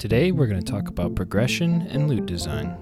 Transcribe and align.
Today 0.00 0.32
we're 0.32 0.46
going 0.46 0.58
to 0.58 0.72
talk 0.72 0.88
about 0.88 1.14
progression 1.14 1.82
and 1.90 2.08
loot 2.08 2.24
design. 2.24 2.74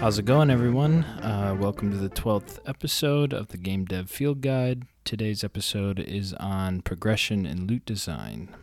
How's 0.00 0.18
it 0.18 0.24
going, 0.24 0.48
everyone? 0.50 1.04
Uh, 1.04 1.37
Uh, 1.48 1.54
welcome 1.54 1.90
to 1.90 1.96
the 1.96 2.10
12th 2.10 2.58
episode 2.66 3.32
of 3.32 3.48
the 3.48 3.56
Game 3.56 3.86
Dev 3.86 4.10
Field 4.10 4.42
Guide. 4.42 4.82
Today's 5.04 5.42
episode 5.42 5.98
is 5.98 6.34
on 6.34 6.82
progression 6.82 7.46
and 7.46 7.70
loot 7.70 7.86
design. 7.86 8.54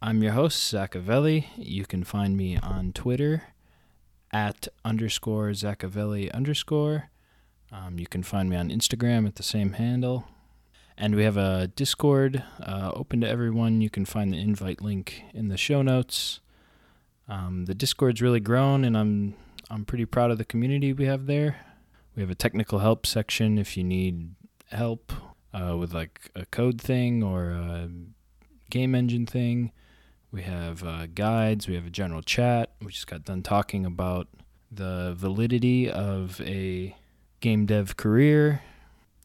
I'm 0.00 0.22
your 0.22 0.32
host, 0.32 0.72
Zachavelli. 0.72 1.48
You 1.58 1.84
can 1.84 2.04
find 2.04 2.34
me 2.34 2.56
on 2.56 2.94
Twitter 2.94 3.48
at 4.32 4.66
underscore 4.82 5.50
Zachavelli 5.50 6.32
underscore. 6.32 7.10
Um, 7.70 7.98
you 7.98 8.06
can 8.06 8.22
find 8.22 8.48
me 8.48 8.56
on 8.56 8.70
Instagram 8.70 9.26
at 9.26 9.34
the 9.34 9.42
same 9.42 9.74
handle. 9.74 10.24
And 10.96 11.16
we 11.16 11.24
have 11.24 11.36
a 11.36 11.66
Discord 11.66 12.42
uh, 12.62 12.92
open 12.94 13.20
to 13.20 13.28
everyone. 13.28 13.82
You 13.82 13.90
can 13.90 14.06
find 14.06 14.32
the 14.32 14.38
invite 14.38 14.80
link 14.80 15.22
in 15.34 15.48
the 15.48 15.58
show 15.58 15.82
notes. 15.82 16.40
Um, 17.28 17.66
the 17.66 17.74
Discord's 17.74 18.22
really 18.22 18.40
grown, 18.40 18.86
and 18.86 18.96
I'm 18.96 19.34
I'm 19.68 19.84
pretty 19.84 20.06
proud 20.06 20.30
of 20.30 20.38
the 20.38 20.46
community 20.46 20.94
we 20.94 21.04
have 21.04 21.26
there. 21.26 21.65
We 22.16 22.22
have 22.22 22.30
a 22.30 22.34
technical 22.34 22.78
help 22.78 23.04
section 23.04 23.58
if 23.58 23.76
you 23.76 23.84
need 23.84 24.34
help 24.70 25.12
uh, 25.52 25.76
with 25.76 25.92
like 25.92 26.30
a 26.34 26.46
code 26.46 26.80
thing 26.80 27.22
or 27.22 27.50
a 27.50 27.90
game 28.70 28.94
engine 28.94 29.26
thing. 29.26 29.70
We 30.32 30.42
have 30.42 30.82
uh, 30.82 31.06
guides. 31.06 31.68
We 31.68 31.74
have 31.74 31.86
a 31.86 31.90
general 31.90 32.22
chat. 32.22 32.72
We 32.80 32.90
just 32.90 33.06
got 33.06 33.24
done 33.24 33.42
talking 33.42 33.84
about 33.84 34.28
the 34.72 35.14
validity 35.16 35.90
of 35.90 36.40
a 36.40 36.96
game 37.40 37.66
dev 37.66 37.98
career. 37.98 38.62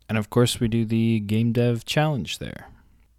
And 0.10 0.18
of 0.18 0.30
course, 0.30 0.60
we 0.60 0.68
do 0.68 0.84
the 0.84 1.22
game 1.22 1.54
dev 1.54 1.86
challenge 1.86 2.40
there. 2.40 2.68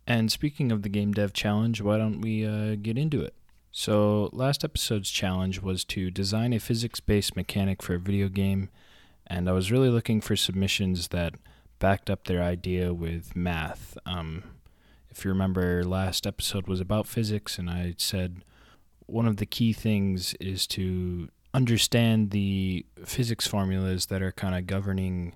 And 0.06 0.31
speaking 0.31 0.70
of 0.70 0.83
the 0.83 0.91
game 0.91 1.12
dev 1.12 1.33
challenge, 1.33 1.81
why 1.81 1.97
don't 1.97 2.20
we 2.20 2.45
uh, 2.45 2.77
get 2.81 2.98
into 2.98 3.23
it? 3.23 3.34
So, 3.70 4.28
last 4.34 4.65
episode's 4.65 5.11
challenge 5.11 5.62
was 5.62 5.83
to 5.87 6.11
design 6.11 6.53
a 6.53 6.59
physics 6.59 7.00
based 7.00 7.37
mechanic 7.37 7.83
for 7.83 7.95
a 7.95 7.98
video 7.98 8.28
game, 8.28 8.69
and 9.33 9.48
I 9.48 9.52
was 9.52 9.72
really 9.72 9.88
looking 9.88 10.20
for 10.20 10.36
submissions 10.36 11.08
that 11.08 11.34
backed 11.78 12.11
up 12.11 12.25
their 12.25 12.42
idea 12.42 12.92
with 12.92 13.34
math. 13.34 13.97
Um, 14.05 14.44
if 15.11 15.25
you 15.25 15.30
remember, 15.30 15.83
last 15.84 16.27
episode 16.27 16.66
was 16.66 16.80
about 16.80 17.06
physics, 17.06 17.58
and 17.58 17.70
I 17.70 17.94
said 17.97 18.44
one 19.06 19.27
of 19.27 19.38
the 19.38 19.47
key 19.47 19.72
things 19.72 20.34
is 20.34 20.66
to 20.69 21.28
understand 21.55 22.30
the 22.30 22.84
physics 23.05 23.47
formulas 23.47 24.06
that 24.06 24.22
are 24.22 24.33
kind 24.33 24.55
of 24.55 24.66
governing 24.66 25.34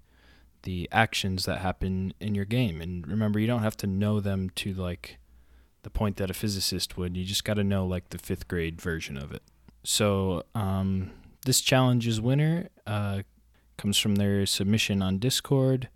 the 0.62 0.88
actions 0.92 1.46
that 1.46 1.58
happen 1.58 2.12
in 2.20 2.34
your 2.34 2.44
game. 2.44 2.82
And 2.82 3.06
remember, 3.06 3.38
you 3.38 3.46
don't 3.46 3.62
have 3.62 3.76
to 3.78 3.86
know 3.86 4.20
them 4.20 4.50
to 4.56 4.74
like 4.74 5.18
the 5.84 5.90
point 5.90 6.18
that 6.18 6.30
a 6.30 6.34
physicist 6.34 6.98
would. 6.98 7.16
You 7.16 7.24
just 7.24 7.44
got 7.44 7.54
to 7.54 7.64
know 7.64 7.86
like 7.86 8.10
the 8.10 8.18
fifth 8.18 8.46
grade 8.46 8.80
version 8.80 9.16
of 9.16 9.32
it. 9.32 9.42
So 9.84 10.42
um, 10.54 11.12
this 11.46 11.60
challenge's 11.62 12.20
winner 12.20 12.68
uh, 12.86 13.22
comes 13.76 13.98
from 13.98 14.16
their 14.16 14.46
submission 14.46 15.02
on 15.02 15.18
Discord, 15.18 15.88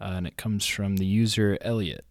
uh, 0.00 0.14
and 0.16 0.26
it 0.26 0.36
comes 0.36 0.66
from 0.66 0.96
the 0.96 1.06
user 1.06 1.58
Elliot. 1.60 2.04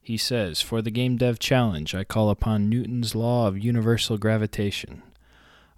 He 0.00 0.16
says, 0.16 0.60
For 0.60 0.82
the 0.82 0.90
Game 0.90 1.16
Dev 1.16 1.38
Challenge, 1.38 1.94
I 1.94 2.04
call 2.04 2.30
upon 2.30 2.68
Newton's 2.68 3.14
law 3.14 3.46
of 3.46 3.62
universal 3.62 4.18
gravitation. 4.18 5.02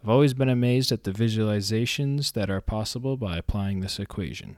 I've 0.03 0.09
always 0.09 0.35
been 0.35 0.49
amazed 0.49 0.93
at 0.93 1.05
the 1.05 1.13
visualizations 1.13 2.33
that 2.33 2.51
are 2.51 2.61
possible 2.61 3.17
by 3.17 3.37
applying 3.39 3.81
this 3.81 3.99
equation. 3.99 4.57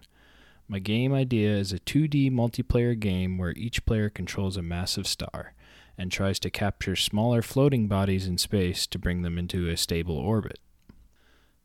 My 0.69 0.81
game 0.81 1.13
idea 1.13 1.51
is 1.51 1.73
a 1.73 1.79
2D 1.79 2.33
multiplayer 2.33 2.99
game 2.99 3.39
where 3.39 3.53
each 3.53 3.87
player 3.87 4.11
controls 4.11 4.57
a 4.57 4.63
massive 4.63 5.07
star 5.07 5.55
and 5.97 6.11
tries 6.11 6.39
to 6.41 6.51
capture 6.51 6.97
smaller 6.97 7.43
floating 7.43 7.87
bodies 7.87 8.27
in 8.27 8.39
space 8.39 8.87
to 8.89 8.99
bring 8.99 9.23
them 9.23 9.39
into 9.39 9.69
a 9.69 9.77
stable 9.77 10.17
orbit. 10.17 10.59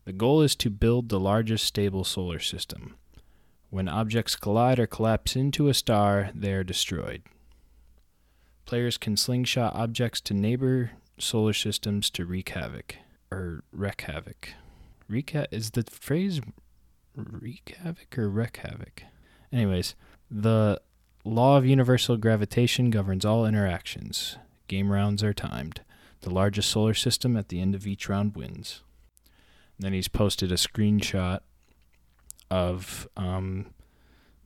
The 0.04 0.12
goal 0.12 0.42
is 0.42 0.56
to 0.56 0.70
build 0.70 1.08
the 1.08 1.20
largest 1.20 1.64
stable 1.64 2.04
solar 2.04 2.38
system. 2.38 2.96
When 3.70 3.88
objects 3.88 4.36
collide 4.36 4.78
or 4.78 4.86
collapse 4.86 5.36
into 5.36 5.68
a 5.68 5.74
star, 5.74 6.30
they 6.34 6.52
are 6.52 6.64
destroyed. 6.64 7.22
Players 8.64 8.98
can 8.98 9.16
slingshot 9.16 9.74
objects 9.74 10.20
to 10.22 10.34
neighbor 10.34 10.92
solar 11.18 11.52
systems 11.52 12.10
to 12.10 12.24
wreak 12.24 12.50
havoc. 12.50 12.96
Or 13.30 13.64
wreak 13.72 14.02
havoc. 14.02 14.50
Wreak 15.08 15.30
ha- 15.32 15.46
is 15.50 15.70
the 15.70 15.84
phrase 15.84 16.40
wreak 17.14 17.76
havoc 17.82 18.18
or 18.18 18.28
wreak 18.28 18.58
havoc? 18.58 19.04
Anyways, 19.52 19.94
the 20.30 20.80
Law 21.24 21.56
of 21.56 21.64
universal 21.64 22.16
gravitation 22.16 22.90
governs 22.90 23.24
all 23.24 23.46
interactions. 23.46 24.38
Game 24.66 24.90
rounds 24.90 25.22
are 25.22 25.32
timed. 25.32 25.82
The 26.22 26.34
largest 26.34 26.68
solar 26.68 26.94
system 26.94 27.36
at 27.36 27.48
the 27.48 27.60
end 27.60 27.76
of 27.76 27.86
each 27.86 28.08
round 28.08 28.34
wins. 28.34 28.82
Then 29.82 29.92
he's 29.92 30.08
posted 30.08 30.52
a 30.52 30.56
screenshot 30.56 31.40
of 32.50 33.08
um, 33.16 33.66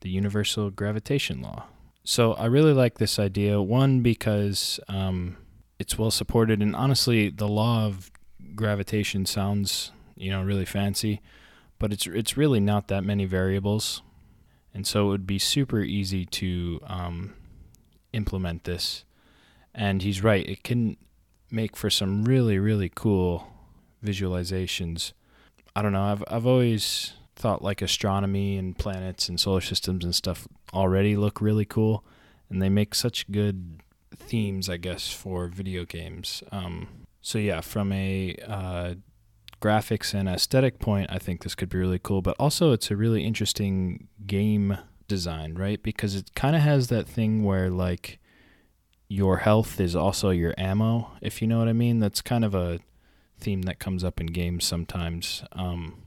the 0.00 0.08
universal 0.08 0.70
gravitation 0.70 1.42
law. 1.42 1.66
So 2.04 2.34
I 2.34 2.46
really 2.46 2.72
like 2.72 2.98
this 2.98 3.18
idea. 3.18 3.60
One, 3.60 4.00
because 4.00 4.80
um, 4.88 5.36
it's 5.78 5.98
well 5.98 6.10
supported, 6.10 6.62
and 6.62 6.74
honestly, 6.74 7.28
the 7.30 7.48
law 7.48 7.84
of 7.84 8.10
gravitation 8.54 9.26
sounds, 9.26 9.92
you 10.16 10.30
know, 10.30 10.42
really 10.42 10.64
fancy, 10.64 11.20
but 11.78 11.92
it's 11.92 12.06
it's 12.06 12.36
really 12.36 12.60
not 12.60 12.88
that 12.88 13.04
many 13.04 13.24
variables. 13.24 14.02
And 14.72 14.86
so 14.86 15.06
it 15.06 15.08
would 15.08 15.26
be 15.26 15.38
super 15.38 15.80
easy 15.80 16.26
to 16.26 16.80
um, 16.86 17.34
implement 18.12 18.64
this. 18.64 19.04
And 19.74 20.02
he's 20.02 20.22
right, 20.22 20.46
it 20.46 20.62
can 20.62 20.96
make 21.50 21.76
for 21.76 21.90
some 21.90 22.24
really, 22.24 22.58
really 22.58 22.90
cool 22.94 23.48
visualizations. 24.04 25.12
I 25.76 25.82
don't 25.82 25.92
know, 25.92 26.04
I've, 26.04 26.24
I've 26.28 26.46
always 26.46 27.12
thought 27.34 27.60
like 27.60 27.82
astronomy 27.82 28.56
and 28.56 28.78
planets 28.78 29.28
and 29.28 29.38
solar 29.38 29.60
systems 29.60 30.06
and 30.06 30.14
stuff 30.14 30.48
already 30.72 31.16
look 31.16 31.42
really 31.42 31.66
cool. 31.66 32.02
And 32.48 32.62
they 32.62 32.70
make 32.70 32.94
such 32.94 33.30
good 33.30 33.82
themes, 34.16 34.70
I 34.70 34.78
guess, 34.78 35.12
for 35.12 35.48
video 35.48 35.84
games. 35.84 36.42
Um, 36.50 37.06
so, 37.20 37.36
yeah, 37.38 37.60
from 37.60 37.92
a 37.92 38.36
uh, 38.46 38.94
graphics 39.60 40.14
and 40.14 40.30
aesthetic 40.30 40.78
point, 40.78 41.10
I 41.12 41.18
think 41.18 41.42
this 41.42 41.54
could 41.54 41.68
be 41.68 41.76
really 41.76 42.00
cool. 42.02 42.22
But 42.22 42.36
also, 42.38 42.72
it's 42.72 42.90
a 42.90 42.96
really 42.96 43.24
interesting 43.24 44.08
game 44.26 44.78
design, 45.08 45.56
right? 45.56 45.82
Because 45.82 46.14
it 46.14 46.34
kind 46.34 46.56
of 46.56 46.62
has 46.62 46.88
that 46.88 47.06
thing 47.06 47.44
where, 47.44 47.68
like, 47.68 48.18
your 49.08 49.38
health 49.38 49.78
is 49.78 49.94
also 49.94 50.30
your 50.30 50.54
ammo, 50.56 51.10
if 51.20 51.42
you 51.42 51.48
know 51.48 51.58
what 51.58 51.68
I 51.68 51.74
mean. 51.74 51.98
That's 51.98 52.22
kind 52.22 52.44
of 52.46 52.54
a 52.54 52.80
theme 53.38 53.62
that 53.62 53.78
comes 53.78 54.04
up 54.04 54.20
in 54.20 54.26
games 54.26 54.64
sometimes. 54.64 55.44
Um, 55.52 56.02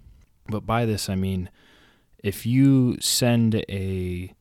but 0.47 0.65
by 0.65 0.85
this, 0.85 1.09
I 1.09 1.15
mean, 1.15 1.49
if 2.23 2.45
you 2.45 2.97
send 2.99 3.63
a, 3.69 4.33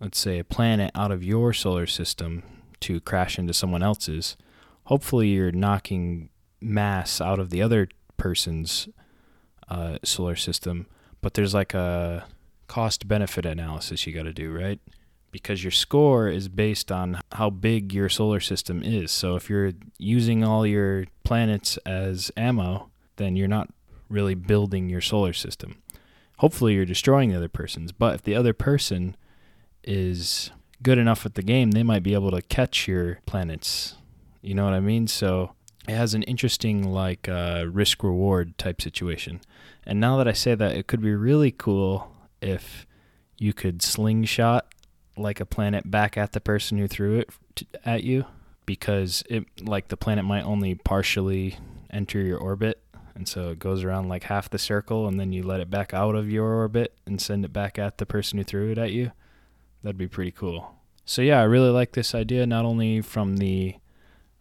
let's 0.00 0.18
say, 0.18 0.38
a 0.38 0.44
planet 0.44 0.90
out 0.94 1.10
of 1.10 1.24
your 1.24 1.52
solar 1.52 1.86
system 1.86 2.42
to 2.80 3.00
crash 3.00 3.38
into 3.38 3.52
someone 3.54 3.82
else's, 3.82 4.36
hopefully 4.84 5.28
you're 5.28 5.52
knocking 5.52 6.30
mass 6.60 7.20
out 7.20 7.38
of 7.38 7.50
the 7.50 7.62
other 7.62 7.88
person's 8.16 8.88
uh, 9.68 9.98
solar 10.02 10.36
system, 10.36 10.86
but 11.20 11.34
there's 11.34 11.54
like 11.54 11.74
a 11.74 12.26
cost 12.66 13.08
benefit 13.08 13.46
analysis 13.46 14.06
you 14.06 14.12
got 14.12 14.24
to 14.24 14.32
do, 14.32 14.52
right? 14.52 14.80
Because 15.30 15.62
your 15.62 15.70
score 15.70 16.28
is 16.28 16.48
based 16.48 16.90
on 16.90 17.20
how 17.32 17.50
big 17.50 17.92
your 17.92 18.08
solar 18.08 18.40
system 18.40 18.82
is. 18.82 19.10
So 19.10 19.36
if 19.36 19.50
you're 19.50 19.72
using 19.98 20.42
all 20.42 20.66
your 20.66 21.04
planets 21.22 21.76
as 21.84 22.30
ammo, 22.36 22.90
then 23.16 23.36
you're 23.36 23.48
not 23.48 23.68
really 24.08 24.34
building 24.34 24.88
your 24.88 25.02
solar 25.02 25.32
system. 25.32 25.82
Hopefully, 26.38 26.74
you're 26.74 26.84
destroying 26.84 27.30
the 27.30 27.36
other 27.36 27.48
person's, 27.48 27.92
but 27.92 28.14
if 28.14 28.22
the 28.22 28.34
other 28.34 28.54
person 28.54 29.16
is 29.84 30.50
good 30.82 30.98
enough 30.98 31.26
at 31.26 31.34
the 31.34 31.42
game, 31.42 31.72
they 31.72 31.82
might 31.82 32.02
be 32.02 32.14
able 32.14 32.30
to 32.30 32.42
catch 32.42 32.86
your 32.86 33.18
planets. 33.26 33.96
You 34.40 34.54
know 34.54 34.64
what 34.64 34.74
I 34.74 34.80
mean? 34.80 35.08
So 35.08 35.52
it 35.88 35.94
has 35.94 36.14
an 36.14 36.22
interesting 36.24 36.84
like 36.84 37.28
uh, 37.28 37.64
risk 37.68 38.02
reward 38.02 38.56
type 38.58 38.80
situation. 38.80 39.40
And 39.84 39.98
now 39.98 40.16
that 40.18 40.28
I 40.28 40.32
say 40.32 40.54
that, 40.54 40.76
it 40.76 40.86
could 40.86 41.00
be 41.00 41.14
really 41.14 41.50
cool 41.50 42.12
if 42.40 42.86
you 43.38 43.52
could 43.52 43.82
slingshot 43.82 44.66
like 45.18 45.40
a 45.40 45.46
planet 45.46 45.90
back 45.90 46.16
at 46.16 46.32
the 46.32 46.40
person 46.40 46.78
who 46.78 46.88
threw 46.88 47.18
it 47.18 47.30
at 47.84 48.04
you 48.04 48.24
because 48.66 49.22
it 49.28 49.44
like 49.62 49.88
the 49.88 49.96
planet 49.96 50.24
might 50.24 50.44
only 50.44 50.74
partially 50.74 51.56
enter 51.90 52.20
your 52.20 52.38
orbit 52.38 52.82
And 53.18 53.26
so 53.26 53.50
it 53.50 53.58
goes 53.58 53.82
around 53.82 54.08
like 54.08 54.22
half 54.24 54.48
the 54.48 54.58
circle, 54.58 55.08
and 55.08 55.18
then 55.18 55.32
you 55.32 55.42
let 55.42 55.58
it 55.58 55.68
back 55.68 55.92
out 55.92 56.14
of 56.14 56.30
your 56.30 56.54
orbit 56.54 56.94
and 57.04 57.20
send 57.20 57.44
it 57.44 57.52
back 57.52 57.76
at 57.76 57.98
the 57.98 58.06
person 58.06 58.38
who 58.38 58.44
threw 58.44 58.70
it 58.70 58.78
at 58.78 58.92
you. 58.92 59.10
That'd 59.82 59.98
be 59.98 60.06
pretty 60.06 60.30
cool. 60.30 60.76
So 61.04 61.20
yeah, 61.20 61.40
I 61.40 61.44
really 61.44 61.70
like 61.70 61.92
this 61.92 62.14
idea, 62.14 62.46
not 62.46 62.64
only 62.64 63.00
from 63.00 63.38
the 63.38 63.74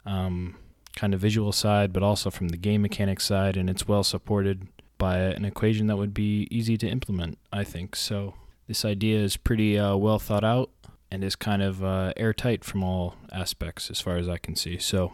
um, 0.05 0.57
kind 0.95 1.15
of 1.15 1.19
visual 1.19 1.51
side, 1.51 1.91
but 1.91 2.03
also 2.03 2.29
from 2.29 2.49
the 2.49 2.57
game 2.57 2.83
mechanics 2.83 3.25
side, 3.25 3.57
and 3.57 3.67
it's 3.67 3.87
well 3.87 4.03
supported 4.03 4.67
by 4.99 5.17
an 5.17 5.43
equation 5.43 5.87
that 5.87 5.97
would 5.97 6.13
be 6.13 6.47
easy 6.51 6.77
to 6.77 6.87
implement, 6.87 7.39
I 7.51 7.63
think. 7.63 7.95
So 7.95 8.35
this 8.67 8.85
idea 8.85 9.19
is 9.19 9.37
pretty 9.37 9.77
uh, 9.77 9.95
well 9.95 10.19
thought 10.19 10.43
out 10.43 10.69
and 11.09 11.23
is 11.23 11.35
kind 11.35 11.61
of 11.61 11.83
uh, 11.83 12.13
airtight 12.17 12.63
from 12.63 12.83
all 12.83 13.15
aspects 13.31 13.89
as 13.89 14.01
far 14.01 14.17
as 14.17 14.27
I 14.27 14.37
can 14.37 14.55
see. 14.55 14.77
So 14.77 15.13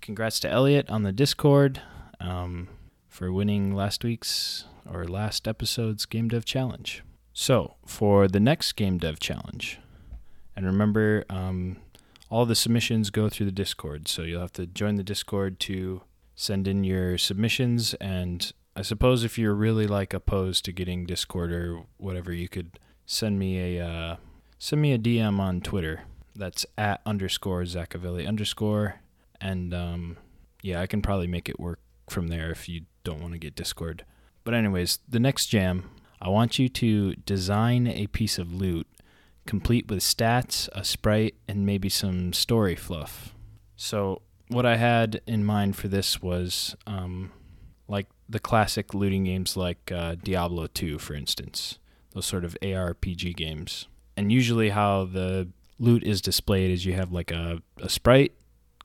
congrats 0.00 0.40
to 0.40 0.50
Elliot 0.50 0.88
on 0.88 1.02
the 1.02 1.12
Discord 1.12 1.80
um, 2.20 2.68
for 3.08 3.32
winning 3.32 3.74
last 3.74 4.04
week's 4.04 4.64
or 4.90 5.04
last 5.04 5.46
episode's 5.46 6.06
Game 6.06 6.28
Dev 6.28 6.44
Challenge. 6.44 7.02
So 7.32 7.74
for 7.86 8.28
the 8.28 8.40
next 8.40 8.72
Game 8.72 8.98
Dev 8.98 9.18
Challenge, 9.18 9.78
and 10.54 10.66
remember, 10.66 11.24
um, 11.30 11.78
all 12.28 12.46
the 12.46 12.54
submissions 12.54 13.10
go 13.10 13.28
through 13.28 13.46
the 13.46 13.52
Discord. 13.52 14.08
So 14.08 14.22
you'll 14.22 14.40
have 14.40 14.52
to 14.52 14.66
join 14.66 14.96
the 14.96 15.02
Discord 15.02 15.60
to 15.60 16.02
send 16.34 16.66
in 16.66 16.84
your 16.84 17.18
submissions. 17.18 17.94
And 17.94 18.52
I 18.74 18.82
suppose 18.82 19.24
if 19.24 19.38
you're 19.38 19.54
really 19.54 19.86
like 19.86 20.14
opposed 20.14 20.64
to 20.64 20.72
getting 20.72 21.04
Discord 21.04 21.52
or 21.52 21.82
whatever, 21.98 22.32
you 22.32 22.48
could 22.48 22.78
send 23.06 23.38
me 23.38 23.78
a 23.78 23.86
uh, 23.86 24.16
send 24.58 24.82
me 24.82 24.92
a 24.92 24.98
DM 24.98 25.38
on 25.38 25.60
Twitter. 25.60 26.02
That's 26.34 26.64
at 26.78 27.00
underscore 27.04 27.62
Zachavelli 27.62 28.26
underscore. 28.26 29.00
And 29.40 29.74
um, 29.74 30.16
yeah, 30.62 30.80
I 30.80 30.86
can 30.86 31.02
probably 31.02 31.26
make 31.26 31.48
it 31.48 31.60
work 31.60 31.80
from 32.08 32.28
there 32.28 32.50
if 32.50 32.68
you 32.68 32.82
don't 33.04 33.20
want 33.20 33.32
to 33.32 33.38
get 33.38 33.54
Discord. 33.54 34.04
But 34.44 34.54
anyways, 34.54 35.00
the 35.08 35.20
next 35.20 35.46
jam, 35.46 35.90
I 36.20 36.28
want 36.28 36.58
you 36.58 36.68
to 36.68 37.14
design 37.16 37.86
a 37.86 38.06
piece 38.06 38.38
of 38.38 38.52
loot 38.52 38.86
complete 39.46 39.88
with 39.88 40.00
stats, 40.00 40.68
a 40.72 40.84
sprite, 40.84 41.34
and 41.48 41.66
maybe 41.66 41.88
some 41.88 42.32
story 42.32 42.76
fluff. 42.76 43.34
So, 43.76 44.22
what 44.48 44.66
I 44.66 44.76
had 44.76 45.20
in 45.26 45.44
mind 45.44 45.76
for 45.76 45.88
this 45.88 46.22
was 46.22 46.76
um, 46.86 47.32
like 47.88 48.06
the 48.28 48.38
classic 48.38 48.94
looting 48.94 49.24
games 49.24 49.56
like 49.56 49.90
uh, 49.90 50.16
Diablo 50.22 50.66
2, 50.66 50.98
for 50.98 51.14
instance, 51.14 51.78
those 52.12 52.26
sort 52.26 52.44
of 52.44 52.56
ARPG 52.62 53.36
games. 53.36 53.86
And 54.16 54.30
usually, 54.30 54.70
how 54.70 55.04
the 55.04 55.48
loot 55.78 56.02
is 56.04 56.20
displayed 56.20 56.70
is 56.70 56.84
you 56.84 56.94
have 56.94 57.12
like 57.12 57.30
a, 57.30 57.62
a 57.78 57.88
sprite 57.88 58.32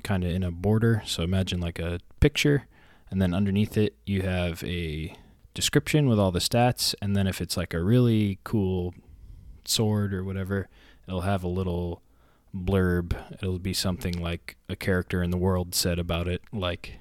kind 0.03 0.23
of 0.23 0.31
in 0.31 0.43
a 0.43 0.51
border. 0.51 1.03
So, 1.05 1.23
imagine 1.23 1.59
like 1.59 1.79
a 1.79 1.99
picture, 2.19 2.67
and 3.09 3.21
then 3.21 3.33
underneath 3.33 3.77
it, 3.77 3.95
you 4.05 4.21
have 4.21 4.63
a 4.63 5.15
description 5.53 6.07
with 6.07 6.19
all 6.19 6.31
the 6.31 6.39
stats. 6.39 6.95
And 7.01 7.15
then, 7.15 7.27
if 7.27 7.41
it's 7.41 7.57
like 7.57 7.73
a 7.73 7.83
really 7.83 8.39
cool 8.43 8.93
sword 9.65 10.13
or 10.13 10.23
whatever, 10.23 10.69
it'll 11.07 11.21
have 11.21 11.43
a 11.43 11.49
little 11.49 12.01
blurb. 12.55 13.15
It'll 13.33 13.59
be 13.59 13.73
something 13.73 14.21
like 14.21 14.57
a 14.69 14.75
character 14.75 15.21
in 15.21 15.31
the 15.31 15.37
world 15.37 15.75
said 15.75 15.99
about 15.99 16.27
it, 16.27 16.41
like 16.51 16.99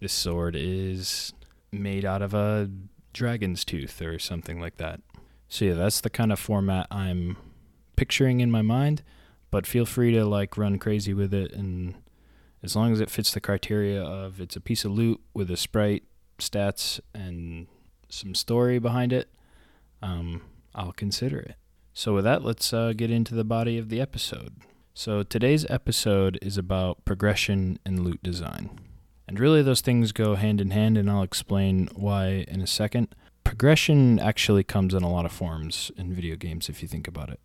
this 0.00 0.12
sword 0.12 0.54
is 0.56 1.32
made 1.72 2.04
out 2.04 2.22
of 2.22 2.34
a 2.34 2.70
dragon's 3.12 3.64
tooth 3.64 4.00
or 4.00 4.18
something 4.18 4.60
like 4.60 4.76
that. 4.76 5.00
So 5.48 5.64
yeah, 5.64 5.74
that's 5.74 6.00
the 6.00 6.10
kind 6.10 6.32
of 6.32 6.38
format 6.38 6.86
I'm 6.90 7.36
picturing 7.96 8.40
in 8.40 8.50
my 8.50 8.62
mind, 8.62 9.02
but 9.50 9.66
feel 9.66 9.86
free 9.86 10.12
to 10.12 10.24
like 10.24 10.56
run 10.56 10.78
crazy 10.78 11.14
with 11.14 11.32
it 11.32 11.52
and 11.52 11.94
as 12.62 12.74
long 12.74 12.92
as 12.92 13.00
it 13.00 13.10
fits 13.10 13.32
the 13.32 13.40
criteria 13.40 14.02
of 14.02 14.40
it's 14.40 14.56
a 14.56 14.60
piece 14.60 14.84
of 14.84 14.92
loot 14.92 15.20
with 15.32 15.50
a 15.50 15.56
sprite, 15.56 16.04
stats 16.38 17.00
and 17.14 17.66
some 18.08 18.34
story 18.34 18.78
behind 18.78 19.12
it, 19.12 19.28
um, 20.02 20.42
I'll 20.74 20.92
consider 20.92 21.38
it. 21.38 21.56
So, 21.92 22.14
with 22.14 22.24
that, 22.24 22.44
let's 22.44 22.72
uh, 22.72 22.92
get 22.96 23.10
into 23.10 23.34
the 23.34 23.44
body 23.44 23.76
of 23.76 23.88
the 23.88 24.00
episode. 24.00 24.54
So, 24.94 25.22
today's 25.22 25.66
episode 25.68 26.38
is 26.40 26.56
about 26.56 27.04
progression 27.04 27.78
and 27.84 28.04
loot 28.04 28.22
design. 28.22 28.78
And 29.26 29.40
really, 29.40 29.62
those 29.62 29.80
things 29.80 30.12
go 30.12 30.36
hand 30.36 30.60
in 30.60 30.70
hand, 30.70 30.96
and 30.96 31.10
I'll 31.10 31.24
explain 31.24 31.88
why 31.94 32.44
in 32.48 32.60
a 32.60 32.66
second. 32.66 33.14
Progression 33.48 34.18
actually 34.18 34.62
comes 34.62 34.92
in 34.92 35.02
a 35.02 35.10
lot 35.10 35.24
of 35.24 35.32
forms 35.32 35.90
in 35.96 36.12
video 36.12 36.36
games 36.36 36.68
if 36.68 36.82
you 36.82 36.86
think 36.86 37.08
about 37.08 37.30
it. 37.30 37.40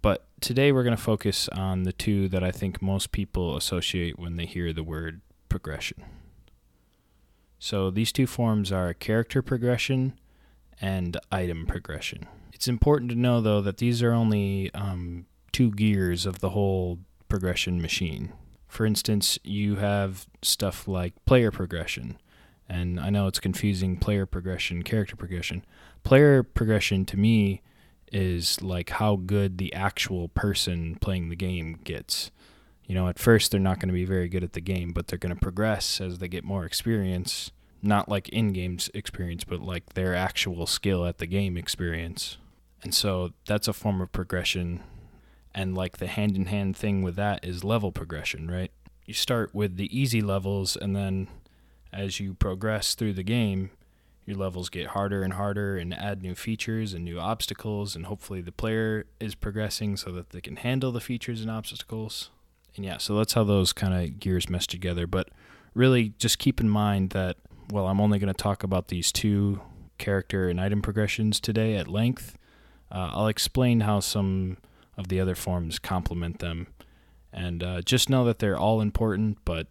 But 0.00 0.24
today 0.40 0.72
we're 0.72 0.82
going 0.82 0.96
to 0.96 1.02
focus 1.02 1.46
on 1.50 1.82
the 1.82 1.92
two 1.92 2.26
that 2.30 2.42
I 2.42 2.50
think 2.50 2.80
most 2.80 3.12
people 3.12 3.54
associate 3.54 4.18
when 4.18 4.36
they 4.36 4.46
hear 4.46 4.72
the 4.72 4.82
word 4.82 5.20
progression. 5.50 6.02
So 7.58 7.90
these 7.90 8.12
two 8.12 8.26
forms 8.26 8.72
are 8.72 8.94
character 8.94 9.42
progression 9.42 10.18
and 10.80 11.18
item 11.30 11.66
progression. 11.66 12.26
It's 12.54 12.66
important 12.66 13.10
to 13.10 13.14
know, 13.14 13.42
though, 13.42 13.60
that 13.60 13.76
these 13.76 14.02
are 14.02 14.14
only 14.14 14.72
um, 14.72 15.26
two 15.52 15.70
gears 15.70 16.24
of 16.24 16.38
the 16.38 16.50
whole 16.50 16.98
progression 17.28 17.82
machine. 17.82 18.32
For 18.68 18.86
instance, 18.86 19.38
you 19.44 19.76
have 19.76 20.26
stuff 20.40 20.88
like 20.88 21.12
player 21.26 21.50
progression. 21.50 22.16
And 22.68 22.98
I 22.98 23.10
know 23.10 23.26
it's 23.26 23.40
confusing 23.40 23.96
player 23.96 24.26
progression, 24.26 24.82
character 24.82 25.16
progression. 25.16 25.64
Player 26.02 26.42
progression 26.42 27.04
to 27.06 27.16
me 27.16 27.62
is 28.12 28.62
like 28.62 28.90
how 28.90 29.16
good 29.16 29.58
the 29.58 29.72
actual 29.74 30.28
person 30.28 30.96
playing 31.00 31.28
the 31.28 31.36
game 31.36 31.78
gets. 31.84 32.30
You 32.86 32.94
know, 32.94 33.08
at 33.08 33.18
first 33.18 33.50
they're 33.50 33.60
not 33.60 33.80
going 33.80 33.88
to 33.88 33.94
be 33.94 34.04
very 34.04 34.28
good 34.28 34.44
at 34.44 34.52
the 34.52 34.60
game, 34.60 34.92
but 34.92 35.08
they're 35.08 35.18
going 35.18 35.34
to 35.34 35.40
progress 35.40 36.00
as 36.00 36.18
they 36.18 36.28
get 36.28 36.44
more 36.44 36.64
experience. 36.64 37.50
Not 37.82 38.08
like 38.08 38.28
in 38.30 38.52
games 38.52 38.90
experience, 38.94 39.44
but 39.44 39.60
like 39.60 39.92
their 39.92 40.14
actual 40.14 40.66
skill 40.66 41.04
at 41.04 41.18
the 41.18 41.26
game 41.26 41.56
experience. 41.56 42.38
And 42.82 42.94
so 42.94 43.32
that's 43.46 43.68
a 43.68 43.72
form 43.72 44.00
of 44.00 44.12
progression. 44.12 44.82
And 45.54 45.74
like 45.74 45.98
the 45.98 46.06
hand 46.06 46.36
in 46.36 46.46
hand 46.46 46.76
thing 46.76 47.02
with 47.02 47.16
that 47.16 47.44
is 47.44 47.64
level 47.64 47.92
progression, 47.92 48.50
right? 48.50 48.70
You 49.06 49.14
start 49.14 49.54
with 49.54 49.76
the 49.76 49.98
easy 49.98 50.22
levels, 50.22 50.76
and 50.76 50.96
then 50.96 51.28
as 51.94 52.18
you 52.18 52.34
progress 52.34 52.94
through 52.94 53.12
the 53.12 53.22
game, 53.22 53.70
your 54.26 54.36
levels 54.36 54.68
get 54.68 54.88
harder 54.88 55.22
and 55.22 55.34
harder 55.34 55.76
and 55.76 55.94
add 55.94 56.22
new 56.22 56.34
features 56.34 56.92
and 56.92 57.04
new 57.04 57.20
obstacles. 57.20 57.94
And 57.94 58.06
hopefully, 58.06 58.40
the 58.40 58.52
player 58.52 59.06
is 59.20 59.34
progressing 59.34 59.96
so 59.96 60.10
that 60.12 60.30
they 60.30 60.40
can 60.40 60.56
handle 60.56 60.92
the 60.92 61.00
features 61.00 61.40
and 61.40 61.50
obstacles. 61.50 62.30
And 62.74 62.84
yeah, 62.84 62.98
so 62.98 63.16
that's 63.16 63.34
how 63.34 63.44
those 63.44 63.72
kind 63.72 63.94
of 63.94 64.18
gears 64.18 64.50
mesh 64.50 64.66
together. 64.66 65.06
But 65.06 65.28
really, 65.74 66.14
just 66.18 66.38
keep 66.38 66.60
in 66.60 66.68
mind 66.68 67.10
that, 67.10 67.36
well, 67.70 67.86
I'm 67.86 68.00
only 68.00 68.18
going 68.18 68.32
to 68.32 68.34
talk 68.42 68.64
about 68.64 68.88
these 68.88 69.12
two 69.12 69.60
character 69.98 70.48
and 70.48 70.60
item 70.60 70.82
progressions 70.82 71.38
today 71.38 71.76
at 71.76 71.86
length. 71.86 72.36
Uh, 72.90 73.10
I'll 73.12 73.28
explain 73.28 73.80
how 73.80 74.00
some 74.00 74.56
of 74.96 75.08
the 75.08 75.20
other 75.20 75.34
forms 75.34 75.78
complement 75.78 76.40
them. 76.40 76.66
And 77.32 77.62
uh, 77.62 77.82
just 77.82 78.08
know 78.08 78.24
that 78.24 78.38
they're 78.38 78.58
all 78.58 78.80
important, 78.80 79.38
but 79.44 79.66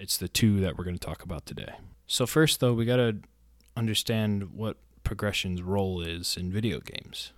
it's 0.00 0.16
the 0.16 0.28
two 0.28 0.60
that 0.60 0.78
we're 0.78 0.84
going 0.84 0.96
to 0.96 1.06
talk 1.06 1.22
about 1.22 1.44
today. 1.46 1.74
So, 2.06 2.26
first, 2.26 2.58
though, 2.60 2.72
we 2.72 2.84
got 2.86 2.96
to 2.96 3.18
understand 3.76 4.54
what 4.54 4.78
progression's 5.04 5.62
role 5.62 6.00
is 6.00 6.36
in 6.36 6.50
video 6.50 6.80
games. 6.80 7.32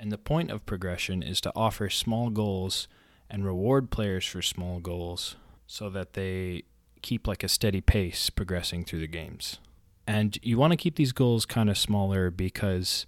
And 0.00 0.12
the 0.12 0.18
point 0.18 0.50
of 0.50 0.66
progression 0.66 1.22
is 1.22 1.40
to 1.42 1.52
offer 1.56 1.88
small 1.88 2.30
goals 2.30 2.88
and 3.30 3.44
reward 3.44 3.90
players 3.90 4.26
for 4.26 4.42
small 4.42 4.80
goals 4.80 5.36
so 5.66 5.90
that 5.90 6.14
they 6.14 6.64
keep 7.02 7.26
like 7.26 7.42
a 7.42 7.48
steady 7.48 7.80
pace 7.80 8.30
progressing 8.30 8.84
through 8.84 9.00
the 9.00 9.06
games. 9.06 9.58
And 10.06 10.38
you 10.42 10.56
want 10.56 10.72
to 10.72 10.76
keep 10.76 10.96
these 10.96 11.12
goals 11.12 11.46
kind 11.46 11.68
of 11.68 11.76
smaller 11.76 12.30
because 12.30 13.06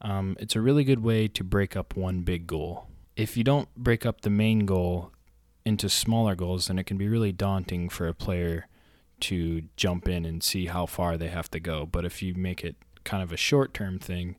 um, 0.00 0.36
it's 0.38 0.54
a 0.54 0.60
really 0.60 0.84
good 0.84 1.02
way 1.02 1.28
to 1.28 1.42
break 1.42 1.76
up 1.76 1.96
one 1.96 2.22
big 2.22 2.46
goal. 2.46 2.86
If 3.16 3.36
you 3.36 3.44
don't 3.44 3.74
break 3.76 4.04
up 4.04 4.20
the 4.20 4.30
main 4.30 4.66
goal 4.66 5.12
into 5.64 5.88
smaller 5.88 6.34
goals, 6.34 6.66
then 6.66 6.78
it 6.78 6.84
can 6.84 6.96
be 6.96 7.08
really 7.08 7.32
daunting 7.32 7.88
for 7.88 8.06
a 8.06 8.14
player 8.14 8.66
to 9.20 9.62
jump 9.76 10.08
in 10.08 10.24
and 10.24 10.42
see 10.42 10.66
how 10.66 10.86
far 10.86 11.16
they 11.16 11.28
have 11.28 11.50
to 11.50 11.60
go. 11.60 11.86
But 11.86 12.04
if 12.04 12.22
you 12.22 12.34
make 12.34 12.64
it 12.64 12.76
kind 13.04 13.22
of 13.22 13.32
a 13.32 13.36
short 13.36 13.72
term 13.72 13.98
thing, 13.98 14.36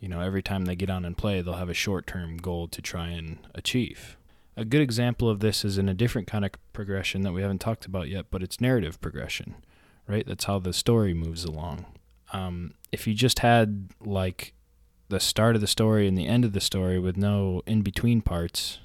you 0.00 0.08
know, 0.08 0.20
every 0.20 0.42
time 0.42 0.66
they 0.66 0.76
get 0.76 0.90
on 0.90 1.04
and 1.04 1.16
play, 1.16 1.40
they'll 1.40 1.54
have 1.54 1.70
a 1.70 1.74
short 1.74 2.06
term 2.06 2.36
goal 2.36 2.68
to 2.68 2.82
try 2.82 3.08
and 3.08 3.38
achieve. 3.54 4.16
A 4.56 4.64
good 4.64 4.80
example 4.80 5.28
of 5.28 5.40
this 5.40 5.64
is 5.64 5.78
in 5.78 5.88
a 5.88 5.94
different 5.94 6.28
kind 6.28 6.44
of 6.44 6.52
progression 6.72 7.22
that 7.22 7.32
we 7.32 7.42
haven't 7.42 7.60
talked 7.60 7.86
about 7.86 8.08
yet, 8.08 8.26
but 8.30 8.42
it's 8.42 8.60
narrative 8.60 9.00
progression, 9.00 9.56
right? 10.06 10.24
That's 10.26 10.44
how 10.44 10.60
the 10.60 10.72
story 10.72 11.12
moves 11.12 11.44
along. 11.44 11.86
Um, 12.32 12.74
if 12.92 13.06
you 13.06 13.14
just 13.14 13.40
had 13.40 13.88
like 14.04 14.52
the 15.08 15.18
start 15.18 15.56
of 15.56 15.60
the 15.60 15.66
story 15.66 16.06
and 16.06 16.16
the 16.16 16.28
end 16.28 16.44
of 16.44 16.52
the 16.52 16.60
story 16.60 16.98
with 16.98 17.16
no 17.16 17.62
in 17.66 17.82
between 17.82 18.20
parts, 18.20 18.78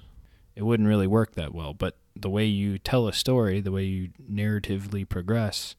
it 0.59 0.65
wouldn't 0.65 0.89
really 0.89 1.07
work 1.07 1.35
that 1.35 1.53
well. 1.53 1.73
But 1.73 1.95
the 2.17 2.29
way 2.29 2.43
you 2.43 2.77
tell 2.77 3.07
a 3.07 3.13
story, 3.13 3.61
the 3.61 3.71
way 3.71 3.85
you 3.85 4.09
narratively 4.29 5.07
progress, 5.07 5.77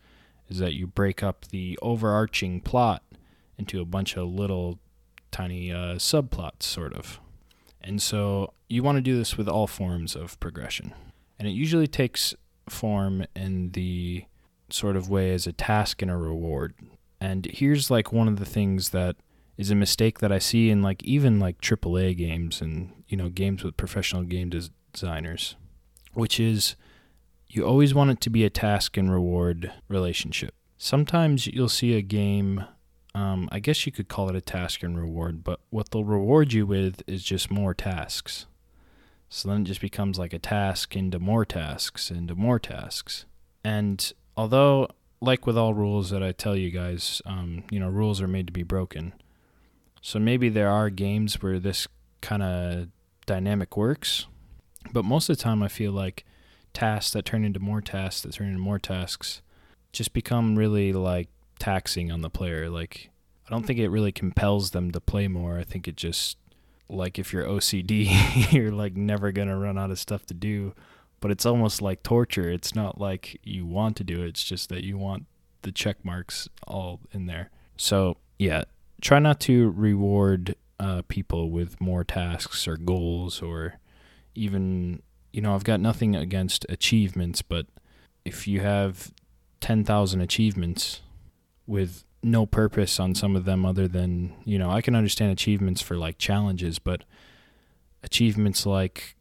is 0.48 0.56
that 0.56 0.72
you 0.72 0.86
break 0.86 1.22
up 1.22 1.44
the 1.48 1.78
overarching 1.82 2.62
plot 2.62 3.02
into 3.58 3.82
a 3.82 3.84
bunch 3.84 4.16
of 4.16 4.26
little 4.26 4.78
tiny 5.30 5.70
uh, 5.70 5.96
subplots, 5.96 6.62
sort 6.62 6.94
of. 6.94 7.20
And 7.82 8.00
so 8.00 8.54
you 8.70 8.82
want 8.82 8.96
to 8.96 9.02
do 9.02 9.18
this 9.18 9.36
with 9.36 9.48
all 9.48 9.66
forms 9.66 10.16
of 10.16 10.40
progression. 10.40 10.94
And 11.38 11.46
it 11.46 11.52
usually 11.52 11.86
takes 11.86 12.34
form 12.66 13.26
in 13.36 13.72
the 13.72 14.24
sort 14.70 14.96
of 14.96 15.10
way 15.10 15.34
as 15.34 15.46
a 15.46 15.52
task 15.52 16.00
and 16.00 16.10
a 16.10 16.16
reward. 16.16 16.72
And 17.20 17.44
here's 17.44 17.90
like 17.90 18.14
one 18.14 18.28
of 18.28 18.38
the 18.38 18.46
things 18.46 18.90
that 18.90 19.16
is 19.60 19.70
a 19.70 19.74
mistake 19.74 20.20
that 20.20 20.32
I 20.32 20.38
see 20.38 20.70
in 20.70 20.80
like 20.80 21.02
even 21.04 21.38
like 21.38 21.60
AAA 21.60 22.16
games 22.16 22.62
and 22.62 23.04
you 23.08 23.16
know 23.18 23.28
games 23.28 23.62
with 23.62 23.76
professional 23.76 24.22
game 24.22 24.48
des- 24.48 24.70
designers, 24.94 25.54
which 26.14 26.40
is 26.40 26.76
you 27.46 27.66
always 27.66 27.92
want 27.92 28.10
it 28.10 28.22
to 28.22 28.30
be 28.30 28.42
a 28.46 28.50
task 28.50 28.96
and 28.96 29.12
reward 29.12 29.70
relationship. 29.86 30.54
Sometimes 30.78 31.46
you'll 31.46 31.68
see 31.68 31.94
a 31.94 32.00
game, 32.00 32.64
um, 33.14 33.50
I 33.52 33.58
guess 33.58 33.84
you 33.84 33.92
could 33.92 34.08
call 34.08 34.30
it 34.30 34.34
a 34.34 34.40
task 34.40 34.82
and 34.82 34.96
reward, 34.96 35.44
but 35.44 35.60
what 35.68 35.90
they'll 35.90 36.04
reward 36.04 36.54
you 36.54 36.64
with 36.64 37.02
is 37.06 37.22
just 37.22 37.50
more 37.50 37.74
tasks. 37.74 38.46
So 39.28 39.50
then 39.50 39.60
it 39.60 39.64
just 39.64 39.82
becomes 39.82 40.18
like 40.18 40.32
a 40.32 40.38
task 40.38 40.96
into 40.96 41.18
more 41.18 41.44
tasks 41.44 42.10
into 42.10 42.34
more 42.34 42.58
tasks. 42.58 43.26
And 43.62 44.10
although, 44.38 44.88
like 45.20 45.46
with 45.46 45.58
all 45.58 45.74
rules 45.74 46.08
that 46.08 46.22
I 46.22 46.32
tell 46.32 46.56
you 46.56 46.70
guys, 46.70 47.20
um, 47.26 47.64
you 47.70 47.78
know, 47.78 47.90
rules 47.90 48.22
are 48.22 48.28
made 48.28 48.46
to 48.46 48.54
be 48.54 48.62
broken. 48.62 49.12
So 50.00 50.18
maybe 50.18 50.48
there 50.48 50.70
are 50.70 50.90
games 50.90 51.42
where 51.42 51.58
this 51.58 51.86
kind 52.20 52.42
of 52.42 52.88
dynamic 53.26 53.76
works, 53.76 54.26
but 54.92 55.04
most 55.04 55.28
of 55.28 55.36
the 55.36 55.42
time 55.42 55.62
I 55.62 55.68
feel 55.68 55.92
like 55.92 56.24
tasks 56.72 57.12
that 57.12 57.24
turn 57.24 57.44
into 57.44 57.60
more 57.60 57.80
tasks 57.80 58.22
that 58.22 58.32
turn 58.32 58.48
into 58.48 58.60
more 58.60 58.78
tasks 58.78 59.42
just 59.92 60.12
become 60.12 60.56
really 60.56 60.92
like 60.92 61.28
taxing 61.58 62.10
on 62.10 62.22
the 62.22 62.30
player. 62.30 62.70
Like 62.70 63.10
I 63.46 63.50
don't 63.50 63.66
think 63.66 63.78
it 63.78 63.88
really 63.88 64.12
compels 64.12 64.70
them 64.70 64.90
to 64.92 65.00
play 65.00 65.28
more. 65.28 65.58
I 65.58 65.64
think 65.64 65.88
it 65.88 65.96
just 65.96 66.38
like 66.88 67.18
if 67.18 67.32
you're 67.32 67.44
OCD, 67.44 68.52
you're 68.52 68.72
like 68.72 68.96
never 68.96 69.32
going 69.32 69.48
to 69.48 69.56
run 69.56 69.78
out 69.78 69.90
of 69.90 69.98
stuff 69.98 70.26
to 70.26 70.34
do, 70.34 70.74
but 71.20 71.30
it's 71.30 71.46
almost 71.46 71.82
like 71.82 72.02
torture. 72.02 72.50
It's 72.50 72.74
not 72.74 73.00
like 73.00 73.40
you 73.42 73.66
want 73.66 73.96
to 73.96 74.04
do 74.04 74.22
it, 74.22 74.28
it's 74.28 74.44
just 74.44 74.68
that 74.70 74.84
you 74.84 74.98
want 74.98 75.26
the 75.62 75.72
check 75.72 76.04
marks 76.04 76.48
all 76.66 77.00
in 77.12 77.26
there. 77.26 77.50
So, 77.76 78.16
yeah, 78.38 78.64
try 79.00 79.18
not 79.18 79.40
to 79.40 79.70
reward 79.70 80.54
uh, 80.78 81.02
people 81.08 81.50
with 81.50 81.80
more 81.80 82.04
tasks 82.04 82.66
or 82.66 82.76
goals 82.76 83.42
or 83.42 83.74
even 84.34 85.02
you 85.32 85.40
know 85.40 85.54
i've 85.54 85.64
got 85.64 85.80
nothing 85.80 86.16
against 86.16 86.64
achievements 86.68 87.42
but 87.42 87.66
if 88.24 88.46
you 88.46 88.60
have 88.60 89.12
10,000 89.60 90.20
achievements 90.20 91.00
with 91.66 92.04
no 92.22 92.46
purpose 92.46 92.98
on 93.00 93.14
some 93.14 93.36
of 93.36 93.44
them 93.44 93.64
other 93.64 93.88
than 93.88 94.32
you 94.44 94.58
know 94.58 94.70
i 94.70 94.80
can 94.80 94.94
understand 94.94 95.30
achievements 95.30 95.80
for 95.82 95.96
like 95.96 96.18
challenges 96.18 96.78
but 96.78 97.04
achievements 98.02 98.66
like 98.66 99.14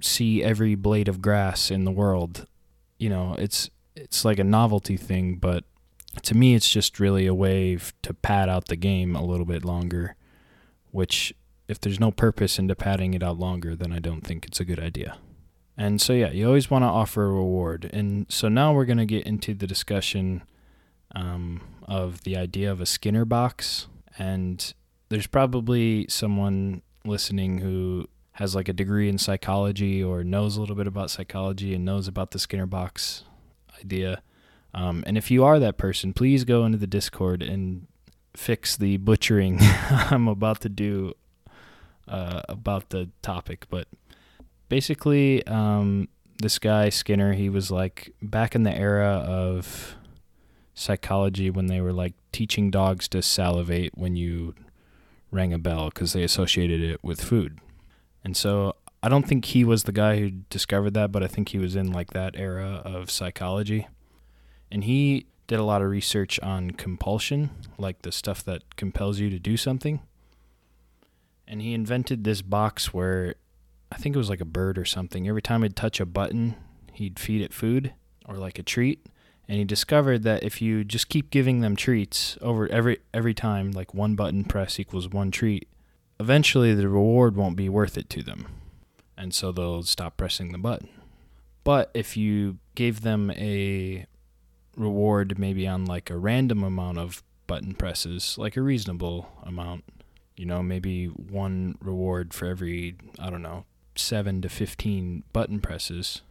see 0.00 0.42
every 0.42 0.74
blade 0.74 1.08
of 1.08 1.20
grass 1.20 1.70
in 1.70 1.84
the 1.84 1.90
world 1.90 2.46
you 2.98 3.08
know 3.08 3.34
it's 3.38 3.70
it's 3.96 4.24
like 4.24 4.38
a 4.38 4.44
novelty 4.44 4.96
thing 4.96 5.36
but 5.36 5.64
to 6.22 6.36
me, 6.36 6.54
it's 6.54 6.68
just 6.68 7.00
really 7.00 7.26
a 7.26 7.34
way 7.34 7.78
to 8.02 8.14
pad 8.14 8.48
out 8.48 8.66
the 8.66 8.76
game 8.76 9.14
a 9.14 9.24
little 9.24 9.46
bit 9.46 9.64
longer, 9.64 10.16
which, 10.90 11.32
if 11.68 11.80
there's 11.80 12.00
no 12.00 12.10
purpose 12.10 12.58
into 12.58 12.74
padding 12.74 13.14
it 13.14 13.22
out 13.22 13.38
longer, 13.38 13.76
then 13.76 13.92
I 13.92 14.00
don't 14.00 14.22
think 14.22 14.46
it's 14.46 14.60
a 14.60 14.64
good 14.64 14.80
idea. 14.80 15.18
And 15.76 16.00
so, 16.00 16.12
yeah, 16.12 16.30
you 16.30 16.46
always 16.46 16.70
want 16.70 16.82
to 16.82 16.88
offer 16.88 17.24
a 17.24 17.32
reward. 17.32 17.88
And 17.92 18.26
so 18.28 18.48
now 18.48 18.74
we're 18.74 18.84
going 18.84 18.98
to 18.98 19.06
get 19.06 19.24
into 19.24 19.54
the 19.54 19.66
discussion 19.66 20.42
um, 21.14 21.62
of 21.84 22.24
the 22.24 22.36
idea 22.36 22.70
of 22.70 22.80
a 22.80 22.86
Skinner 22.86 23.24
box. 23.24 23.86
And 24.18 24.74
there's 25.08 25.26
probably 25.26 26.06
someone 26.08 26.82
listening 27.04 27.58
who 27.58 28.08
has 28.32 28.54
like 28.54 28.68
a 28.68 28.72
degree 28.72 29.08
in 29.08 29.16
psychology 29.16 30.02
or 30.02 30.22
knows 30.24 30.56
a 30.56 30.60
little 30.60 30.76
bit 30.76 30.86
about 30.86 31.10
psychology 31.10 31.74
and 31.74 31.84
knows 31.84 32.08
about 32.08 32.32
the 32.32 32.38
Skinner 32.38 32.66
box 32.66 33.24
idea. 33.78 34.22
Um, 34.74 35.02
and 35.06 35.18
if 35.18 35.30
you 35.30 35.44
are 35.44 35.58
that 35.58 35.78
person, 35.78 36.12
please 36.12 36.44
go 36.44 36.64
into 36.64 36.78
the 36.78 36.86
Discord 36.86 37.42
and 37.42 37.86
fix 38.34 38.76
the 38.76 38.96
butchering 38.98 39.58
I'm 39.60 40.28
about 40.28 40.60
to 40.62 40.68
do 40.68 41.14
uh, 42.06 42.42
about 42.48 42.90
the 42.90 43.10
topic. 43.22 43.66
But 43.70 43.88
basically, 44.68 45.46
um, 45.46 46.08
this 46.38 46.58
guy 46.58 46.88
Skinner, 46.88 47.32
he 47.32 47.48
was 47.48 47.70
like 47.70 48.14
back 48.22 48.54
in 48.54 48.62
the 48.62 48.76
era 48.76 49.24
of 49.26 49.96
psychology 50.74 51.50
when 51.50 51.66
they 51.66 51.80
were 51.80 51.92
like 51.92 52.14
teaching 52.32 52.70
dogs 52.70 53.08
to 53.08 53.22
salivate 53.22 53.96
when 53.96 54.16
you 54.16 54.54
rang 55.30 55.52
a 55.52 55.58
bell 55.58 55.90
because 55.90 56.12
they 56.12 56.22
associated 56.22 56.80
it 56.80 57.02
with 57.04 57.20
food. 57.20 57.58
And 58.24 58.36
so 58.36 58.76
I 59.02 59.08
don't 59.08 59.26
think 59.26 59.46
he 59.46 59.64
was 59.64 59.84
the 59.84 59.92
guy 59.92 60.18
who 60.18 60.30
discovered 60.30 60.94
that, 60.94 61.12
but 61.12 61.22
I 61.22 61.26
think 61.26 61.50
he 61.50 61.58
was 61.58 61.76
in 61.76 61.92
like 61.92 62.10
that 62.12 62.34
era 62.36 62.82
of 62.84 63.10
psychology 63.10 63.86
and 64.70 64.84
he 64.84 65.26
did 65.46 65.58
a 65.58 65.64
lot 65.64 65.82
of 65.82 65.90
research 65.90 66.38
on 66.40 66.70
compulsion, 66.70 67.50
like 67.76 68.02
the 68.02 68.12
stuff 68.12 68.44
that 68.44 68.76
compels 68.76 69.18
you 69.18 69.30
to 69.30 69.38
do 69.38 69.56
something. 69.56 70.00
And 71.48 71.60
he 71.60 71.74
invented 71.74 72.22
this 72.22 72.42
box 72.42 72.94
where 72.94 73.34
I 73.90 73.96
think 73.96 74.14
it 74.14 74.18
was 74.18 74.30
like 74.30 74.40
a 74.40 74.44
bird 74.44 74.78
or 74.78 74.84
something. 74.84 75.28
Every 75.28 75.42
time 75.42 75.62
he'd 75.62 75.74
touch 75.74 75.98
a 75.98 76.06
button, 76.06 76.54
he'd 76.92 77.18
feed 77.18 77.42
it 77.42 77.52
food 77.52 77.92
or 78.26 78.36
like 78.36 78.58
a 78.58 78.62
treat. 78.62 79.04
And 79.48 79.58
he 79.58 79.64
discovered 79.64 80.22
that 80.22 80.44
if 80.44 80.62
you 80.62 80.84
just 80.84 81.08
keep 81.08 81.30
giving 81.30 81.60
them 81.60 81.74
treats 81.74 82.38
over 82.40 82.68
every 82.68 82.98
every 83.12 83.34
time, 83.34 83.72
like 83.72 83.92
one 83.92 84.14
button 84.14 84.44
press 84.44 84.78
equals 84.78 85.08
one 85.08 85.32
treat, 85.32 85.66
eventually 86.20 86.72
the 86.72 86.88
reward 86.88 87.34
won't 87.34 87.56
be 87.56 87.68
worth 87.68 87.98
it 87.98 88.08
to 88.10 88.22
them. 88.22 88.46
And 89.18 89.34
so 89.34 89.50
they'll 89.50 89.82
stop 89.82 90.16
pressing 90.16 90.52
the 90.52 90.58
button. 90.58 90.88
But 91.64 91.90
if 91.94 92.16
you 92.16 92.58
gave 92.76 93.00
them 93.00 93.32
a 93.32 94.06
reward 94.76 95.38
maybe 95.38 95.66
on 95.66 95.84
like 95.84 96.10
a 96.10 96.16
random 96.16 96.62
amount 96.62 96.98
of 96.98 97.22
button 97.46 97.74
presses, 97.74 98.36
like 98.38 98.56
a 98.56 98.62
reasonable 98.62 99.28
amount. 99.42 99.84
You 100.36 100.46
know, 100.46 100.62
maybe 100.62 101.06
one 101.06 101.76
reward 101.82 102.32
for 102.32 102.46
every, 102.46 102.96
I 103.18 103.28
don't 103.28 103.42
know, 103.42 103.64
7 103.96 104.40
to 104.42 104.48
15 104.48 105.24
button 105.32 105.60
presses. 105.60 106.22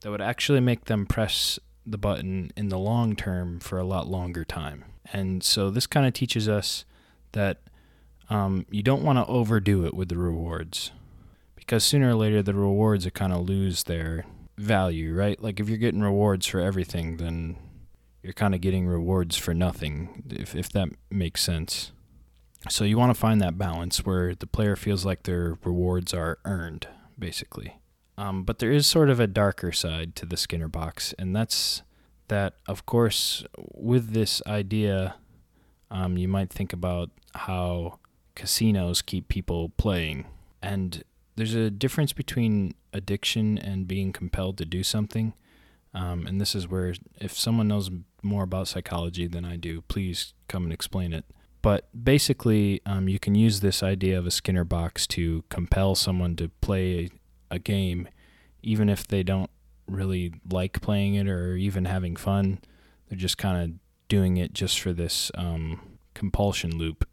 That 0.00 0.10
would 0.10 0.22
actually 0.22 0.60
make 0.60 0.86
them 0.86 1.06
press 1.06 1.58
the 1.84 1.98
button 1.98 2.50
in 2.56 2.68
the 2.68 2.78
long 2.78 3.14
term 3.14 3.60
for 3.60 3.78
a 3.78 3.84
lot 3.84 4.08
longer 4.08 4.44
time. 4.44 4.84
And 5.12 5.42
so 5.42 5.70
this 5.70 5.86
kind 5.86 6.06
of 6.06 6.12
teaches 6.12 6.48
us 6.48 6.84
that 7.32 7.58
um, 8.28 8.66
you 8.70 8.82
don't 8.82 9.02
want 9.02 9.18
to 9.18 9.26
overdo 9.26 9.84
it 9.84 9.94
with 9.94 10.08
the 10.08 10.18
rewards 10.18 10.90
because 11.54 11.84
sooner 11.84 12.10
or 12.10 12.14
later 12.14 12.42
the 12.42 12.54
rewards 12.54 13.06
are 13.06 13.10
kind 13.10 13.32
of 13.32 13.48
lose 13.48 13.84
their 13.84 14.24
value, 14.56 15.14
right? 15.14 15.40
Like 15.42 15.60
if 15.60 15.68
you're 15.68 15.78
getting 15.78 16.02
rewards 16.02 16.46
for 16.46 16.60
everything, 16.60 17.16
then 17.16 17.56
you're 18.22 18.32
kind 18.32 18.54
of 18.54 18.60
getting 18.60 18.86
rewards 18.86 19.36
for 19.36 19.54
nothing, 19.54 20.24
if 20.30 20.54
if 20.54 20.70
that 20.70 20.88
makes 21.10 21.42
sense. 21.42 21.92
So 22.68 22.84
you 22.84 22.98
want 22.98 23.14
to 23.14 23.20
find 23.20 23.40
that 23.40 23.58
balance 23.58 24.04
where 24.04 24.34
the 24.34 24.46
player 24.46 24.74
feels 24.74 25.04
like 25.04 25.22
their 25.22 25.58
rewards 25.64 26.12
are 26.12 26.38
earned, 26.44 26.88
basically. 27.18 27.78
Um, 28.18 28.44
but 28.44 28.58
there 28.58 28.72
is 28.72 28.86
sort 28.86 29.10
of 29.10 29.20
a 29.20 29.26
darker 29.26 29.70
side 29.72 30.16
to 30.16 30.26
the 30.26 30.36
Skinner 30.36 30.68
box, 30.68 31.14
and 31.18 31.36
that's 31.36 31.82
that, 32.28 32.54
of 32.66 32.86
course, 32.86 33.44
with 33.74 34.12
this 34.12 34.42
idea, 34.46 35.16
um, 35.90 36.16
you 36.16 36.26
might 36.26 36.50
think 36.50 36.72
about 36.72 37.10
how 37.34 37.98
casinos 38.34 39.02
keep 39.02 39.28
people 39.28 39.68
playing. 39.76 40.26
And 40.62 41.04
there's 41.36 41.54
a 41.54 41.70
difference 41.70 42.12
between 42.12 42.74
addiction 42.92 43.58
and 43.58 43.86
being 43.86 44.12
compelled 44.12 44.58
to 44.58 44.64
do 44.64 44.82
something. 44.82 45.34
Um, 45.94 46.26
and 46.26 46.40
this 46.40 46.54
is 46.54 46.68
where, 46.68 46.94
if 47.20 47.38
someone 47.38 47.68
knows 47.68 47.90
more 48.22 48.42
about 48.42 48.68
psychology 48.68 49.26
than 49.26 49.44
I 49.44 49.56
do, 49.56 49.82
please 49.82 50.34
come 50.48 50.64
and 50.64 50.72
explain 50.72 51.12
it. 51.12 51.24
But 51.62 51.88
basically, 52.04 52.80
um, 52.86 53.08
you 53.08 53.18
can 53.18 53.34
use 53.34 53.60
this 53.60 53.82
idea 53.82 54.18
of 54.18 54.26
a 54.26 54.30
Skinner 54.30 54.64
box 54.64 55.06
to 55.08 55.42
compel 55.48 55.94
someone 55.94 56.36
to 56.36 56.48
play 56.60 57.10
a, 57.50 57.58
game, 57.58 58.08
even 58.62 58.88
if 58.88 59.06
they 59.06 59.22
don't 59.22 59.50
really 59.88 60.34
like 60.50 60.80
playing 60.80 61.14
it 61.14 61.28
or 61.28 61.56
even 61.56 61.86
having 61.86 62.14
fun. 62.14 62.60
They're 63.08 63.18
just 63.18 63.38
kind 63.38 63.62
of 63.62 63.78
doing 64.08 64.36
it 64.36 64.52
just 64.52 64.78
for 64.78 64.92
this 64.92 65.30
um, 65.34 65.80
compulsion 66.14 66.76
loop. 66.76 67.08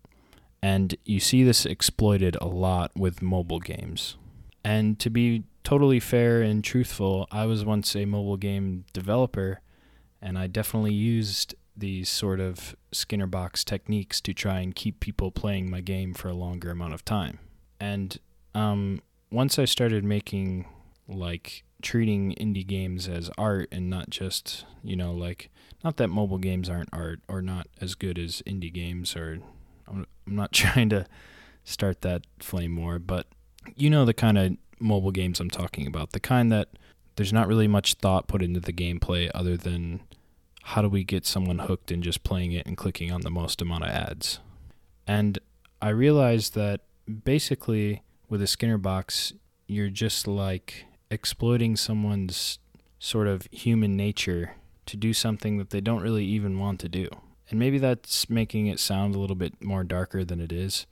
And 0.63 0.95
you 1.03 1.19
see 1.19 1.43
this 1.43 1.65
exploited 1.65 2.37
a 2.39 2.47
lot 2.47 2.91
with 2.95 3.21
mobile 3.21 3.59
games. 3.59 4.15
And 4.63 4.97
to 4.99 5.09
be 5.09 5.43
totally 5.65 5.99
fair 5.99 6.41
and 6.41 6.63
truthful, 6.63 7.27
I 7.33 7.45
was 7.45 7.65
once 7.65 7.93
a 7.97 8.05
mobile 8.05 8.37
game 8.37 8.85
developer, 8.93 9.59
and 10.21 10.39
I 10.39 10.47
definitely 10.47 10.93
used 10.93 11.53
these 11.75 12.07
sort 12.07 12.39
of 12.39 12.77
Skinner 12.93 13.27
box 13.27 13.65
techniques 13.65 14.21
to 14.21 14.33
try 14.33 14.61
and 14.61 14.73
keep 14.73 15.01
people 15.01 15.31
playing 15.31 15.69
my 15.69 15.81
game 15.81 16.13
for 16.13 16.29
a 16.29 16.33
longer 16.33 16.71
amount 16.71 16.93
of 16.93 17.03
time. 17.03 17.39
And 17.81 18.17
um, 18.55 19.01
once 19.29 19.59
I 19.59 19.65
started 19.65 20.05
making 20.05 20.65
like 21.09 21.65
treating 21.81 22.35
indie 22.35 22.65
games 22.65 23.09
as 23.09 23.29
art 23.37 23.67
and 23.69 23.89
not 23.89 24.09
just, 24.09 24.63
you 24.81 24.95
know, 24.95 25.11
like 25.11 25.49
not 25.83 25.97
that 25.97 26.07
mobile 26.07 26.37
games 26.37 26.69
aren't 26.69 26.93
art 26.93 27.19
or 27.27 27.41
not 27.41 27.67
as 27.81 27.95
good 27.95 28.17
as 28.17 28.41
indie 28.47 28.71
games 28.71 29.13
or 29.17 29.39
I'm, 29.87 30.05
I'm 30.27 30.35
not 30.35 30.51
trying 30.53 30.89
to 30.89 31.05
start 31.63 32.01
that 32.01 32.23
flame 32.39 32.75
war, 32.75 32.99
but 32.99 33.27
you 33.75 33.89
know 33.89 34.05
the 34.05 34.13
kind 34.13 34.37
of 34.37 34.57
mobile 34.79 35.11
games 35.11 35.39
I'm 35.39 35.49
talking 35.49 35.87
about, 35.87 36.11
the 36.11 36.19
kind 36.19 36.51
that 36.51 36.69
there's 37.15 37.33
not 37.33 37.47
really 37.47 37.67
much 37.67 37.95
thought 37.95 38.27
put 38.27 38.41
into 38.41 38.59
the 38.59 38.73
gameplay 38.73 39.29
other 39.33 39.55
than 39.55 40.01
how 40.63 40.81
do 40.81 40.89
we 40.89 41.03
get 41.03 41.25
someone 41.25 41.59
hooked 41.59 41.91
in 41.91 42.01
just 42.01 42.23
playing 42.23 42.51
it 42.53 42.65
and 42.65 42.77
clicking 42.77 43.11
on 43.11 43.21
the 43.21 43.29
most 43.29 43.61
amount 43.61 43.83
of 43.83 43.89
ads. 43.89 44.39
And 45.05 45.39
I 45.81 45.89
realized 45.89 46.55
that 46.55 46.81
basically 47.23 48.01
with 48.29 48.41
a 48.41 48.47
Skinner 48.47 48.77
box, 48.77 49.33
you're 49.67 49.89
just 49.89 50.27
like 50.27 50.85
exploiting 51.11 51.75
someone's 51.75 52.59
sort 52.99 53.27
of 53.27 53.47
human 53.51 53.97
nature 53.97 54.55
to 54.85 54.97
do 54.97 55.13
something 55.13 55.57
that 55.57 55.69
they 55.69 55.81
don't 55.81 56.01
really 56.01 56.25
even 56.25 56.57
want 56.57 56.79
to 56.79 56.89
do. 56.89 57.09
And 57.53 57.59
maybe 57.59 57.77
that's 57.77 58.31
making 58.31 58.65
it 58.65 58.79
sound 58.79 59.13
a 59.13 59.19
little 59.19 59.35
bit 59.35 59.63
more 59.63 59.83
darker 59.83 60.25
than 60.25 60.39
it 60.39 60.51
is, 60.51 60.87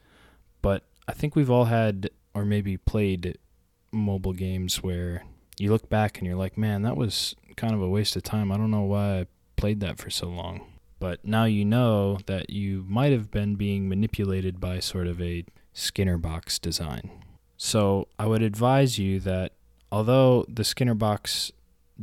but 0.62 0.84
I 1.08 1.12
think 1.12 1.36
we've 1.36 1.50
all 1.50 1.66
had 1.66 2.12
or 2.36 2.46
maybe 2.46 2.78
played 2.78 3.40
mobile 3.92 4.34
games 4.34 4.84
where 4.84 5.24
you 5.58 5.72
look 5.72 5.90
back 5.90 6.20
and 6.20 6.28
you're 6.28 6.38
like, 6.38 6.60
man, 6.60 6.84
that 6.84 6.96
was 6.96 7.36
kind 7.56 7.74
of 7.74 7.82
a 7.82 7.90
waste 7.90 8.16
of 8.16 8.22
time. 8.22 8.52
I 8.52 8.58
don't 8.58 8.70
know 8.70 8.84
why 8.84 9.22
I 9.22 9.28
played 9.56 9.80
that 9.80 9.98
for 9.98 10.12
so 10.12 10.28
long. 10.28 10.62
But 11.00 11.26
now 11.26 11.46
you 11.46 11.66
know 11.66 12.20
that 12.28 12.52
you 12.52 12.86
might 12.88 13.12
have 13.12 13.32
been 13.32 13.56
being 13.56 13.90
manipulated 13.90 14.60
by 14.60 14.82
sort 14.82 15.08
of 15.08 15.20
a 15.20 15.44
Skinner 15.74 16.20
box 16.20 16.60
design. 16.60 17.10
So 17.58 18.08
I 18.20 18.28
would 18.28 18.44
advise 18.44 19.00
you 19.00 19.20
that 19.22 19.54
although 19.92 20.46
the 20.48 20.64
Skinner 20.64 20.94
box 20.94 21.52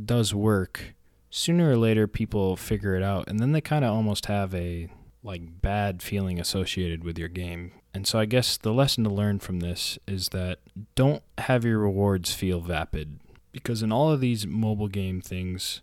does 0.03 0.35
work, 0.35 0.95
sooner 1.29 1.71
or 1.71 1.77
later 1.77 2.07
people 2.07 2.55
figure 2.55 2.95
it 2.95 3.03
out 3.03 3.27
and 3.27 3.39
then 3.39 3.51
they 3.51 3.61
kind 3.61 3.85
of 3.85 3.93
almost 3.93 4.25
have 4.25 4.53
a 4.55 4.87
like 5.23 5.61
bad 5.61 6.01
feeling 6.01 6.39
associated 6.39 7.03
with 7.03 7.19
your 7.19 7.27
game. 7.27 7.71
And 7.93 8.07
so 8.07 8.19
I 8.19 8.25
guess 8.25 8.57
the 8.57 8.73
lesson 8.73 9.03
to 9.03 9.09
learn 9.09 9.39
from 9.39 9.59
this 9.59 9.99
is 10.07 10.29
that 10.29 10.59
don't 10.95 11.23
have 11.37 11.65
your 11.65 11.79
rewards 11.79 12.33
feel 12.33 12.61
vapid 12.61 13.19
because 13.51 13.83
in 13.83 13.91
all 13.91 14.11
of 14.11 14.21
these 14.21 14.47
mobile 14.47 14.87
game 14.87 15.21
things 15.21 15.81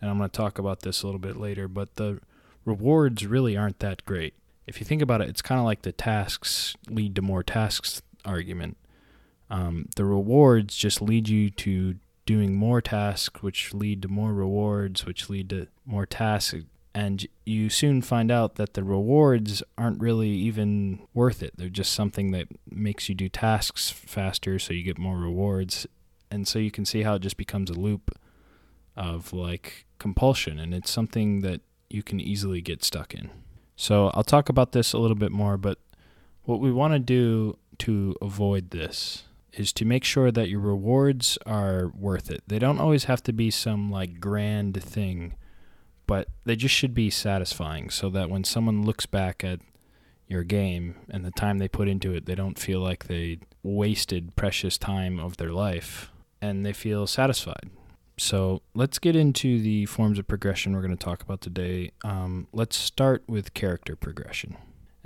and 0.00 0.10
I'm 0.10 0.18
going 0.18 0.30
to 0.30 0.36
talk 0.36 0.58
about 0.58 0.80
this 0.80 1.02
a 1.02 1.06
little 1.06 1.18
bit 1.20 1.36
later, 1.36 1.68
but 1.68 1.96
the 1.96 2.20
rewards 2.64 3.26
really 3.26 3.56
aren't 3.56 3.78
that 3.80 4.04
great. 4.04 4.34
If 4.66 4.80
you 4.80 4.86
think 4.86 5.02
about 5.02 5.20
it, 5.20 5.28
it's 5.28 5.42
kind 5.42 5.58
of 5.58 5.64
like 5.64 5.82
the 5.82 5.92
tasks 5.92 6.76
lead 6.88 7.14
to 7.16 7.22
more 7.22 7.42
tasks 7.42 8.02
argument. 8.24 8.76
Um, 9.48 9.86
the 9.96 10.04
rewards 10.04 10.76
just 10.76 11.00
lead 11.00 11.28
you 11.28 11.50
to 11.50 11.96
doing 12.26 12.54
more 12.54 12.82
tasks, 12.82 13.42
which 13.42 13.72
lead 13.72 14.02
to 14.02 14.08
more 14.08 14.34
rewards, 14.34 15.06
which 15.06 15.30
lead 15.30 15.48
to 15.50 15.68
more 15.86 16.04
tasks. 16.04 16.54
And 16.94 17.26
you 17.44 17.68
soon 17.70 18.02
find 18.02 18.30
out 18.30 18.56
that 18.56 18.74
the 18.74 18.82
rewards 18.82 19.62
aren't 19.78 20.00
really 20.00 20.30
even 20.30 21.06
worth 21.14 21.42
it. 21.42 21.52
They're 21.56 21.68
just 21.68 21.92
something 21.92 22.32
that 22.32 22.48
makes 22.68 23.08
you 23.08 23.14
do 23.14 23.28
tasks 23.28 23.90
faster 23.90 24.58
so 24.58 24.72
you 24.72 24.82
get 24.82 24.98
more 24.98 25.18
rewards. 25.18 25.86
And 26.30 26.48
so 26.48 26.58
you 26.58 26.70
can 26.70 26.84
see 26.84 27.02
how 27.02 27.14
it 27.14 27.22
just 27.22 27.36
becomes 27.36 27.70
a 27.70 27.74
loop 27.74 28.18
of 28.96 29.32
like 29.32 29.86
compulsion. 29.98 30.58
And 30.58 30.74
it's 30.74 30.90
something 30.90 31.42
that 31.42 31.60
you 31.90 32.02
can 32.02 32.18
easily 32.18 32.60
get 32.60 32.82
stuck 32.82 33.14
in. 33.14 33.30
So 33.76 34.10
I'll 34.14 34.24
talk 34.24 34.48
about 34.48 34.72
this 34.72 34.92
a 34.92 34.98
little 34.98 35.16
bit 35.16 35.30
more, 35.30 35.56
but 35.58 35.78
what 36.44 36.60
we 36.60 36.72
want 36.72 36.94
to 36.94 36.98
do 36.98 37.58
to 37.80 38.16
avoid 38.22 38.70
this 38.70 39.24
is 39.56 39.72
to 39.72 39.84
make 39.84 40.04
sure 40.04 40.30
that 40.30 40.48
your 40.48 40.60
rewards 40.60 41.38
are 41.46 41.90
worth 41.94 42.30
it. 42.30 42.42
They 42.46 42.58
don't 42.58 42.78
always 42.78 43.04
have 43.04 43.22
to 43.24 43.32
be 43.32 43.50
some 43.50 43.90
like 43.90 44.20
grand 44.20 44.82
thing, 44.82 45.34
but 46.06 46.28
they 46.44 46.56
just 46.56 46.74
should 46.74 46.94
be 46.94 47.10
satisfying 47.10 47.90
so 47.90 48.10
that 48.10 48.30
when 48.30 48.44
someone 48.44 48.84
looks 48.84 49.06
back 49.06 49.42
at 49.42 49.60
your 50.28 50.42
game 50.42 50.96
and 51.08 51.24
the 51.24 51.30
time 51.30 51.58
they 51.58 51.68
put 51.68 51.88
into 51.88 52.14
it, 52.14 52.26
they 52.26 52.34
don't 52.34 52.58
feel 52.58 52.80
like 52.80 53.04
they 53.04 53.38
wasted 53.62 54.36
precious 54.36 54.76
time 54.76 55.18
of 55.18 55.36
their 55.36 55.52
life 55.52 56.10
and 56.40 56.64
they 56.64 56.72
feel 56.72 57.06
satisfied. 57.06 57.70
So 58.18 58.62
let's 58.74 58.98
get 58.98 59.14
into 59.14 59.60
the 59.60 59.86
forms 59.86 60.18
of 60.18 60.26
progression 60.26 60.74
we're 60.74 60.82
going 60.82 60.96
to 60.96 61.04
talk 61.04 61.22
about 61.22 61.40
today. 61.40 61.92
Um, 62.02 62.48
let's 62.52 62.76
start 62.76 63.24
with 63.26 63.54
character 63.54 63.94
progression. 63.94 64.56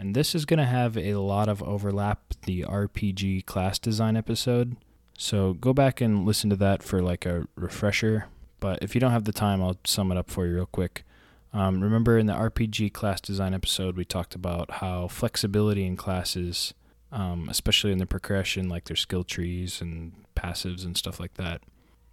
And 0.00 0.16
this 0.16 0.34
is 0.34 0.46
going 0.46 0.60
to 0.60 0.64
have 0.64 0.96
a 0.96 1.16
lot 1.16 1.50
of 1.50 1.62
overlap 1.62 2.32
the 2.46 2.62
RPG 2.62 3.44
class 3.44 3.78
design 3.78 4.16
episode. 4.16 4.78
So 5.18 5.52
go 5.52 5.74
back 5.74 6.00
and 6.00 6.24
listen 6.24 6.48
to 6.48 6.56
that 6.56 6.82
for 6.82 7.02
like 7.02 7.26
a 7.26 7.46
refresher. 7.54 8.24
But 8.60 8.78
if 8.80 8.94
you 8.94 9.00
don't 9.02 9.10
have 9.10 9.24
the 9.24 9.32
time, 9.32 9.62
I'll 9.62 9.76
sum 9.84 10.10
it 10.10 10.16
up 10.16 10.30
for 10.30 10.46
you 10.46 10.54
real 10.54 10.64
quick. 10.64 11.04
Um, 11.52 11.82
remember 11.82 12.16
in 12.16 12.24
the 12.24 12.32
RPG 12.32 12.94
class 12.94 13.20
design 13.20 13.52
episode, 13.52 13.98
we 13.98 14.06
talked 14.06 14.34
about 14.34 14.70
how 14.70 15.06
flexibility 15.06 15.84
in 15.84 15.98
classes, 15.98 16.72
um, 17.12 17.50
especially 17.50 17.92
in 17.92 17.98
the 17.98 18.06
progression, 18.06 18.70
like 18.70 18.84
their 18.84 18.96
skill 18.96 19.22
trees 19.22 19.82
and 19.82 20.12
passives 20.34 20.82
and 20.82 20.96
stuff 20.96 21.20
like 21.20 21.34
that, 21.34 21.60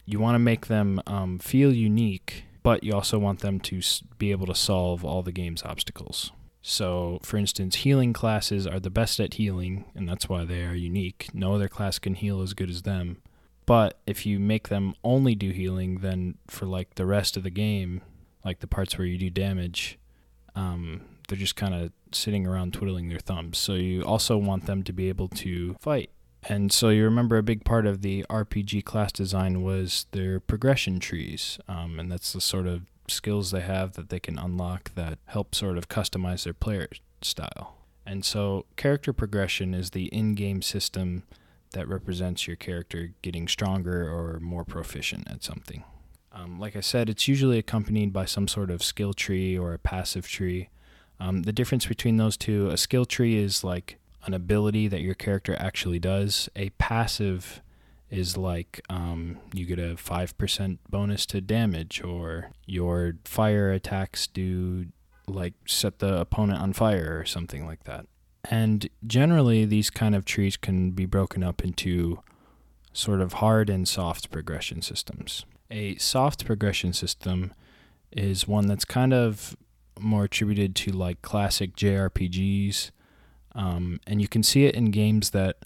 you 0.05 0.19
want 0.19 0.35
to 0.35 0.39
make 0.39 0.67
them 0.67 1.01
um, 1.07 1.39
feel 1.39 1.71
unique, 1.71 2.43
but 2.63 2.83
you 2.83 2.91
also 2.91 3.17
want 3.17 3.39
them 3.39 3.61
to 3.61 3.81
be 4.17 4.31
able 4.31 4.47
to 4.47 4.55
solve 4.55 5.05
all 5.05 5.23
the 5.23 5.31
game's 5.31 5.63
obstacles. 5.63 6.33
So, 6.69 7.19
for 7.23 7.37
instance, 7.37 7.77
healing 7.77 8.11
classes 8.11 8.67
are 8.67 8.81
the 8.81 8.89
best 8.89 9.21
at 9.21 9.35
healing, 9.35 9.85
and 9.95 10.07
that's 10.07 10.27
why 10.27 10.43
they 10.43 10.65
are 10.65 10.75
unique. 10.75 11.29
No 11.33 11.55
other 11.55 11.69
class 11.69 11.97
can 11.97 12.13
heal 12.13 12.41
as 12.41 12.53
good 12.53 12.69
as 12.69 12.81
them. 12.81 13.21
But 13.65 14.01
if 14.05 14.25
you 14.25 14.37
make 14.37 14.67
them 14.67 14.93
only 15.01 15.33
do 15.33 15.51
healing, 15.51 15.99
then 15.99 16.35
for 16.47 16.65
like 16.65 16.95
the 16.95 17.05
rest 17.05 17.37
of 17.37 17.43
the 17.43 17.49
game, 17.49 18.01
like 18.43 18.59
the 18.59 18.67
parts 18.67 18.97
where 18.97 19.07
you 19.07 19.17
do 19.17 19.29
damage, 19.29 19.97
um, 20.55 21.03
they're 21.29 21.37
just 21.37 21.55
kind 21.55 21.73
of 21.73 21.93
sitting 22.11 22.45
around 22.45 22.73
twiddling 22.73 23.07
their 23.07 23.19
thumbs. 23.19 23.57
So 23.57 23.75
you 23.75 24.03
also 24.03 24.35
want 24.35 24.65
them 24.65 24.83
to 24.83 24.91
be 24.91 25.07
able 25.07 25.29
to 25.29 25.77
fight. 25.79 26.09
And 26.43 26.73
so 26.73 26.89
you 26.89 27.05
remember 27.05 27.37
a 27.37 27.43
big 27.43 27.63
part 27.63 27.85
of 27.85 28.01
the 28.01 28.25
RPG 28.29 28.83
class 28.83 29.13
design 29.13 29.63
was 29.63 30.05
their 30.11 30.41
progression 30.41 30.99
trees, 30.99 31.59
um, 31.69 31.97
and 31.97 32.11
that's 32.11 32.33
the 32.33 32.41
sort 32.41 32.67
of 32.67 32.81
skills 33.09 33.51
they 33.51 33.61
have 33.61 33.93
that 33.93 34.09
they 34.09 34.19
can 34.19 34.37
unlock 34.37 34.93
that 34.95 35.19
help 35.25 35.55
sort 35.55 35.77
of 35.77 35.89
customize 35.89 36.43
their 36.43 36.53
player 36.53 36.87
style. 37.21 37.75
And 38.05 38.23
so, 38.23 38.65
character 38.77 39.11
progression 39.11 39.73
is 39.73 39.91
the 39.91 40.05
in 40.05 40.33
game 40.35 40.61
system 40.61 41.23
that 41.71 41.87
represents 41.87 42.47
your 42.47 42.55
character 42.55 43.13
getting 43.21 43.47
stronger 43.47 44.07
or 44.07 44.39
more 44.39 44.63
proficient 44.63 45.29
at 45.29 45.43
something. 45.43 45.83
Um, 46.31 46.59
like 46.59 46.75
I 46.75 46.81
said, 46.81 47.09
it's 47.09 47.27
usually 47.27 47.57
accompanied 47.57 48.13
by 48.13 48.25
some 48.25 48.47
sort 48.47 48.69
of 48.71 48.83
skill 48.83 49.13
tree 49.13 49.57
or 49.57 49.73
a 49.73 49.79
passive 49.79 50.27
tree. 50.27 50.69
Um, 51.19 51.43
the 51.43 51.51
difference 51.51 51.85
between 51.85 52.17
those 52.17 52.37
two 52.37 52.69
a 52.69 52.77
skill 52.77 53.05
tree 53.05 53.37
is 53.37 53.63
like 53.63 53.97
an 54.23 54.33
ability 54.33 54.87
that 54.87 55.01
your 55.01 55.15
character 55.15 55.55
actually 55.59 55.99
does, 55.99 56.47
a 56.55 56.69
passive 56.71 57.61
is 58.09 58.37
like 58.37 58.81
um, 58.89 59.37
you 59.53 59.65
get 59.65 59.79
a 59.79 59.95
5% 59.95 60.77
bonus 60.89 61.25
to 61.27 61.41
damage, 61.41 62.01
or 62.03 62.51
your 62.65 63.15
fire 63.25 63.71
attacks 63.71 64.27
do 64.27 64.87
like 65.27 65.53
set 65.65 65.99
the 65.99 66.19
opponent 66.19 66.61
on 66.61 66.73
fire 66.73 67.17
or 67.19 67.25
something 67.25 67.65
like 67.65 67.83
that. 67.83 68.05
And 68.49 68.89
generally, 69.05 69.65
these 69.65 69.89
kind 69.89 70.15
of 70.15 70.23
trees 70.23 70.55
can 70.55 70.91
be 70.91 71.05
broken 71.05 71.43
up 71.43 71.63
into 71.63 72.21
sort 72.93 73.21
of 73.21 73.33
hard 73.33 73.69
and 73.69 73.87
soft 73.87 74.31
progression 74.31 74.81
systems. 74.81 75.45
A 75.69 75.97
soft 75.97 76.45
progression 76.45 76.93
system 76.93 77.53
is 78.11 78.47
one 78.47 78.67
that's 78.67 78.85
kind 78.85 79.13
of 79.13 79.55
more 79.99 80.23
attributed 80.23 80.75
to 80.75 80.91
like 80.91 81.21
classic 81.21 81.75
JRPGs. 81.75 82.91
Um, 83.53 83.99
and 84.07 84.21
you 84.21 84.27
can 84.27 84.43
see 84.43 84.65
it 84.65 84.75
in 84.75 84.91
games 84.91 85.31
that 85.31 85.57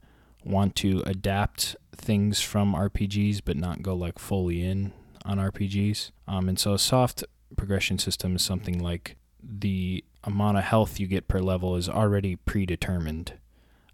want 0.44 0.76
to 0.78 1.04
adapt 1.06 1.76
things 1.96 2.42
from 2.42 2.74
RPGs 2.74 3.42
but 3.44 3.58
not 3.58 3.82
go 3.82 3.96
like 3.96 4.20
fully 4.20 4.64
in 4.64 4.94
on 5.26 5.38
RPGs. 5.38 6.12
Um, 6.28 6.50
and 6.50 6.60
so 6.60 6.74
a 6.74 6.80
soft 6.80 7.24
progression 7.58 7.98
system 7.98 8.36
is 8.36 8.42
something 8.42 8.82
like 8.82 9.18
the 9.42 10.04
amount 10.24 10.58
of 10.58 10.64
health 10.64 11.00
you 11.00 11.08
get 11.08 11.28
per 11.28 11.40
level 11.40 11.76
is 11.76 11.90
already 11.90 12.36
predetermined. 12.36 13.34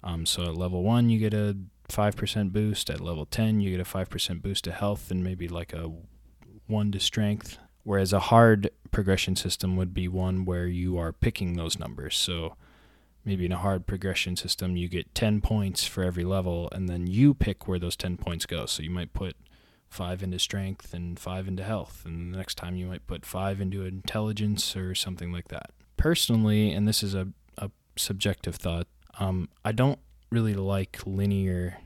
Um, 0.04 0.26
so 0.26 0.44
at 0.44 0.56
level 0.56 0.84
one, 0.84 1.10
you 1.10 1.20
get 1.20 1.34
a 1.34 1.58
5% 1.90 2.52
boost. 2.52 2.90
At 2.90 3.02
level 3.02 3.26
10, 3.26 3.62
you 3.62 3.72
get 3.76 3.80
a 3.80 3.90
5% 3.90 4.42
boost 4.42 4.64
to 4.66 4.72
health 4.72 5.10
and 5.12 5.24
maybe 5.24 5.48
like 5.48 5.74
a 5.74 5.92
1 6.68 6.92
to 6.92 7.00
strength. 7.00 7.58
Whereas 7.84 8.12
a 8.12 8.20
hard 8.20 8.70
progression 8.92 9.36
system 9.36 9.78
would 9.78 9.94
be 9.94 10.08
one 10.08 10.44
where 10.44 10.68
you 10.68 10.98
are 10.98 11.14
picking 11.14 11.56
those 11.56 11.80
numbers. 11.80 12.18
So 12.18 12.56
maybe 13.28 13.46
in 13.46 13.52
a 13.52 13.58
hard 13.58 13.86
progression 13.86 14.38
system, 14.38 14.78
you 14.78 14.88
get 14.88 15.14
10 15.14 15.42
points 15.42 15.86
for 15.86 16.02
every 16.02 16.24
level, 16.24 16.70
and 16.72 16.88
then 16.88 17.06
you 17.08 17.34
pick 17.34 17.68
where 17.68 17.78
those 17.78 17.98
10 17.98 18.16
points 18.16 18.46
go. 18.46 18.66
So 18.66 18.82
you 18.82 18.90
might 18.90 19.12
put 19.14 19.36
five 19.90 20.24
into 20.24 20.40
strength 20.40 20.94
and 20.94 21.20
five 21.20 21.46
into 21.46 21.64
health, 21.64 22.04
and 22.06 22.34
the 22.34 22.38
next 22.38 22.56
time 22.56 22.78
you 22.78 22.88
might 22.88 23.06
put 23.06 23.26
five 23.26 23.60
into 23.60 23.84
intelligence 23.84 24.78
or 24.78 24.96
something 24.96 25.34
like 25.34 25.50
that. 25.50 25.72
Personally, 25.98 26.72
and 26.72 26.88
this 26.88 27.04
is 27.04 27.14
a, 27.14 27.28
a 27.58 27.70
subjective 27.98 28.56
thought, 28.56 28.88
um, 29.20 29.50
I 29.66 29.74
don't 29.74 30.00
really 30.32 30.54
like 30.54 31.00
linear 31.06 31.80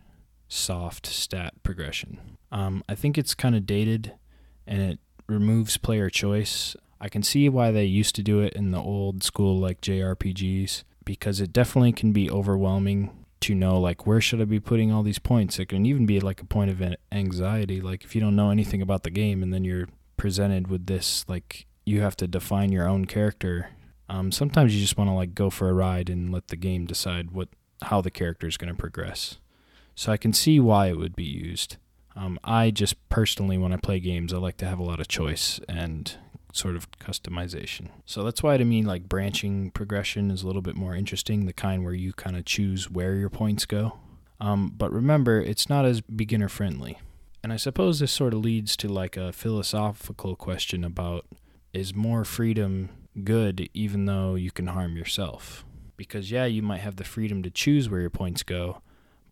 soft 0.48 1.08
stat 1.08 1.54
progression. 1.64 2.38
Um, 2.52 2.84
I 2.88 2.94
think 2.94 3.18
it's 3.18 3.34
kind 3.34 3.56
of 3.56 3.66
dated 3.66 4.14
and 4.68 4.80
it 4.80 5.00
removes 5.28 5.78
player 5.78 6.10
choice. 6.10 6.76
I 7.00 7.10
can 7.10 7.24
see 7.24 7.50
why 7.50 7.72
they 7.72 7.86
used 7.86 8.14
to 8.16 8.24
do 8.24 8.42
it 8.42 8.54
in 8.54 8.70
the 8.70 8.80
old 8.80 9.24
school 9.24 9.58
like 9.58 9.82
JRPGs, 9.82 10.84
because 11.06 11.40
it 11.42 11.54
definitely 11.54 11.92
can 11.92 12.12
be 12.12 12.30
overwhelming 12.30 13.12
to 13.42 13.56
know 13.56 13.80
like 13.80 14.06
where 14.06 14.22
should 14.22 14.40
I 14.40 14.46
be 14.46 14.60
putting 14.60 14.92
all 14.92 15.04
these 15.04 15.20
points. 15.20 15.60
It 15.60 15.68
can 15.68 15.86
even 15.86 16.06
be 16.06 16.20
like 16.20 16.42
a 16.42 16.46
point 16.46 16.72
of 16.72 16.96
anxiety. 17.12 17.82
Like 17.82 18.04
if 18.04 18.16
you 18.16 18.22
don't 18.22 18.36
know 18.36 18.52
anything 18.52 18.82
about 18.82 19.04
the 19.04 19.10
game 19.10 19.42
and 19.44 19.54
then 19.54 19.64
you're 19.64 19.90
presented 20.16 20.68
with 20.68 20.86
this, 20.86 21.26
like 21.28 21.66
you 21.86 22.02
have 22.02 22.16
to 22.18 22.28
define 22.28 22.72
your 22.72 22.88
own 22.88 23.06
character. 23.06 23.70
Um, 24.08 24.32
sometimes 24.32 24.76
you 24.76 24.82
just 24.82 24.98
want 24.98 25.10
to 25.10 25.14
like 25.14 25.34
go 25.34 25.50
for 25.50 25.70
a 25.70 25.74
ride 25.74 26.10
and 26.10 26.32
let 26.32 26.50
the 26.50 26.56
game 26.56 26.86
decide 26.86 27.32
what 27.32 27.50
how 27.84 28.00
the 28.00 28.12
character 28.12 28.48
is 28.48 28.58
going 28.58 28.72
to 28.72 28.80
progress. 28.80 29.40
So 29.96 30.12
I 30.12 30.18
can 30.18 30.34
see 30.34 30.60
why 30.60 30.88
it 30.88 30.98
would 30.98 31.16
be 31.16 31.24
used. 31.24 31.78
Um, 32.16 32.40
I 32.44 32.72
just 32.72 32.96
personally, 33.10 33.58
when 33.58 33.74
I 33.74 33.78
play 33.78 34.00
games, 34.00 34.34
I 34.34 34.38
like 34.38 34.58
to 34.58 34.66
have 34.66 34.80
a 34.80 34.84
lot 34.84 35.00
of 35.00 35.08
choice 35.08 35.60
and 35.68 36.16
sort 36.54 36.76
of 36.76 36.90
customization. 36.92 37.90
So 38.06 38.24
that's 38.24 38.44
why 38.44 38.58
to 38.58 38.66
me, 38.66 38.84
like 38.84 39.08
branching 39.10 39.72
progression 39.72 40.32
is 40.32 40.44
a 40.44 40.48
little 40.48 40.62
bit 40.62 40.76
more 40.76 40.96
interesting, 40.96 41.46
the 41.46 41.54
kind 41.54 41.84
where 41.84 41.94
you 41.94 42.14
kind 42.14 42.36
of 42.36 42.46
choose 42.46 42.90
where 42.90 43.16
your 43.16 43.30
points 43.30 43.66
go. 43.66 43.98
Um, 44.40 44.74
but 44.76 44.92
remember, 44.92 45.40
it's 45.40 45.70
not 45.70 45.86
as 45.86 46.02
beginner 46.02 46.50
friendly. 46.50 47.00
And 47.44 47.52
I 47.52 47.58
suppose 47.58 48.00
this 48.00 48.12
sort 48.12 48.34
of 48.34 48.40
leads 48.42 48.76
to 48.78 48.88
like 48.88 49.18
a 49.18 49.32
philosophical 49.32 50.36
question 50.36 50.84
about 50.84 51.26
is 51.74 51.96
more 51.96 52.24
freedom 52.26 52.90
good 53.24 53.70
even 53.74 54.06
though 54.06 54.36
you 54.36 54.52
can 54.52 54.68
harm 54.68 54.96
yourself? 54.96 55.66
Because, 55.98 56.32
yeah, 56.32 56.46
you 56.46 56.62
might 56.62 56.82
have 56.82 56.96
the 56.96 57.04
freedom 57.04 57.44
to 57.44 57.50
choose 57.50 57.90
where 57.90 58.02
your 58.02 58.10
points 58.10 58.44
go, 58.44 58.82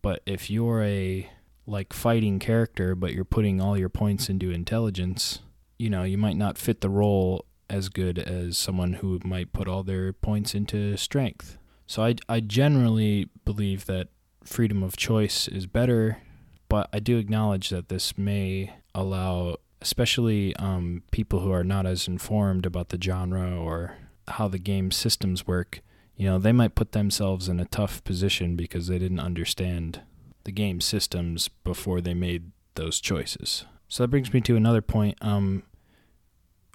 but 0.02 0.22
if 0.26 0.50
you're 0.50 0.84
a 0.84 1.30
like 1.66 1.94
fighting 1.94 2.40
character, 2.40 2.96
but 2.96 3.14
you're 3.14 3.24
putting 3.24 3.62
all 3.62 3.78
your 3.78 3.90
points 3.90 4.30
into 4.30 4.52
intelligence, 4.52 5.40
you 5.80 5.90
know, 5.90 6.04
you 6.04 6.18
might 6.18 6.38
not 6.38 6.58
fit 6.58 6.82
the 6.82 6.90
role 6.90 7.46
as 7.70 7.90
good 7.90 8.20
as 8.20 8.58
someone 8.58 8.94
who 8.94 9.20
might 9.24 9.54
put 9.54 9.68
all 9.68 9.82
their 9.84 10.12
points 10.12 10.54
into 10.54 10.98
strength. 10.98 11.58
So 11.88 12.04
I, 12.04 12.16
I 12.28 12.40
generally 12.42 13.30
believe 13.46 13.86
that 13.86 14.10
freedom 14.44 14.84
of 14.84 14.98
choice 14.98 15.48
is 15.48 15.66
better, 15.66 16.22
but 16.68 16.90
I 16.94 17.00
do 17.00 17.18
acknowledge 17.18 17.70
that 17.70 17.90
this 17.90 18.18
may 18.18 18.74
allow, 18.94 19.58
especially 19.82 20.56
um, 20.58 21.04
people 21.12 21.40
who 21.40 21.52
are 21.52 21.64
not 21.64 21.86
as 21.86 22.08
informed 22.08 22.66
about 22.66 22.90
the 22.90 23.02
genre 23.02 23.58
or 23.58 23.98
how 24.28 24.48
the 24.48 24.60
game 24.60 24.92
systems 24.92 25.48
work, 25.48 25.82
you 26.16 26.28
know, 26.28 26.38
they 26.38 26.52
might 26.52 26.76
put 26.76 26.92
themselves 26.92 27.48
in 27.48 27.60
a 27.60 27.66
tough 27.66 28.04
position 28.04 28.56
because 28.56 28.88
they 28.88 29.00
didn't 29.00 29.20
understand 29.20 30.02
the 30.44 30.52
game 30.52 30.82
systems 30.82 31.48
before 31.64 32.02
they 32.02 32.14
made 32.14 32.52
those 32.76 33.00
choices. 33.00 33.66
So 33.88 34.04
that 34.04 34.10
brings 34.10 34.34
me 34.34 34.42
to 34.42 34.56
another 34.56 34.82
point. 34.82 35.18
Um, 35.22 35.64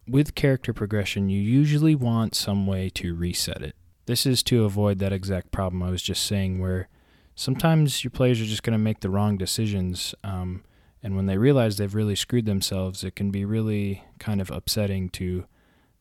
with 0.06 0.34
character 0.34 0.72
progression, 0.72 1.28
you 1.28 1.40
usually 1.40 1.94
want 1.94 2.34
some 2.34 2.66
way 2.66 2.90
to 2.90 3.14
reset 3.14 3.62
it. 3.62 3.74
This 4.06 4.26
is 4.26 4.42
to 4.44 4.64
avoid 4.64 4.98
that 4.98 5.12
exact 5.12 5.50
problem 5.50 5.82
I 5.82 5.90
was 5.90 6.02
just 6.02 6.26
saying, 6.26 6.60
where 6.60 6.88
sometimes 7.34 8.04
your 8.04 8.10
players 8.10 8.40
are 8.40 8.46
just 8.46 8.62
going 8.62 8.72
to 8.72 8.78
make 8.78 9.00
the 9.00 9.10
wrong 9.10 9.36
decisions. 9.36 10.14
Um, 10.22 10.64
and 11.02 11.16
when 11.16 11.26
they 11.26 11.38
realize 11.38 11.76
they've 11.76 11.94
really 11.94 12.16
screwed 12.16 12.46
themselves, 12.46 13.04
it 13.04 13.16
can 13.16 13.30
be 13.30 13.44
really 13.44 14.04
kind 14.18 14.40
of 14.40 14.50
upsetting 14.50 15.08
to 15.10 15.46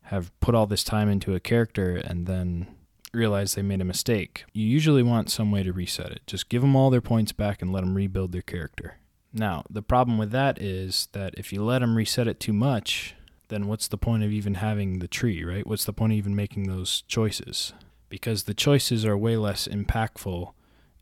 have 0.07 0.37
put 0.41 0.55
all 0.55 0.67
this 0.67 0.83
time 0.83 1.09
into 1.09 1.33
a 1.33 1.39
character 1.39 1.95
and 1.95 2.27
then 2.27 2.67
realize 3.13 3.55
they 3.55 3.61
made 3.61 3.81
a 3.81 3.85
mistake. 3.85 4.43
You 4.53 4.65
usually 4.65 5.03
want 5.03 5.29
some 5.29 5.51
way 5.51 5.63
to 5.63 5.71
reset 5.71 6.11
it. 6.11 6.21
Just 6.27 6.49
give 6.49 6.61
them 6.61 6.75
all 6.75 6.89
their 6.89 7.01
points 7.01 7.31
back 7.31 7.61
and 7.61 7.71
let 7.71 7.81
them 7.81 7.95
rebuild 7.95 8.31
their 8.31 8.41
character. 8.41 8.97
Now, 9.31 9.63
the 9.69 9.81
problem 9.81 10.17
with 10.17 10.31
that 10.31 10.61
is 10.61 11.07
that 11.13 11.33
if 11.37 11.53
you 11.53 11.63
let 11.63 11.79
them 11.79 11.95
reset 11.95 12.27
it 12.27 12.39
too 12.39 12.53
much, 12.53 13.15
then 13.53 13.67
what's 13.67 13.87
the 13.87 13.97
point 13.97 14.23
of 14.23 14.31
even 14.31 14.55
having 14.55 14.97
the 14.97 15.07
tree, 15.07 15.43
right? 15.43 15.67
What's 15.67 15.85
the 15.85 15.93
point 15.93 16.13
of 16.13 16.17
even 16.17 16.35
making 16.35 16.63
those 16.63 17.03
choices? 17.07 17.71
Because 18.09 18.43
the 18.43 18.53
choices 18.55 19.05
are 19.05 19.15
way 19.15 19.37
less 19.37 19.67
impactful 19.67 20.53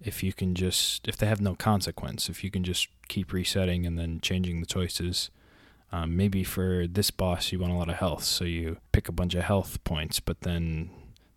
if 0.02 0.22
you 0.22 0.34
can 0.34 0.54
just, 0.54 1.08
if 1.08 1.16
they 1.16 1.28
have 1.28 1.40
no 1.40 1.56
consequence, 1.56 2.28
if 2.28 2.44
you 2.44 2.52
can 2.52 2.64
just 2.64 2.90
keep 3.08 3.32
resetting 3.32 3.86
and 3.86 3.98
then 3.98 4.20
changing 4.22 4.60
the 4.60 4.66
choices. 4.66 5.30
Um, 5.94 6.18
maybe 6.18 6.44
for 6.44 6.88
this 6.88 7.12
boss, 7.12 7.52
you 7.52 7.60
want 7.60 7.74
a 7.74 7.76
lot 7.76 7.90
of 7.90 7.96
health, 7.96 8.24
so 8.24 8.44
you 8.44 8.78
pick 8.92 9.08
a 9.08 9.14
bunch 9.14 9.36
of 9.36 9.44
health 9.44 9.84
points, 9.84 10.20
but 10.20 10.42
then 10.42 10.90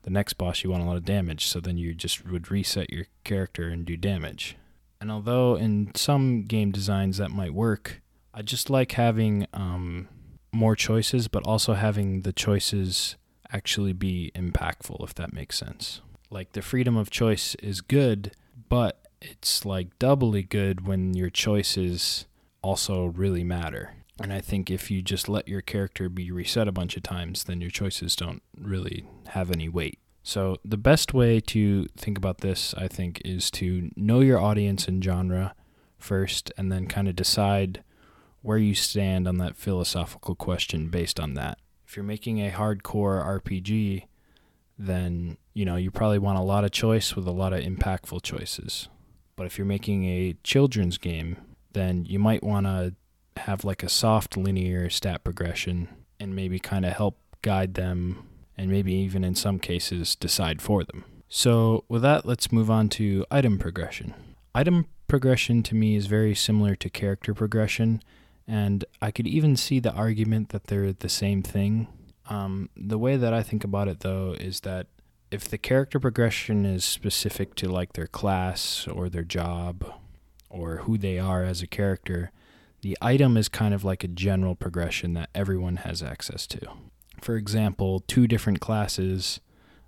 the 0.02 0.10
next 0.10 0.34
boss, 0.34 0.64
you 0.64 0.70
want 0.70 0.82
a 0.82 0.86
lot 0.86 0.96
of 0.96 1.04
damage, 1.04 1.46
so 1.46 1.60
then 1.60 1.76
you 1.76 1.94
just 1.94 2.26
would 2.26 2.50
reset 2.50 2.90
your 2.90 3.06
character 3.24 3.68
and 3.68 3.84
do 3.84 3.96
damage. 3.96 4.56
And 5.00 5.10
although 5.10 5.56
in 5.56 5.92
some 5.94 6.42
game 6.42 6.70
designs 6.70 7.18
that 7.18 7.30
might 7.30 7.52
work, 7.52 8.00
I 8.32 8.42
just 8.42 8.70
like 8.70 8.92
having 8.92 9.46
um, 9.52 10.08
more 10.54 10.76
choices, 10.76 11.28
but 11.28 11.46
also 11.46 11.74
having 11.74 12.22
the 12.22 12.32
choices 12.32 13.16
actually 13.52 13.92
be 13.92 14.32
impactful, 14.34 15.02
if 15.04 15.14
that 15.14 15.32
makes 15.32 15.58
sense. 15.58 16.00
Like 16.30 16.52
the 16.52 16.62
freedom 16.62 16.96
of 16.96 17.10
choice 17.10 17.54
is 17.56 17.80
good, 17.80 18.32
but 18.68 19.00
it's 19.20 19.64
like 19.64 19.98
doubly 19.98 20.42
good 20.42 20.86
when 20.86 21.14
your 21.14 21.30
choices 21.30 22.26
also 22.62 23.06
really 23.06 23.44
matter. 23.44 23.94
And 24.20 24.32
I 24.32 24.40
think 24.40 24.70
if 24.70 24.90
you 24.90 25.02
just 25.02 25.28
let 25.28 25.48
your 25.48 25.60
character 25.60 26.08
be 26.08 26.30
reset 26.30 26.68
a 26.68 26.72
bunch 26.72 26.96
of 26.96 27.02
times, 27.02 27.44
then 27.44 27.60
your 27.60 27.70
choices 27.70 28.14
don't 28.14 28.42
really 28.56 29.04
have 29.28 29.50
any 29.50 29.68
weight. 29.68 29.98
So, 30.22 30.56
the 30.64 30.78
best 30.78 31.12
way 31.12 31.38
to 31.40 31.86
think 31.98 32.16
about 32.16 32.38
this, 32.38 32.74
I 32.78 32.88
think, 32.88 33.20
is 33.24 33.50
to 33.52 33.90
know 33.94 34.20
your 34.20 34.40
audience 34.40 34.88
and 34.88 35.04
genre 35.04 35.54
first, 35.98 36.50
and 36.56 36.72
then 36.72 36.86
kind 36.86 37.08
of 37.08 37.16
decide 37.16 37.82
where 38.44 38.58
you 38.58 38.74
stand 38.74 39.26
on 39.26 39.38
that 39.38 39.56
philosophical 39.56 40.34
question 40.34 40.88
based 40.88 41.18
on 41.18 41.32
that. 41.32 41.56
If 41.86 41.96
you're 41.96 42.04
making 42.04 42.40
a 42.40 42.50
hardcore 42.50 43.24
RPG, 43.40 44.04
then 44.78 45.38
you 45.54 45.64
know 45.64 45.76
you 45.76 45.90
probably 45.90 46.18
want 46.18 46.38
a 46.38 46.42
lot 46.42 46.62
of 46.62 46.70
choice 46.70 47.16
with 47.16 47.26
a 47.26 47.32
lot 47.32 47.54
of 47.54 47.60
impactful 47.60 48.22
choices. 48.22 48.88
But 49.34 49.46
if 49.46 49.56
you're 49.56 49.66
making 49.66 50.04
a 50.04 50.36
children's 50.44 50.98
game, 50.98 51.38
then 51.72 52.04
you 52.04 52.18
might 52.18 52.42
want 52.42 52.66
to 52.66 52.94
have 53.38 53.64
like 53.64 53.82
a 53.82 53.88
soft 53.88 54.36
linear 54.36 54.90
stat 54.90 55.24
progression 55.24 55.88
and 56.20 56.36
maybe 56.36 56.58
kind 56.58 56.84
of 56.84 56.92
help 56.92 57.18
guide 57.40 57.74
them 57.74 58.28
and 58.58 58.70
maybe 58.70 58.92
even 58.92 59.24
in 59.24 59.34
some 59.34 59.58
cases 59.58 60.14
decide 60.14 60.60
for 60.60 60.84
them. 60.84 61.04
So, 61.30 61.84
with 61.88 62.02
that, 62.02 62.26
let's 62.26 62.52
move 62.52 62.70
on 62.70 62.90
to 62.90 63.24
item 63.30 63.58
progression. 63.58 64.12
Item 64.54 64.84
progression 65.08 65.62
to 65.62 65.74
me 65.74 65.96
is 65.96 66.06
very 66.08 66.34
similar 66.34 66.74
to 66.76 66.90
character 66.90 67.32
progression 67.32 68.02
and 68.46 68.84
I 69.00 69.10
could 69.10 69.26
even 69.26 69.56
see 69.56 69.80
the 69.80 69.92
argument 69.92 70.50
that 70.50 70.64
they're 70.64 70.92
the 70.92 71.08
same 71.08 71.42
thing. 71.42 71.88
Um, 72.28 72.70
the 72.76 72.98
way 72.98 73.16
that 73.16 73.34
I 73.34 73.42
think 73.42 73.64
about 73.64 73.88
it, 73.88 74.00
though, 74.00 74.34
is 74.38 74.60
that 74.60 74.86
if 75.30 75.48
the 75.48 75.58
character 75.58 75.98
progression 75.98 76.64
is 76.64 76.84
specific 76.84 77.54
to 77.56 77.68
like 77.68 77.94
their 77.94 78.06
class 78.06 78.86
or 78.86 79.08
their 79.08 79.24
job 79.24 79.84
or 80.48 80.78
who 80.78 80.96
they 80.96 81.18
are 81.18 81.42
as 81.42 81.62
a 81.62 81.66
character, 81.66 82.30
the 82.82 82.96
item 83.00 83.36
is 83.36 83.48
kind 83.48 83.74
of 83.74 83.82
like 83.82 84.04
a 84.04 84.08
general 84.08 84.54
progression 84.54 85.14
that 85.14 85.30
everyone 85.34 85.76
has 85.76 86.02
access 86.02 86.46
to. 86.46 86.60
For 87.20 87.36
example, 87.36 88.00
two 88.06 88.26
different 88.26 88.60
classes 88.60 89.40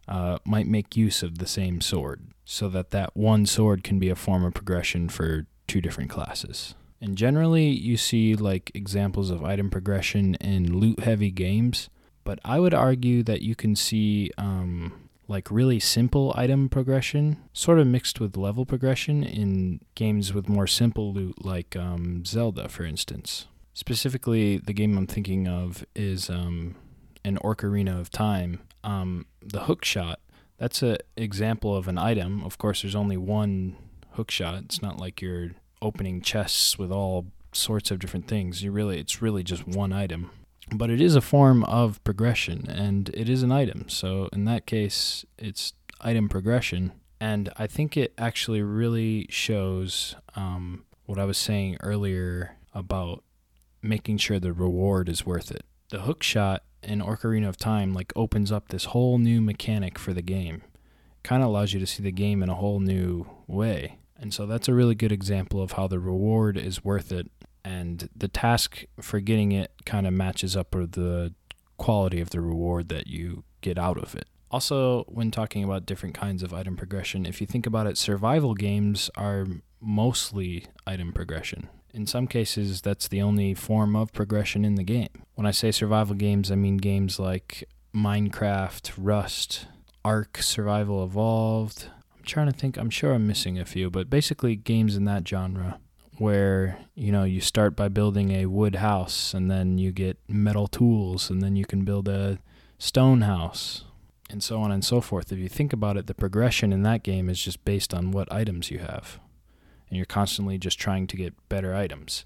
uh, 0.09 0.39
might 0.45 0.67
make 0.67 0.97
use 0.97 1.23
of 1.23 1.39
the 1.39 1.47
same 1.47 1.81
sword, 1.81 2.23
so 2.45 2.69
that 2.71 2.91
that 2.91 3.17
one 3.17 3.45
sword 3.45 3.85
can 3.85 3.99
be 3.99 4.09
a 4.09 4.15
form 4.15 4.45
of 4.45 4.55
progression 4.55 5.09
for 5.09 5.47
two 5.67 5.81
different 5.81 6.11
classes. 6.11 6.75
And 7.01 7.17
generally, 7.17 7.69
you 7.69 7.97
see 7.97 8.35
like 8.35 8.71
examples 8.75 9.31
of 9.31 9.45
item 9.45 9.71
progression 9.71 10.35
in 10.37 10.79
loot 10.79 11.01
heavy 11.01 11.31
games, 11.31 11.91
but 12.25 12.39
I 12.45 12.59
would 12.59 12.75
argue 12.75 13.23
that 13.25 13.43
you 13.43 13.55
can 13.55 13.77
see 13.77 14.31
um, 14.39 15.09
like 15.29 15.51
really 15.51 15.79
simple 15.81 16.33
item 16.37 16.69
progression, 16.69 17.37
sort 17.53 17.79
of 17.79 17.87
mixed 17.87 18.21
with 18.21 18.37
level 18.37 18.65
progression 18.65 19.23
in 19.23 19.81
games 19.95 20.33
with 20.33 20.49
more 20.49 20.67
simple 20.67 21.13
loot, 21.13 21.45
like 21.45 21.77
um, 21.77 22.25
Zelda, 22.25 22.69
for 22.69 22.85
instance. 22.85 23.47
Specifically, 23.75 24.57
the 24.59 24.73
game 24.73 24.97
I'm 24.97 25.07
thinking 25.07 25.47
of 25.47 25.85
is 25.95 26.31
um, 26.31 26.77
an 27.25 27.39
Ocarina 27.39 28.01
of 28.01 28.11
Time. 28.11 28.61
Um, 28.83 29.27
the 29.43 29.65
hook 29.65 29.85
shot, 29.85 30.21
that's 30.59 30.83
an 30.83 30.99
example 31.17 31.77
of 31.77 31.89
an 31.89 31.99
item. 31.99 32.43
Of 32.45 32.57
course, 32.57 32.83
there's 32.83 32.95
only 32.95 33.17
one 33.17 33.77
hook 34.13 34.31
shot. 34.31 34.63
It's 34.65 34.81
not 34.81 34.99
like 34.99 35.21
you're 35.21 35.51
opening 35.83 36.21
chests 36.21 36.79
with 36.79 36.91
all 36.91 37.27
sorts 37.53 37.91
of 37.91 37.99
different 37.99 38.29
things. 38.29 38.63
You 38.63 38.73
really 38.73 38.99
it's 38.99 39.23
really 39.23 39.43
just 39.43 39.67
one 39.67 39.93
item. 39.93 40.31
But 40.75 40.91
it 40.91 41.01
is 41.01 41.15
a 41.15 41.21
form 41.21 41.63
of 41.65 42.03
progression 42.03 42.69
and 42.69 43.09
it 43.11 43.29
is 43.29 43.43
an 43.43 43.53
item. 43.53 43.89
So 43.89 44.29
in 44.33 44.45
that 44.47 44.67
case, 44.67 45.25
it's 45.39 45.73
item 46.01 46.29
progression. 46.29 46.93
And 47.21 47.51
I 47.57 47.67
think 47.67 47.97
it 47.97 48.13
actually 48.19 48.63
really 48.63 49.27
shows 49.31 50.17
um, 50.35 50.85
what 51.07 51.19
I 51.19 51.25
was 51.25 51.39
saying 51.39 51.79
earlier 51.83 52.57
about 52.75 53.23
making 53.81 54.19
sure 54.19 54.39
the 54.39 54.53
reward 54.53 55.09
is 55.09 55.25
worth 55.25 55.51
it. 55.51 55.65
The 55.91 56.01
hook 56.01 56.23
shot 56.23 56.65
in 56.83 57.01
Ocarina 57.01 57.49
of 57.49 57.57
Time 57.57 57.95
like 57.95 58.13
opens 58.17 58.51
up 58.51 58.69
this 58.69 58.87
whole 58.87 59.19
new 59.19 59.41
mechanic 59.41 59.99
for 59.99 60.13
the 60.13 60.23
game. 60.23 60.63
Kind 61.23 61.43
of 61.43 61.49
allows 61.49 61.73
you 61.73 61.81
to 61.81 61.87
see 61.87 62.03
the 62.03 62.13
game 62.13 62.43
in 62.43 62.49
a 62.49 62.55
whole 62.55 62.81
new 62.81 63.27
way. 63.47 63.99
And 64.19 64.33
so 64.33 64.47
that's 64.47 64.69
a 64.69 64.75
really 64.75 64.95
good 64.95 65.13
example 65.13 65.63
of 65.63 65.73
how 65.73 65.87
the 65.87 65.99
reward 65.99 66.57
is 66.57 66.85
worth 66.85 67.13
it 67.13 67.31
and 67.65 68.09
the 68.15 68.29
task 68.29 68.85
for 69.01 69.21
getting 69.21 69.53
it 69.53 69.73
kind 69.85 70.07
of 70.07 70.13
matches 70.13 70.57
up 70.57 70.75
with 70.75 70.93
the 70.93 71.35
quality 71.77 72.21
of 72.21 72.31
the 72.31 72.41
reward 72.41 72.89
that 72.89 73.07
you 73.07 73.45
get 73.61 73.77
out 73.79 73.99
of 73.99 74.15
it. 74.15 74.27
Also, 74.51 75.03
when 75.09 75.31
talking 75.31 75.65
about 75.65 75.85
different 75.85 76.15
kinds 76.15 76.43
of 76.43 76.55
item 76.55 76.77
progression, 76.77 77.27
if 77.27 77.41
you 77.41 77.47
think 77.47 77.67
about 77.67 77.87
it, 77.87 77.99
survival 77.99 78.55
games 78.55 79.11
are 79.17 79.47
mostly 79.81 80.67
item 80.87 81.13
progression. 81.13 81.69
In 81.93 82.07
some 82.07 82.27
cases, 82.27 82.81
that's 82.81 83.09
the 83.09 83.21
only 83.21 83.55
form 83.55 83.97
of 83.97 84.13
progression 84.13 84.65
in 84.65 84.77
the 84.77 84.85
game. 84.85 85.25
When 85.35 85.47
I 85.47 85.51
say 85.51 85.73
survival 85.73 86.15
games, 86.15 86.53
I 86.53 86.55
mean 86.55 86.77
games 86.77 87.19
like 87.19 87.65
Minecraft, 87.95 88.93
Rust, 88.97 89.67
Ark 90.05 90.39
Survival 90.41 91.03
Evolved. 91.03 91.89
Trying 92.27 92.51
to 92.51 92.53
think, 92.53 92.77
I'm 92.77 92.91
sure 92.91 93.13
I'm 93.15 93.27
missing 93.27 93.59
a 93.59 93.65
few, 93.65 93.89
but 93.89 94.11
basically 94.11 94.57
games 94.57 94.97
in 94.97 95.05
that 95.05 95.27
genre 95.27 95.79
where 96.19 96.79
you 96.95 97.13
know 97.13 97.25
you 97.25 97.41
start 97.41 97.77
by 97.77 97.89
building 97.89 98.31
a 98.33 98.47
wood 98.47 98.77
house 98.77 99.35
and 99.35 99.51
then 99.51 99.79
you 99.79 99.93
get 99.93 100.19
metal 100.29 100.67
tools 100.67 101.31
and 101.31 101.43
then 101.43 101.57
you 101.57 101.65
can 101.65 101.85
build 101.85 102.09
a 102.09 102.39
stone 102.79 103.21
house 103.21 103.85
and 104.31 104.43
so 104.43 104.61
on 104.61 104.73
and 104.73 104.85
so 104.85 105.01
forth. 105.01 105.31
If 105.31 105.39
you 105.39 105.49
think 105.49 105.73
about 105.73 105.97
it 105.97 106.07
the 106.07 106.15
progression 106.15 106.73
in 106.73 106.83
that 106.83 107.03
game 107.03 107.29
is 107.29 107.41
just 107.41 107.65
based 107.65 107.95
on 107.95 108.11
what 108.11 108.33
items 108.33 108.71
you 108.71 108.79
have. 108.79 109.21
And 109.89 109.97
you're 109.97 110.07
constantly 110.07 110.59
just 110.59 110.81
trying 110.81 111.07
to 111.07 111.17
get 111.17 111.49
better 111.49 111.75
items. 111.75 112.25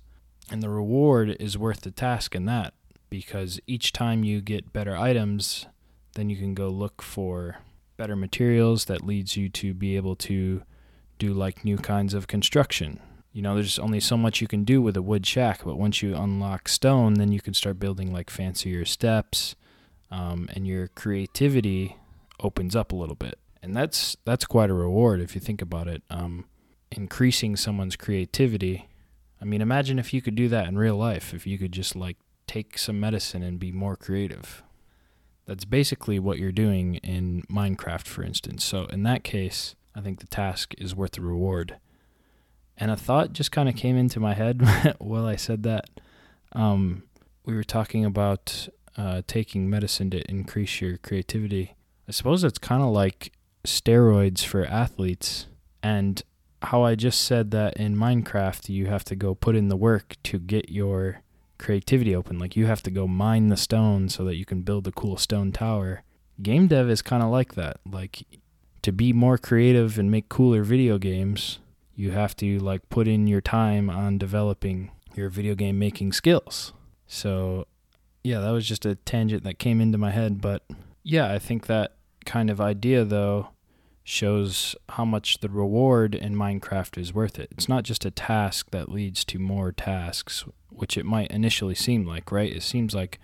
And 0.50 0.62
the 0.62 0.70
reward 0.70 1.36
is 1.38 1.58
worth 1.58 1.82
the 1.82 1.90
task 1.90 2.34
in 2.34 2.46
that 2.46 2.72
because 3.10 3.60
each 3.66 3.92
time 3.92 4.24
you 4.24 4.40
get 4.40 4.72
better 4.72 4.96
items 4.96 5.66
then 6.14 6.28
you 6.30 6.36
can 6.36 6.54
go 6.54 6.68
look 6.68 7.02
for 7.02 7.58
better 8.00 8.16
materials 8.16 8.86
that 8.86 9.06
leads 9.06 9.36
you 9.36 9.48
to 9.48 9.74
be 9.74 9.96
able 9.96 10.16
to 10.16 10.62
do 11.18 11.34
like 11.34 11.64
new 11.64 11.76
kinds 11.76 12.14
of 12.14 12.26
construction 12.26 12.98
you 13.32 13.42
know, 13.42 13.54
there's 13.54 13.78
only 13.78 14.00
so 14.00 14.16
much 14.16 14.40
you 14.40 14.48
can 14.48 14.64
do 14.64 14.82
with 14.82 14.96
a 14.96 15.02
wood 15.02 15.24
shack, 15.24 15.60
but 15.64 15.76
once 15.76 16.02
you 16.02 16.16
unlock 16.16 16.68
stone, 16.68 17.14
then 17.14 17.30
you 17.30 17.40
can 17.40 17.54
start 17.54 17.78
building 17.78 18.12
like 18.12 18.28
fancier 18.28 18.84
steps, 18.84 19.54
um, 20.10 20.48
and 20.54 20.66
your 20.66 20.88
creativity 20.88 21.96
opens 22.40 22.74
up 22.74 22.90
a 22.90 22.96
little 22.96 23.14
bit, 23.14 23.38
and 23.62 23.76
that's 23.76 24.16
that's 24.24 24.44
quite 24.44 24.70
a 24.70 24.74
reward 24.74 25.20
if 25.20 25.34
you 25.34 25.40
think 25.40 25.62
about 25.62 25.86
it. 25.86 26.02
Um, 26.10 26.46
increasing 26.90 27.54
someone's 27.54 27.94
creativity. 27.94 28.88
I 29.40 29.44
mean, 29.44 29.60
imagine 29.60 30.00
if 30.00 30.12
you 30.12 30.20
could 30.20 30.34
do 30.34 30.48
that 30.48 30.66
in 30.66 30.76
real 30.76 30.96
life. 30.96 31.32
If 31.32 31.46
you 31.46 31.56
could 31.56 31.72
just 31.72 31.94
like 31.94 32.16
take 32.48 32.78
some 32.78 32.98
medicine 32.98 33.44
and 33.44 33.60
be 33.60 33.70
more 33.70 33.94
creative. 33.94 34.64
That's 35.50 35.64
basically 35.64 36.20
what 36.20 36.38
you're 36.38 36.52
doing 36.52 36.94
in 37.02 37.42
Minecraft, 37.50 38.06
for 38.06 38.22
instance. 38.22 38.62
So 38.62 38.84
in 38.84 39.02
that 39.02 39.24
case, 39.24 39.74
I 39.96 40.00
think 40.00 40.20
the 40.20 40.28
task 40.28 40.74
is 40.78 40.94
worth 40.94 41.10
the 41.10 41.22
reward. 41.22 41.78
And 42.76 42.92
a 42.92 42.96
thought 42.96 43.32
just 43.32 43.50
kind 43.50 43.68
of 43.68 43.74
came 43.74 43.96
into 43.96 44.20
my 44.20 44.34
head 44.34 44.62
while 45.00 45.26
I 45.26 45.34
said 45.34 45.64
that. 45.64 45.90
Um, 46.52 47.02
we 47.44 47.56
were 47.56 47.64
talking 47.64 48.04
about 48.04 48.68
uh, 48.96 49.22
taking 49.26 49.68
medicine 49.68 50.08
to 50.10 50.22
increase 50.30 50.80
your 50.80 50.98
creativity. 50.98 51.74
I 52.08 52.12
suppose 52.12 52.44
it's 52.44 52.58
kind 52.58 52.84
of 52.84 52.90
like 52.90 53.32
steroids 53.66 54.44
for 54.44 54.64
athletes. 54.64 55.48
And 55.82 56.22
how 56.62 56.84
I 56.84 56.94
just 56.94 57.22
said 57.22 57.50
that 57.50 57.76
in 57.76 57.96
Minecraft, 57.96 58.68
you 58.68 58.86
have 58.86 59.02
to 59.06 59.16
go 59.16 59.34
put 59.34 59.56
in 59.56 59.66
the 59.66 59.76
work 59.76 60.14
to 60.22 60.38
get 60.38 60.70
your 60.70 61.22
creativity 61.60 62.16
open. 62.16 62.38
Like 62.38 62.56
you 62.56 62.66
have 62.66 62.82
to 62.82 62.90
go 62.90 63.06
mine 63.06 63.48
the 63.48 63.56
stone 63.56 64.08
so 64.08 64.24
that 64.24 64.36
you 64.36 64.44
can 64.44 64.62
build 64.62 64.84
the 64.84 64.92
cool 64.92 65.16
stone 65.16 65.52
tower. 65.52 66.02
Game 66.42 66.66
dev 66.66 66.90
is 66.90 67.02
kind 67.02 67.22
of 67.22 67.30
like 67.30 67.54
that. 67.54 67.78
Like 67.88 68.24
to 68.82 68.90
be 68.90 69.12
more 69.12 69.38
creative 69.38 69.98
and 69.98 70.10
make 70.10 70.28
cooler 70.28 70.64
video 70.64 70.98
games, 70.98 71.58
you 71.94 72.10
have 72.12 72.34
to 72.36 72.58
like 72.58 72.88
put 72.88 73.06
in 73.06 73.26
your 73.26 73.40
time 73.40 73.90
on 73.90 74.18
developing 74.18 74.90
your 75.14 75.28
video 75.28 75.54
game 75.54 75.78
making 75.78 76.12
skills. 76.12 76.72
So, 77.06 77.66
yeah, 78.24 78.40
that 78.40 78.50
was 78.50 78.66
just 78.66 78.86
a 78.86 78.94
tangent 78.94 79.44
that 79.44 79.58
came 79.58 79.80
into 79.80 79.98
my 79.98 80.10
head, 80.10 80.40
but 80.40 80.62
yeah, 81.02 81.32
I 81.32 81.38
think 81.38 81.66
that 81.66 81.96
kind 82.24 82.50
of 82.50 82.60
idea 82.60 83.04
though 83.04 83.48
shows 84.04 84.74
how 84.90 85.04
much 85.04 85.38
the 85.38 85.48
reward 85.48 86.14
in 86.14 86.34
Minecraft 86.34 86.98
is 86.98 87.14
worth 87.14 87.38
it. 87.38 87.48
It's 87.52 87.68
not 87.68 87.84
just 87.84 88.04
a 88.04 88.10
task 88.10 88.70
that 88.70 88.88
leads 88.88 89.24
to 89.26 89.38
more 89.38 89.72
tasks, 89.72 90.44
which 90.70 90.96
it 90.96 91.06
might 91.06 91.30
initially 91.30 91.74
seem 91.74 92.04
like, 92.06 92.32
right? 92.32 92.54
It 92.54 92.62
seems 92.62 92.94
like 92.94 93.18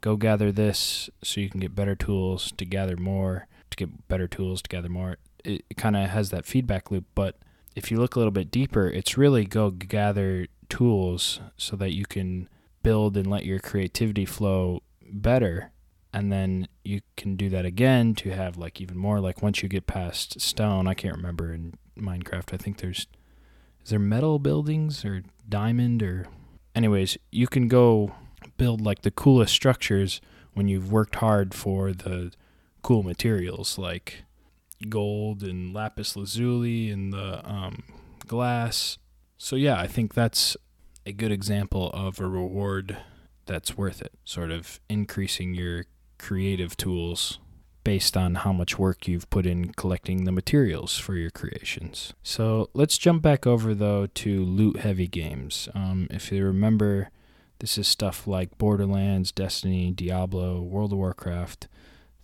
go 0.00 0.16
gather 0.16 0.50
this 0.50 1.10
so 1.22 1.40
you 1.40 1.50
can 1.50 1.60
get 1.60 1.74
better 1.74 1.94
tools 1.94 2.52
to 2.56 2.64
gather 2.64 2.96
more, 2.96 3.46
to 3.70 3.76
get 3.76 4.08
better 4.08 4.26
tools 4.26 4.62
to 4.62 4.68
gather 4.68 4.88
more. 4.88 5.18
It, 5.44 5.64
it 5.68 5.76
kind 5.76 5.96
of 5.96 6.08
has 6.10 6.30
that 6.30 6.46
feedback 6.46 6.90
loop, 6.90 7.04
but 7.14 7.36
if 7.74 7.90
you 7.90 7.98
look 7.98 8.16
a 8.16 8.18
little 8.18 8.32
bit 8.32 8.50
deeper, 8.50 8.88
it's 8.88 9.18
really 9.18 9.44
go 9.44 9.70
gather 9.70 10.46
tools 10.68 11.40
so 11.56 11.76
that 11.76 11.92
you 11.92 12.04
can 12.04 12.48
build 12.82 13.16
and 13.16 13.28
let 13.28 13.44
your 13.44 13.58
creativity 13.58 14.24
flow 14.24 14.82
better. 15.02 15.70
And 16.12 16.32
then 16.32 16.66
you 16.84 17.02
can 17.16 17.36
do 17.36 17.48
that 17.50 17.64
again 17.64 18.14
to 18.16 18.30
have 18.30 18.56
like 18.56 18.80
even 18.80 18.96
more. 18.96 19.20
Like 19.20 19.42
once 19.42 19.62
you 19.62 19.68
get 19.68 19.86
past 19.86 20.40
stone, 20.40 20.88
I 20.88 20.94
can't 20.94 21.16
remember 21.16 21.52
in 21.52 21.74
Minecraft. 21.98 22.52
I 22.52 22.56
think 22.56 22.78
there's 22.78 23.06
is 23.84 23.90
there 23.90 23.98
metal 23.98 24.38
buildings 24.38 25.04
or 25.04 25.22
diamond 25.48 26.02
or 26.02 26.26
anyways, 26.74 27.16
you 27.30 27.46
can 27.46 27.68
go 27.68 28.14
build 28.56 28.80
like 28.80 29.02
the 29.02 29.10
coolest 29.10 29.54
structures 29.54 30.20
when 30.54 30.68
you've 30.68 30.92
worked 30.92 31.16
hard 31.16 31.54
for 31.54 31.92
the 31.92 32.32
cool 32.82 33.02
materials 33.02 33.78
like 33.78 34.24
gold 34.88 35.42
and 35.42 35.74
lapis 35.74 36.16
lazuli 36.16 36.90
and 36.90 37.12
the 37.12 37.46
um, 37.48 37.82
glass. 38.26 38.98
So 39.36 39.56
yeah, 39.56 39.78
I 39.78 39.86
think 39.86 40.14
that's 40.14 40.56
a 41.06 41.12
good 41.12 41.32
example 41.32 41.90
of 41.92 42.20
a 42.20 42.26
reward 42.26 42.98
that's 43.46 43.76
worth 43.76 44.00
it. 44.00 44.12
Sort 44.24 44.50
of 44.50 44.80
increasing 44.88 45.54
your 45.54 45.84
creative 46.20 46.76
tools 46.76 47.38
based 47.82 48.16
on 48.16 48.34
how 48.36 48.52
much 48.52 48.78
work 48.78 49.08
you've 49.08 49.28
put 49.30 49.46
in 49.46 49.72
collecting 49.72 50.24
the 50.24 50.32
materials 50.32 50.98
for 50.98 51.14
your 51.14 51.30
creations. 51.30 52.12
So 52.22 52.68
let's 52.74 52.98
jump 52.98 53.22
back 53.22 53.46
over 53.46 53.74
though 53.74 54.06
to 54.06 54.44
loot 54.44 54.80
heavy 54.80 55.06
games. 55.06 55.68
Um, 55.74 56.06
if 56.10 56.30
you 56.30 56.44
remember, 56.44 57.10
this 57.60 57.78
is 57.78 57.88
stuff 57.88 58.26
like 58.26 58.58
Borderlands, 58.58 59.32
Destiny, 59.32 59.90
Diablo, 59.90 60.60
World 60.60 60.92
of 60.92 60.98
Warcraft 60.98 61.68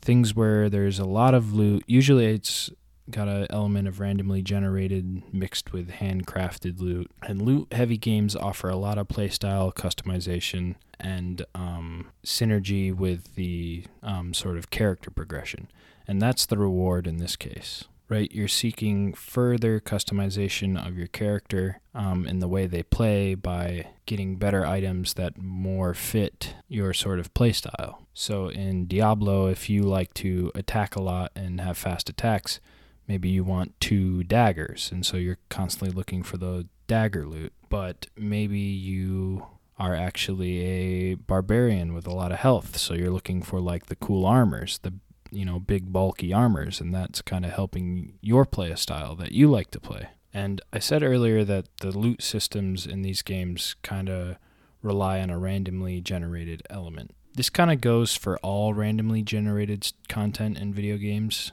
things 0.03 0.35
where 0.35 0.71
there's 0.71 0.99
a 0.99 1.05
lot 1.05 1.35
of 1.35 1.53
loot. 1.53 1.83
Usually 1.87 2.27
it's 2.27 2.71
got 3.11 3.29
an 3.29 3.47
element 3.51 3.88
of 3.88 4.01
randomly 4.01 4.42
generated 4.42 5.23
mixed 5.33 5.73
with 5.73 5.90
handcrafted 5.90 6.81
loot. 6.81 7.11
And 7.23 7.42
loot 7.42 7.73
heavy 7.73 7.97
games 7.97 8.35
offer 8.35 8.69
a 8.69 8.77
lot 8.77 8.99
of 8.99 9.09
playstyle 9.09 9.75
customization 9.75 10.77
and 10.99 11.45
um, 11.55 12.11
synergy 12.25 12.95
with 12.95 13.35
the 13.35 13.85
um, 14.03 14.35
sort 14.35 14.57
of 14.57 14.71
character 14.71 15.11
progression. 15.11 15.69
And 16.09 16.21
that's 16.21 16.47
the 16.47 16.59
reward 16.59 17.07
in 17.07 17.19
this 17.19 17.37
case 17.37 17.85
right? 18.09 18.31
You're 18.33 18.49
seeking 18.49 19.12
further 19.14 19.81
customization 19.81 20.85
of 20.85 20.97
your 20.97 21.09
character 21.09 21.81
um, 21.95 22.27
in 22.27 22.38
the 22.38 22.49
way 22.49 22.66
they 22.66 22.83
play 22.83 23.35
by 23.35 23.88
getting 24.07 24.37
better 24.37 24.64
items 24.64 25.14
that 25.14 25.38
more 25.38 25.95
fit 25.95 26.55
your 26.69 26.92
sort 26.92 27.19
of 27.19 27.35
playstyle. 27.35 27.97
So 28.14 28.49
in 28.49 28.87
Diablo, 28.87 29.49
if 29.49 29.69
you 29.69 29.83
like 29.83 30.14
to 30.14 30.53
attack 30.55 30.95
a 30.95 31.03
lot 31.03 31.33
and 31.35 31.61
have 31.61 31.77
fast 31.77 32.09
attacks, 32.09 32.61
maybe 33.07 33.29
you 33.29 33.45
want 33.45 33.79
two 33.81 34.25
daggers, 34.25 34.90
and 34.92 35.05
so 35.05 35.16
you're 35.16 35.38
constantly 35.49 35.95
looking 35.95 36.23
for 36.23 36.37
the 36.37 36.66
dagger 36.87 37.27
loot. 37.27 37.53
But 37.69 38.07
maybe 38.16 38.59
you 38.59 39.47
are 39.79 39.95
actually 39.95 40.61
a 40.61 41.14
barbarian 41.14 41.92
with 41.92 42.07
a 42.07 42.14
lot 42.14 42.33
of 42.33 42.38
health, 42.38 42.77
so 42.77 42.95
you're 42.95 43.11
looking 43.11 43.42
for 43.42 43.61
like 43.61 43.87
the 43.87 43.97
cool 43.97 44.25
armors, 44.25 44.79
the 44.79 44.95
you 45.31 45.45
know, 45.45 45.59
big 45.59 45.92
bulky 45.92 46.33
armors, 46.33 46.81
and 46.81 46.95
that's 46.95 47.21
kind 47.23 47.45
of 47.45 47.53
helping 47.53 48.14
your 48.21 48.45
play 48.45 48.71
a 48.71 48.77
style 48.77 49.14
that 49.16 49.33
you 49.33 49.51
like 49.51 49.71
to 49.73 49.81
play. 49.81 50.09
And 50.33 50.61
I 50.73 50.79
said 50.79 51.03
earlier 51.03 51.45
that 51.45 51.66
the 51.81 51.97
loot 51.97 52.23
systems 52.23 52.87
in 52.87 53.03
these 53.03 53.23
games 53.23 53.75
kind 53.83 54.09
of 54.09 54.37
rely 54.83 55.21
on 55.21 55.31
a 55.31 55.38
randomly 55.38 56.01
generated 56.01 56.62
element. 56.71 57.14
This 57.35 57.51
kind 57.51 57.71
of 57.71 57.81
goes 57.81 58.14
for 58.14 58.38
all 58.38 58.73
randomly 58.73 59.23
generated 59.23 59.92
content 60.09 60.59
in 60.59 60.73
video 60.73 60.97
games, 60.97 61.53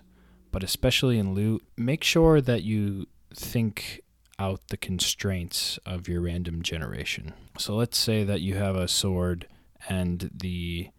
but 0.54 0.64
especially 0.64 1.20
in 1.20 1.34
loot. 1.34 1.62
Make 1.76 2.06
sure 2.06 2.40
that 2.40 2.64
you 2.64 3.08
think 3.36 4.02
out 4.40 4.62
the 4.70 4.78
constraints 4.78 5.78
of 5.86 6.08
your 6.08 6.22
random 6.22 6.62
generation. 6.62 7.34
So 7.58 7.76
let's 7.76 7.98
say 7.98 8.24
that 8.24 8.42
you 8.42 8.56
have 8.56 8.76
a 8.76 8.88
sword 8.88 9.48
and 9.90 10.32
the 10.34 10.90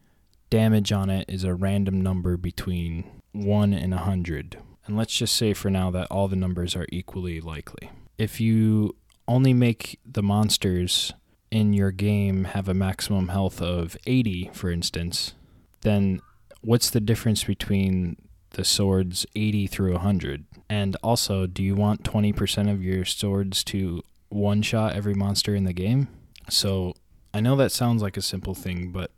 damage 0.51 0.93
on 0.93 1.09
it 1.09 1.25
is 1.29 1.45
a 1.45 1.55
random 1.55 2.01
number 2.01 2.37
between 2.37 3.05
1 3.33 3.73
and 3.73 3.93
100. 3.93 4.59
And 4.87 4.97
let's 4.97 5.17
just 5.17 5.35
say 5.35 5.55
for 5.55 5.71
now 5.71 5.91
that 5.93 6.09
all 6.11 6.29
the 6.29 6.37
numbers 6.37 6.77
are 6.77 6.87
equally 6.91 7.41
likely. 7.41 7.91
If 8.19 8.41
you 8.41 8.97
only 9.27 9.55
make 9.55 9.99
the 10.05 10.23
monsters 10.23 11.13
in 11.51 11.73
your 11.73 11.91
game 11.91 12.45
have 12.45 12.69
a 12.69 12.75
maximum 12.75 13.29
health 13.29 13.63
of 13.63 13.97
80, 14.07 14.51
for 14.53 14.71
instance, 14.71 15.35
then 15.83 16.21
what's 16.61 16.91
the 16.91 17.01
difference 17.01 17.45
between 17.45 18.17
the 18.55 18.65
swords 18.65 19.27
80 19.37 19.67
through 19.69 19.93
100? 19.93 20.45
And 20.69 20.97
also, 21.03 21.47
do 21.47 21.63
you 21.63 21.75
want 21.75 22.03
20% 22.03 22.71
of 22.71 22.83
your 22.83 23.05
swords 23.05 23.63
to 23.65 24.03
one 24.29 24.63
shot 24.63 24.95
every 24.95 25.15
monster 25.15 25.55
in 25.55 25.65
the 25.65 25.73
game? 25.73 26.09
So 26.51 26.95
I 27.33 27.41
know 27.41 27.57
that 27.57 27.73
sounds 27.73 28.03
like 28.03 28.17
a 28.17 28.23
simple 28.23 28.55
thing, 28.55 28.91
but 28.91 29.11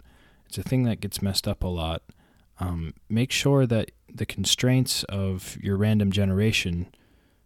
it's 0.47 0.59
a 0.59 0.63
thing 0.63 0.85
that 0.85 1.01
gets 1.01 1.23
messed 1.23 1.47
up 1.49 1.63
a 1.63 1.69
lot. 1.69 2.03
Um, 2.59 2.95
make 3.09 3.31
sure 3.31 3.67
that 3.67 3.91
the 4.13 4.27
constraints 4.27 5.05
of 5.05 5.57
your 5.61 5.77
random 5.77 6.11
generation 6.11 6.89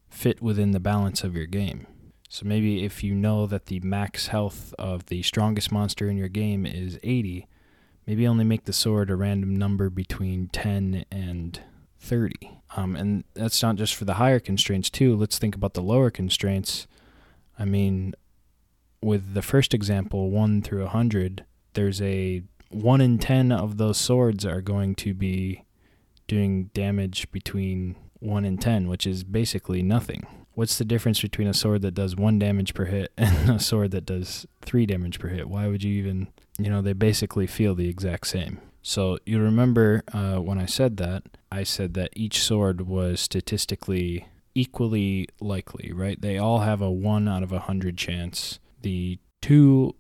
fit 0.09 0.41
within 0.43 0.73
the 0.73 0.81
balance 0.81 1.25
of 1.25 1.35
your 1.35 1.47
game. 1.47 1.87
So 2.29 2.47
maybe 2.47 2.85
if 2.85 3.03
you 3.03 3.15
know 3.15 3.47
that 3.47 3.67
the 3.67 3.81
max 3.81 4.29
health 4.29 4.73
of 4.79 5.07
the 5.07 5.23
strongest 5.23 5.73
monster 5.73 6.09
in 6.09 6.17
your 6.17 6.29
game 6.29 6.65
is 6.65 6.99
80, 7.03 7.49
maybe 8.07 8.27
only 8.27 8.45
make 8.45 8.65
the 8.65 8.73
sword 8.73 9.11
a 9.11 9.17
random 9.17 9.57
number 9.57 9.91
between 9.91 10.47
10 10.49 11.05
and 11.11 11.61
30. 12.01 12.59
Um, 12.77 12.97
and 12.97 13.25
that's 13.35 13.63
not 13.63 13.77
just 13.77 13.95
for 13.95 14.05
the 14.05 14.15
higher 14.15 14.41
constraints, 14.41 14.91
too. 14.91 15.17
Let's 15.17 15.39
think 15.39 15.55
about 15.55 15.75
the 15.75 15.83
lower 15.83 16.11
constraints. 16.11 16.87
I 17.59 17.65
mean, 17.65 18.15
with 19.03 19.35
the 19.35 19.43
first 19.43 19.75
example, 19.75 20.31
1 20.31 20.63
through 20.63 20.83
100, 20.83 21.45
there's 21.75 22.01
a 22.03 22.43
1 22.71 23.01
in 23.01 23.19
10 23.19 23.53
of 23.53 23.77
those 23.77 23.99
swords 23.99 24.47
are 24.47 24.61
going 24.61 24.95
to 24.97 25.15
be 25.15 25.65
doing 26.29 26.71
damage 26.75 27.31
between 27.33 27.97
1 28.21 28.45
and 28.45 28.61
10, 28.61 28.89
which 28.89 29.07
is 29.07 29.25
basically 29.25 29.83
nothing. 29.83 30.27
What's 30.55 30.79
the 30.79 30.85
difference 30.85 31.21
between 31.21 31.49
a 31.49 31.55
sword 31.55 31.83
that 31.83 31.95
does 31.95 32.17
1 32.17 32.39
damage 32.39 32.75
per 32.75 32.85
hit 32.85 33.13
and 33.19 33.51
a 33.51 33.59
sword 33.59 33.91
that 33.93 34.07
does 34.07 34.47
3 34.63 34.87
damage 34.87 35.19
per 35.19 35.29
hit? 35.29 35.49
Why 35.49 35.67
would 35.67 35.83
you 35.83 35.93
even, 35.95 36.29
you 36.59 36.71
know, 36.71 36.83
they 36.83 36.93
basically 36.93 37.47
feel 37.47 37.75
the 37.75 37.89
exact 37.89 38.27
same. 38.29 38.61
So 38.83 39.19
you 39.27 39.41
remember 39.41 40.03
uh, 40.13 40.37
when 40.37 40.59
I 40.59 40.67
said 40.67 40.97
that, 40.99 41.25
I 41.53 41.65
said 41.65 41.95
that 41.95 42.11
each 42.15 42.43
sword 42.43 42.83
was 42.83 43.21
statistically 43.21 44.27
equally 44.55 45.29
likely, 45.41 45.93
right? 45.93 46.21
They 46.21 46.39
all 46.39 46.61
have 46.61 46.81
a 46.81 46.91
1 46.91 47.29
out 47.29 47.43
of 47.43 47.53
a 47.53 47.57
100 47.57 47.97
chance. 47.97 48.59
The 48.83 49.19
2 49.43 49.95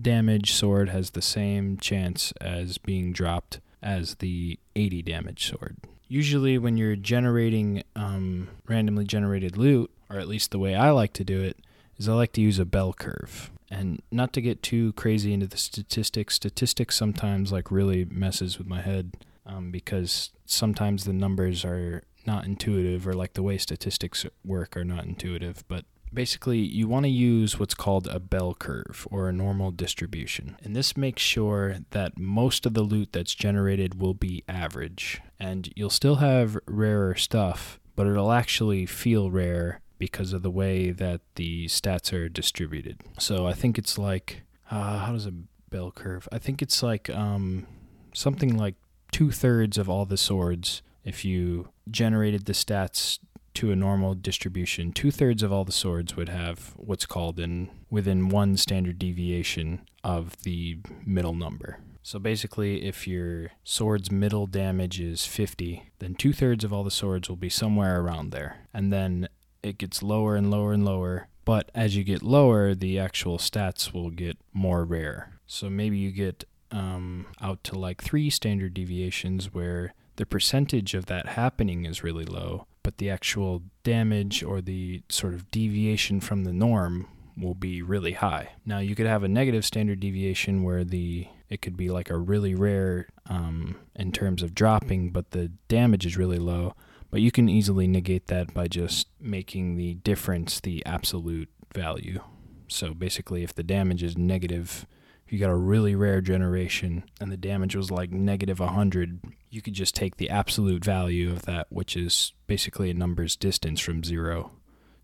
damage 0.00 0.52
sword 0.52 0.88
has 0.90 1.10
the 1.10 1.22
same 1.22 1.78
chance 1.78 2.32
as 2.40 2.78
being 2.78 3.12
dropped 3.12 3.60
as 3.82 4.16
the 4.16 4.58
80 4.76 5.02
damage 5.02 5.46
sword. 5.48 5.76
Usually, 6.08 6.56
when 6.56 6.76
you're 6.76 6.96
generating 6.96 7.82
um, 7.94 8.48
randomly 8.66 9.04
generated 9.04 9.56
loot, 9.56 9.90
or 10.08 10.18
at 10.18 10.28
least 10.28 10.50
the 10.50 10.58
way 10.58 10.74
I 10.74 10.90
like 10.90 11.12
to 11.14 11.24
do 11.24 11.40
it, 11.42 11.58
is 11.98 12.08
I 12.08 12.14
like 12.14 12.32
to 12.32 12.40
use 12.40 12.58
a 12.58 12.64
bell 12.64 12.92
curve. 12.94 13.50
And 13.70 14.00
not 14.10 14.32
to 14.32 14.40
get 14.40 14.62
too 14.62 14.94
crazy 14.94 15.34
into 15.34 15.46
the 15.46 15.58
statistics, 15.58 16.34
statistics 16.34 16.96
sometimes 16.96 17.52
like 17.52 17.70
really 17.70 18.06
messes 18.06 18.56
with 18.56 18.66
my 18.66 18.80
head 18.80 19.12
um, 19.48 19.70
because 19.70 20.30
sometimes 20.44 21.04
the 21.04 21.12
numbers 21.12 21.64
are 21.64 22.04
not 22.26 22.44
intuitive 22.44 23.08
or 23.08 23.14
like 23.14 23.32
the 23.32 23.42
way 23.42 23.58
statistics 23.58 24.26
work 24.44 24.76
are 24.76 24.84
not 24.84 25.04
intuitive. 25.04 25.64
But 25.66 25.84
basically 26.12 26.58
you 26.58 26.86
want 26.86 27.04
to 27.04 27.10
use 27.10 27.58
what's 27.58 27.74
called 27.74 28.06
a 28.08 28.20
bell 28.20 28.54
curve 28.54 29.06
or 29.10 29.28
a 29.28 29.32
normal 29.32 29.70
distribution. 29.70 30.56
And 30.62 30.76
this 30.76 30.96
makes 30.96 31.22
sure 31.22 31.78
that 31.90 32.18
most 32.18 32.66
of 32.66 32.74
the 32.74 32.82
loot 32.82 33.12
that's 33.12 33.34
generated 33.34 34.00
will 34.00 34.14
be 34.14 34.44
average. 34.48 35.20
And 35.40 35.72
you'll 35.74 35.90
still 35.90 36.16
have 36.16 36.58
rarer 36.66 37.14
stuff, 37.14 37.80
but 37.96 38.06
it'll 38.06 38.32
actually 38.32 38.86
feel 38.86 39.30
rare 39.30 39.80
because 39.98 40.32
of 40.32 40.42
the 40.42 40.50
way 40.50 40.90
that 40.90 41.20
the 41.34 41.66
stats 41.66 42.12
are 42.12 42.28
distributed. 42.28 43.00
So 43.18 43.46
I 43.46 43.52
think 43.52 43.78
it's 43.78 43.98
like, 43.98 44.42
uh, 44.70 44.98
how 44.98 45.12
does 45.12 45.26
a 45.26 45.32
bell 45.70 45.90
curve? 45.90 46.28
I 46.30 46.38
think 46.38 46.62
it's 46.62 46.82
like 46.82 47.10
um, 47.10 47.66
something 48.12 48.56
like 48.56 48.76
two 49.10 49.30
thirds 49.30 49.78
of 49.78 49.88
all 49.88 50.04
the 50.04 50.16
swords 50.16 50.82
if 51.04 51.24
you 51.24 51.68
generated 51.90 52.44
the 52.44 52.52
stats 52.52 53.18
to 53.54 53.72
a 53.72 53.76
normal 53.76 54.14
distribution, 54.14 54.92
two 54.92 55.10
thirds 55.10 55.42
of 55.42 55.52
all 55.52 55.64
the 55.64 55.72
swords 55.72 56.14
would 56.14 56.28
have 56.28 56.74
what's 56.76 57.06
called 57.06 57.40
in 57.40 57.70
within 57.90 58.28
one 58.28 58.56
standard 58.56 58.98
deviation 58.98 59.80
of 60.04 60.42
the 60.42 60.78
middle 61.04 61.34
number. 61.34 61.78
So 62.02 62.18
basically, 62.18 62.84
if 62.86 63.08
your 63.08 63.50
sword's 63.64 64.10
middle 64.10 64.46
damage 64.46 65.00
is 65.00 65.26
50, 65.26 65.90
then 65.98 66.14
two 66.14 66.32
thirds 66.32 66.62
of 66.62 66.72
all 66.72 66.84
the 66.84 66.90
swords 66.90 67.28
will 67.28 67.36
be 67.36 67.48
somewhere 67.48 68.00
around 68.00 68.30
there. 68.30 68.58
And 68.72 68.92
then 68.92 69.28
it 69.62 69.78
gets 69.78 70.02
lower 70.02 70.36
and 70.36 70.50
lower 70.50 70.72
and 70.72 70.84
lower. 70.84 71.28
But 71.44 71.70
as 71.74 71.96
you 71.96 72.04
get 72.04 72.22
lower, 72.22 72.74
the 72.74 72.98
actual 72.98 73.38
stats 73.38 73.92
will 73.92 74.10
get 74.10 74.38
more 74.52 74.84
rare. 74.84 75.32
So 75.46 75.68
maybe 75.68 75.98
you 75.98 76.12
get 76.12 76.44
um, 76.70 77.26
out 77.40 77.62
to 77.64 77.78
like 77.78 78.02
three 78.02 78.30
standard 78.30 78.74
deviations 78.74 79.52
where 79.54 79.94
the 80.16 80.26
percentage 80.26 80.94
of 80.94 81.06
that 81.06 81.28
happening 81.28 81.84
is 81.84 82.02
really 82.02 82.24
low, 82.24 82.66
but 82.82 82.98
the 82.98 83.10
actual 83.10 83.62
damage 83.84 84.42
or 84.42 84.60
the 84.60 85.02
sort 85.08 85.34
of 85.34 85.50
deviation 85.50 86.20
from 86.20 86.44
the 86.44 86.52
norm 86.52 87.08
will 87.36 87.54
be 87.54 87.82
really 87.82 88.12
high. 88.12 88.50
Now 88.66 88.80
you 88.80 88.94
could 88.94 89.06
have 89.06 89.22
a 89.22 89.28
negative 89.28 89.64
standard 89.64 90.00
deviation 90.00 90.62
where 90.62 90.84
the 90.84 91.28
it 91.48 91.62
could 91.62 91.76
be 91.76 91.88
like 91.88 92.10
a 92.10 92.18
really 92.18 92.54
rare 92.54 93.08
um, 93.26 93.76
in 93.96 94.12
terms 94.12 94.42
of 94.42 94.54
dropping, 94.54 95.10
but 95.10 95.30
the 95.30 95.48
damage 95.68 96.04
is 96.04 96.16
really 96.16 96.38
low. 96.38 96.74
But 97.10 97.22
you 97.22 97.30
can 97.30 97.48
easily 97.48 97.86
negate 97.86 98.26
that 98.26 98.52
by 98.52 98.68
just 98.68 99.08
making 99.18 99.76
the 99.76 99.94
difference 99.94 100.60
the 100.60 100.84
absolute 100.84 101.48
value. 101.72 102.20
So 102.68 102.92
basically, 102.92 103.42
if 103.42 103.54
the 103.54 103.62
damage 103.62 104.02
is 104.02 104.18
negative 104.18 104.84
you 105.32 105.38
got 105.38 105.50
a 105.50 105.56
really 105.56 105.94
rare 105.94 106.20
generation 106.20 107.04
and 107.20 107.30
the 107.30 107.36
damage 107.36 107.76
was 107.76 107.90
like 107.90 108.10
negative 108.10 108.60
100, 108.60 109.20
you 109.50 109.62
could 109.62 109.74
just 109.74 109.94
take 109.94 110.16
the 110.16 110.30
absolute 110.30 110.84
value 110.84 111.30
of 111.30 111.42
that, 111.42 111.66
which 111.70 111.96
is 111.96 112.32
basically 112.46 112.90
a 112.90 112.94
number's 112.94 113.36
distance 113.36 113.80
from 113.80 114.04
zero. 114.04 114.52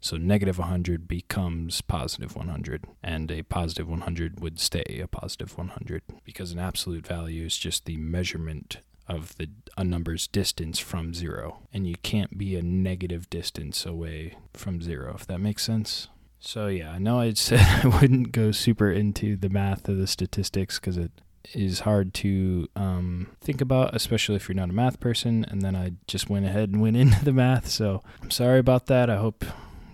So 0.01 0.19
negative 0.19 0.59
100 0.59 1.09
becomes 1.09 1.81
positive 1.81 2.37
100, 2.37 2.85
and 3.03 3.31
a 3.31 3.43
positive 3.43 3.89
100 3.89 4.39
would 4.39 4.61
stay 4.61 5.01
a 5.03 5.09
positive 5.09 5.57
100 5.57 6.03
because 6.25 6.53
an 6.53 6.59
absolute 6.59 7.07
value 7.07 7.47
is 7.47 7.57
just 7.57 7.87
the 7.87 7.97
measurement 7.97 8.81
of 9.09 9.35
the 9.37 9.49
a 9.77 9.85
number's 9.85 10.27
distance 10.27 10.79
from 10.79 11.15
zero, 11.15 11.63
and 11.73 11.87
you 11.87 11.95
can't 12.03 12.37
be 12.37 12.55
a 12.57 12.63
negative 12.63 13.31
distance 13.31 13.87
away 13.87 14.37
from 14.53 14.83
zero. 14.83 15.15
If 15.15 15.27
that 15.27 15.41
makes 15.41 15.63
sense. 15.63 16.09
So 16.45 16.67
yeah, 16.67 16.93
I 16.93 16.99
know 16.99 17.21
I 17.21 17.33
said 17.35 17.61
I 17.61 17.89
wouldn't 17.89 18.33
go 18.33 18.53
super 18.53 18.91
into 18.91 19.37
the 19.37 19.49
math 19.49 19.89
of 19.89 19.97
the 19.97 20.07
statistics 20.07 20.79
because 20.79 20.97
it 20.97 21.11
is 21.53 21.81
hard 21.81 22.15
to 22.15 22.69
um, 22.77 23.29
think 23.41 23.61
about, 23.61 23.95
especially 23.95 24.37
if 24.37 24.49
you're 24.49 24.57
not 24.57 24.71
a 24.71 24.75
math 24.75 25.01
person. 25.01 25.45
And 25.49 25.63
then 25.63 25.75
I 25.75 25.93
just 26.07 26.29
went 26.29 26.47
ahead 26.47 26.71
and 26.71 26.81
went 26.81 26.97
into 26.99 27.25
the 27.25 27.33
math. 27.33 27.69
So 27.69 28.03
I'm 28.23 28.31
sorry 28.31 28.59
about 28.59 28.87
that. 28.87 29.09
I 29.11 29.17
hope 29.17 29.45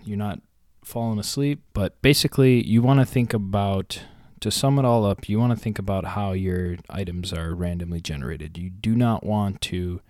you're 0.03 0.17
not 0.17 0.39
falling 0.83 1.19
asleep. 1.19 1.61
But 1.73 2.01
basically, 2.01 2.65
you 2.65 2.81
want 2.81 2.99
to 2.99 3.05
think 3.05 3.33
about, 3.33 4.01
to 4.41 4.51
sum 4.51 4.77
it 4.77 4.85
all 4.85 5.05
up, 5.05 5.29
you 5.29 5.39
want 5.39 5.57
to 5.57 5.61
think 5.61 5.79
about 5.79 6.05
how 6.05 6.33
your 6.33 6.77
items 6.89 7.31
are 7.31 7.53
randomly 7.55 8.01
generated. 8.01 8.57
You 8.57 8.69
do 8.69 8.95
not 8.95 9.23
want 9.23 9.61
to 9.61 10.01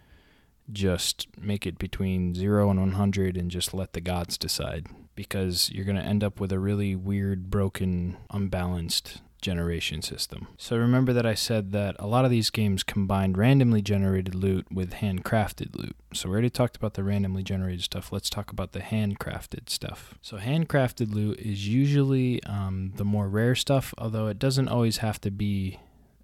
just 0.72 1.28
make 1.38 1.68
it 1.68 1.78
between 1.78 2.34
0 2.34 2.70
and 2.70 2.80
100 2.80 3.36
and 3.36 3.52
just 3.52 3.74
let 3.74 3.94
the 3.94 4.00
gods 4.00 4.38
decide 4.38 4.88
because 5.16 5.72
you're 5.72 5.86
going 5.86 5.98
to 5.98 6.04
end 6.04 6.24
up 6.24 6.40
with 6.40 6.52
a 6.52 6.60
really 6.60 6.96
weird, 6.96 7.50
broken, 7.50 8.18
unbalanced 8.30 9.22
generation 9.42 10.02
system. 10.02 10.48
So 10.58 10.78
remember 10.78 11.14
that 11.14 11.26
I 11.26 11.34
said 11.34 11.72
that 11.72 11.96
a 12.00 12.06
lot 12.06 12.26
of 12.26 12.32
these 12.32 12.50
games 12.52 12.84
combined 12.84 13.38
randomly 13.38 13.82
generated 13.82 14.36
loot 14.36 14.68
with 14.72 14.94
handcrafted 14.94 15.76
loot. 15.76 15.96
So 16.14 16.30
we 16.30 16.34
already 16.34 16.52
talked 16.52 16.78
about 16.78 16.94
the 16.94 17.04
randomly 17.04 17.44
generated 17.44 17.84
stuff. 17.84 18.12
Let's 18.12 18.30
talk 18.30 18.52
about 18.52 18.72
the 18.72 18.80
handcrafted 18.80 19.70
stuff. 19.70 20.14
So 20.22 20.38
handcrafted 20.38 21.14
loot 21.14 21.40
is 21.40 21.68
usually 21.68 22.44
um, 22.44 22.94
the 22.96 23.06
more 23.06 23.28
rare 23.28 23.56
stuff, 23.56 23.94
although 23.98 24.28
it 24.28 24.40
doesn't 24.40 24.68
always 24.68 24.98
have 24.98 25.20
to 25.22 25.32
be 25.32 25.80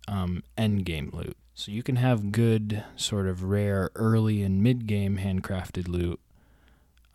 um, 0.08 0.44
end 0.58 0.86
game 0.86 1.10
loot. 1.12 1.36
So 1.56 1.72
you 1.72 1.82
can 1.82 1.96
have 1.96 2.32
good, 2.32 2.84
sort 2.96 3.28
of 3.28 3.44
rare 3.44 3.90
early 3.96 4.44
and 4.44 4.62
mid 4.62 4.86
game 4.86 5.18
handcrafted 5.18 5.88
loot 5.88 6.20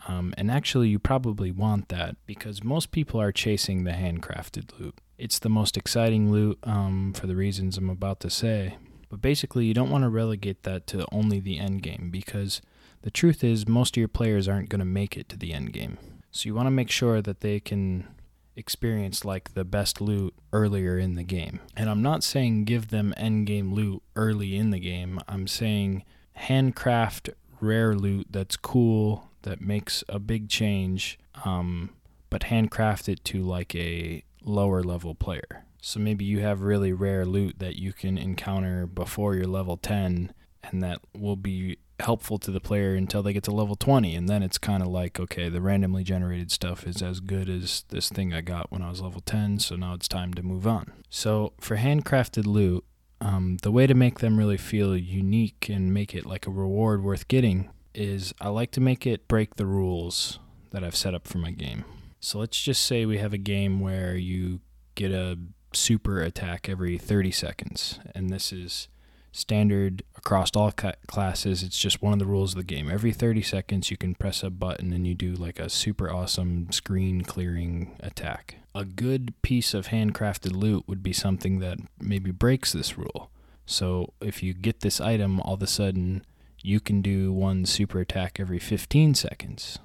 um, 0.09 0.35
and 0.37 0.51
actually, 0.51 0.89
you 0.89 0.99
probably 0.99 1.51
want 1.51 1.89
that 1.89 2.17
because 2.27 2.65
most 2.65 2.91
people 2.91 3.21
are 3.21 3.33
chasing 3.33 3.85
the 3.85 3.93
handcrafted 3.93 4.79
loot. 4.79 4.99
It's 5.17 5.39
the 5.39 5.49
most 5.49 5.77
exciting 5.77 6.33
loot 6.33 6.59
um, 6.65 7.13
for 7.13 7.27
the 7.27 7.37
reasons 7.37 7.79
I'm 7.79 7.91
about 7.91 8.21
to 8.21 8.31
say. 8.31 8.77
But 9.09 9.23
basically, 9.23 9.67
you 9.67 9.75
don't 9.75 9.91
want 9.91 10.03
to 10.03 10.09
relegate 10.09 10.65
that 10.65 10.87
to 10.89 11.07
only 11.13 11.39
the 11.39 11.59
end 11.59 11.83
game 11.83 12.09
because 12.11 12.61
the 13.03 13.11
truth 13.11 13.45
is, 13.45 13.69
most 13.69 13.97
of 13.97 14.01
your 14.01 14.09
players 14.09 14.49
aren't 14.49 14.71
going 14.71 14.81
to 14.81 14.85
make 14.85 15.17
it 15.17 15.29
to 15.29 15.37
the 15.37 15.53
end 15.53 15.73
game. 15.73 15.99
So 16.31 16.49
you 16.49 16.55
want 16.55 16.67
to 16.67 16.71
make 16.71 16.91
sure 16.91 17.21
that 17.21 17.41
they 17.41 17.61
can 17.61 18.09
experience 18.57 19.25
like 19.25 19.55
the 19.55 19.65
best 19.65 20.01
loot 20.01 20.35
earlier 20.53 20.99
in 20.99 21.15
the 21.15 21.23
game. 21.23 21.61
And 21.77 21.89
I'm 21.89 22.03
not 22.03 22.25
saying 22.25 22.65
give 22.65 22.89
them 22.89 23.15
end 23.17 23.47
game 23.47 23.73
loot 23.73 24.03
early 24.17 24.57
in 24.57 24.71
the 24.71 24.81
game. 24.81 25.21
I'm 25.29 25.47
saying 25.47 26.05
handcraft 26.35 27.31
rare 27.61 27.95
loot 27.95 28.27
that's 28.31 28.57
cool 28.57 29.31
that 29.43 29.61
makes 29.61 30.05
a 30.09 30.19
big 30.19 30.49
change, 30.49 31.19
um, 31.45 31.91
but 32.31 32.45
handcraft 32.45 33.09
it 33.09 33.25
to 33.27 33.43
like 33.43 33.75
a 33.75 34.25
lower 34.45 34.83
level 34.83 35.15
player. 35.15 35.65
So 35.81 35.99
maybe 35.99 36.25
you 36.25 36.41
have 36.41 36.63
really 36.63 36.93
rare 36.93 37.27
loot 37.27 37.59
that 37.59 37.77
you 37.77 37.93
can 37.93 38.17
encounter 38.17 38.87
before 38.87 39.35
you're 39.35 39.47
level 39.47 39.77
10, 39.77 40.33
and 40.63 40.83
that 40.83 41.01
will 41.17 41.37
be 41.37 41.79
helpful 41.99 42.39
to 42.39 42.51
the 42.51 42.61
player 42.61 42.95
until 42.95 43.23
they 43.23 43.33
get 43.33 43.43
to 43.45 43.51
level 43.51 43.75
20. 43.77 44.15
And 44.15 44.29
then 44.29 44.43
it's 44.43 44.59
kind 44.59 44.83
of 44.83 44.89
like, 44.89 45.19
okay, 45.19 45.49
the 45.49 45.61
randomly 45.61 46.05
generated 46.05 46.51
stuff 46.51 46.87
is 46.87 47.03
as 47.03 47.21
good 47.21 47.49
as 47.49 47.85
this 47.89 48.09
thing 48.09 48.33
I 48.33 48.41
got 48.43 48.71
when 48.71 48.83
I 48.83 48.91
was 48.91 49.01
level 49.01 49.21
10, 49.21 49.59
so 49.59 49.77
now 49.77 49.95
it's 49.95 50.09
time 50.09 50.35
to 50.35 50.43
move 50.43 50.67
on. 50.67 50.93
So 51.11 51.53
for 51.61 51.77
handcrafted 51.77 52.47
loot, 52.47 52.85
um, 53.21 53.59
the 53.63 53.71
way 53.71 53.87
to 53.87 53.95
make 53.95 54.19
them 54.19 54.37
really 54.37 54.57
feel 54.57 54.97
unique 54.97 55.69
and 55.69 55.95
make 55.95 56.15
it 56.15 56.27
like 56.27 56.47
a 56.47 56.51
reward 56.51 57.03
worth 57.05 57.29
getting 57.29 57.71
is 57.95 58.35
I 58.41 58.49
like 58.49 58.71
to 58.73 58.81
make 58.81 59.07
it 59.07 59.29
break 59.29 59.57
the 59.57 59.67
rules 59.67 60.39
that 60.71 60.83
I've 60.83 60.97
set 60.97 61.15
up 61.15 61.29
for 61.29 61.39
my 61.39 61.51
game. 61.51 61.85
So 62.21 62.39
let's 62.39 62.61
just 62.61 62.85
say 62.85 63.05
we 63.05 63.19
have 63.19 63.33
a 63.33 63.39
game 63.39 63.81
where 63.81 64.15
you 64.15 64.61
get 64.95 65.13
a 65.13 65.39
super 65.73 66.21
attack 66.21 66.69
every 66.69 66.99
30 66.99 67.31
seconds, 67.31 67.99
and 68.15 68.31
this 68.31 68.53
is 68.53 68.89
standard 69.33 70.03
across 70.17 70.51
all 70.55 70.71
classes. 70.71 71.63
It's 71.63 71.79
just 71.79 72.03
one 72.03 72.13
of 72.13 72.19
the 72.19 72.27
rules 72.27 72.53
of 72.53 72.59
the 72.59 72.65
game. 72.65 72.91
Every 72.91 73.13
30 73.13 73.43
seconds, 73.43 73.91
you 73.91 73.97
can 73.97 74.15
press 74.15 74.43
a 74.43 74.51
button 74.51 74.93
and 74.93 75.07
you 75.07 75.15
do 75.15 75.33
like 75.33 75.59
a 75.59 75.71
super 75.71 76.11
awesome 76.11 76.71
screen 76.71 77.23
clearing 77.23 77.97
attack. 78.01 78.57
A 78.75 78.85
good 78.85 79.35
piece 79.43 79.75
of 79.75 79.89
handcrafted 79.89 80.53
loot 80.53 80.85
would 80.87 81.03
be 81.03 81.13
something 81.13 81.59
that 81.61 81.79
maybe 81.99 82.31
breaks 82.31 82.73
this 82.73 82.99
rule. 82.99 83.31
So 83.65 84.13
if 84.21 84.43
you 84.43 84.53
get 84.53 84.81
this 84.81 85.01
item, 85.01 85.41
all 85.41 85.55
of 85.55 85.63
a 85.63 85.67
sudden 85.67 86.25
you 86.63 86.81
can 86.81 87.03
do 87.03 87.33
one 87.33 87.67
super 87.67 88.01
attack 88.01 88.39
every 88.39 88.59
15 88.59 89.15
seconds. 89.15 89.79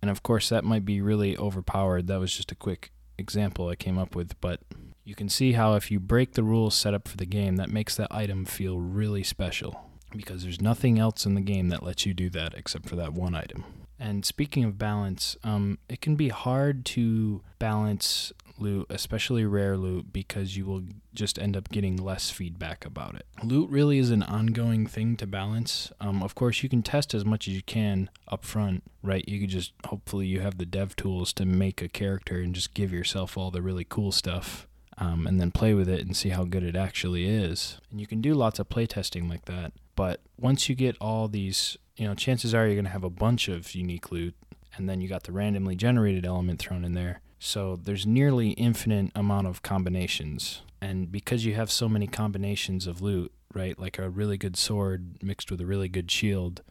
And 0.00 0.10
of 0.10 0.22
course, 0.22 0.48
that 0.48 0.64
might 0.64 0.84
be 0.84 1.00
really 1.00 1.36
overpowered. 1.36 2.06
That 2.06 2.20
was 2.20 2.34
just 2.34 2.52
a 2.52 2.56
quick 2.56 2.92
example 3.16 3.68
I 3.68 3.74
came 3.74 3.98
up 3.98 4.14
with, 4.14 4.40
but 4.40 4.60
you 5.04 5.14
can 5.14 5.28
see 5.28 5.52
how 5.52 5.74
if 5.74 5.90
you 5.90 5.98
break 5.98 6.32
the 6.32 6.42
rules 6.42 6.76
set 6.76 6.94
up 6.94 7.08
for 7.08 7.16
the 7.16 7.26
game, 7.26 7.56
that 7.56 7.70
makes 7.70 7.96
that 7.96 8.08
item 8.10 8.44
feel 8.44 8.78
really 8.78 9.22
special 9.24 9.90
because 10.14 10.42
there's 10.42 10.60
nothing 10.60 10.98
else 10.98 11.26
in 11.26 11.34
the 11.34 11.40
game 11.40 11.68
that 11.68 11.82
lets 11.82 12.06
you 12.06 12.14
do 12.14 12.30
that 12.30 12.54
except 12.54 12.88
for 12.88 12.96
that 12.96 13.12
one 13.12 13.34
item. 13.34 13.64
And 13.98 14.24
speaking 14.24 14.64
of 14.64 14.78
balance, 14.78 15.36
um, 15.42 15.78
it 15.88 16.00
can 16.00 16.14
be 16.14 16.28
hard 16.28 16.84
to 16.86 17.42
balance 17.58 18.32
loot, 18.60 18.86
especially 18.90 19.44
rare 19.44 19.76
loot, 19.76 20.12
because 20.12 20.56
you 20.56 20.64
will 20.66 20.82
just 21.14 21.38
end 21.38 21.56
up 21.56 21.68
getting 21.70 21.96
less 21.96 22.30
feedback 22.30 22.84
about 22.84 23.14
it. 23.14 23.26
Loot 23.42 23.70
really 23.70 23.98
is 23.98 24.10
an 24.10 24.22
ongoing 24.22 24.86
thing 24.86 25.16
to 25.16 25.26
balance. 25.26 25.92
Um, 26.00 26.22
of 26.22 26.34
course, 26.34 26.62
you 26.62 26.68
can 26.68 26.82
test 26.82 27.14
as 27.14 27.24
much 27.24 27.48
as 27.48 27.54
you 27.54 27.62
can 27.62 28.10
up 28.28 28.44
front, 28.44 28.82
right? 29.02 29.26
You 29.28 29.40
could 29.40 29.50
just 29.50 29.72
hopefully 29.86 30.26
you 30.26 30.40
have 30.40 30.58
the 30.58 30.66
dev 30.66 30.96
tools 30.96 31.32
to 31.34 31.44
make 31.44 31.82
a 31.82 31.88
character 31.88 32.40
and 32.40 32.54
just 32.54 32.74
give 32.74 32.92
yourself 32.92 33.36
all 33.36 33.50
the 33.50 33.62
really 33.62 33.84
cool 33.84 34.12
stuff. 34.12 34.66
Um, 35.00 35.28
and 35.28 35.40
then 35.40 35.52
play 35.52 35.74
with 35.74 35.88
it 35.88 36.00
and 36.00 36.16
see 36.16 36.30
how 36.30 36.42
good 36.42 36.64
it 36.64 36.74
actually 36.74 37.24
is. 37.24 37.78
And 37.88 38.00
you 38.00 38.08
can 38.08 38.20
do 38.20 38.34
lots 38.34 38.58
of 38.58 38.68
playtesting 38.68 39.30
like 39.30 39.44
that. 39.44 39.72
But 39.94 40.22
once 40.40 40.68
you 40.68 40.74
get 40.74 40.96
all 41.00 41.28
these, 41.28 41.76
you 41.96 42.04
know, 42.04 42.16
chances 42.16 42.52
are 42.52 42.66
you're 42.66 42.74
going 42.74 42.84
to 42.84 42.90
have 42.90 43.04
a 43.04 43.10
bunch 43.10 43.46
of 43.46 43.76
unique 43.76 44.10
loot, 44.10 44.34
and 44.76 44.88
then 44.88 45.00
you 45.00 45.08
got 45.08 45.22
the 45.22 45.30
randomly 45.30 45.76
generated 45.76 46.26
element 46.26 46.58
thrown 46.58 46.84
in 46.84 46.94
there. 46.94 47.20
So 47.38 47.76
there's 47.76 48.06
nearly 48.06 48.50
infinite 48.50 49.12
amount 49.14 49.46
of 49.46 49.62
combinations. 49.62 50.62
And 50.80 51.10
because 51.10 51.44
you 51.44 51.54
have 51.54 51.70
so 51.70 51.88
many 51.88 52.06
combinations 52.06 52.86
of 52.86 53.00
loot, 53.00 53.32
right, 53.54 53.78
like 53.78 53.98
a 53.98 54.08
really 54.08 54.36
good 54.36 54.56
sword 54.56 55.22
mixed 55.22 55.50
with 55.50 55.60
a 55.60 55.66
really 55.66 55.88
good 55.88 56.10
shield, 56.10 56.62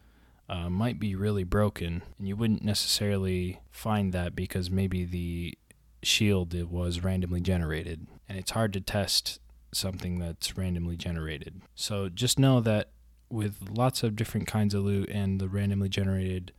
uh, 0.48 0.70
might 0.70 0.98
be 0.98 1.14
really 1.14 1.44
broken. 1.44 2.02
And 2.18 2.28
you 2.28 2.36
wouldn't 2.36 2.64
necessarily 2.64 3.60
find 3.70 4.12
that 4.12 4.34
because 4.34 4.70
maybe 4.70 5.04
the 5.04 5.56
shield 6.02 6.54
it 6.54 6.70
was 6.70 7.02
randomly 7.02 7.40
generated. 7.40 8.06
And 8.28 8.38
it's 8.38 8.52
hard 8.52 8.72
to 8.74 8.80
test 8.80 9.40
something 9.72 10.18
that's 10.18 10.56
randomly 10.56 10.96
generated. 10.96 11.60
So 11.74 12.08
just 12.08 12.38
know 12.38 12.60
that 12.60 12.90
with 13.30 13.68
lots 13.70 14.02
of 14.02 14.16
different 14.16 14.46
kinds 14.46 14.74
of 14.74 14.84
loot 14.84 15.10
and 15.10 15.40
the 15.40 15.48
randomly 15.48 15.88
generated 15.88 16.52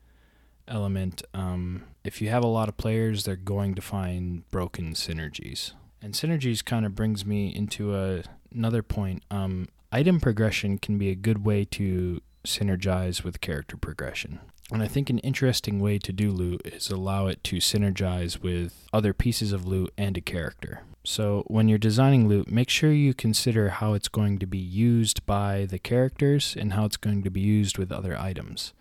element, 0.70 1.24
um, 1.34 1.84
if 2.04 2.22
you 2.22 2.30
have 2.30 2.44
a 2.44 2.48
lot 2.48 2.70
of 2.70 2.78
players, 2.78 3.24
they're 3.24 3.36
going 3.36 3.76
to 3.76 3.82
find 3.82 4.50
broken 4.50 4.94
synergies. 4.94 5.74
And 6.02 6.14
synergies 6.14 6.64
kind 6.64 6.86
of 6.86 6.96
brings 6.96 7.26
me 7.26 7.54
into 7.54 7.96
a, 7.96 8.24
another 8.54 8.84
point. 8.84 9.24
Um, 9.30 9.68
item 9.92 10.20
progression 10.20 10.78
can 10.78 10.98
be 10.98 11.10
a 11.10 11.16
good 11.16 11.44
way 11.44 11.66
to 11.66 12.22
synergize 12.46 13.24
with 13.24 13.42
character 13.42 13.76
progression. 13.76 14.40
And 14.72 14.84
I 14.84 14.88
think 14.88 15.10
an 15.10 15.20
interesting 15.20 15.80
way 15.80 15.98
to 15.98 16.14
do 16.14 16.32
loot 16.32 16.62
is 16.64 16.90
allow 16.90 17.28
it 17.28 17.44
to 17.46 17.58
synergize 17.58 18.42
with 18.42 18.88
other 18.94 19.14
pieces 19.14 19.52
of 19.52 19.66
loot 19.66 19.92
and 19.98 20.16
a 20.16 20.22
character. 20.22 20.82
So 21.04 21.44
when 21.48 21.68
you're 21.68 21.80
designing 21.80 22.28
loot, 22.28 22.52
make 22.52 22.70
sure 22.70 22.92
you 22.92 23.14
consider 23.14 23.70
how 23.70 23.94
it's 23.94 24.08
going 24.08 24.38
to 24.40 24.46
be 24.46 24.60
used 24.60 25.26
by 25.26 25.66
the 25.66 25.80
characters 25.80 26.56
and 26.58 26.74
how 26.74 26.86
it's 26.86 26.98
going 26.98 27.24
to 27.24 27.32
be 27.32 27.42
used 27.42 27.78
with 27.78 27.92
other 27.92 28.18
items 28.18 28.74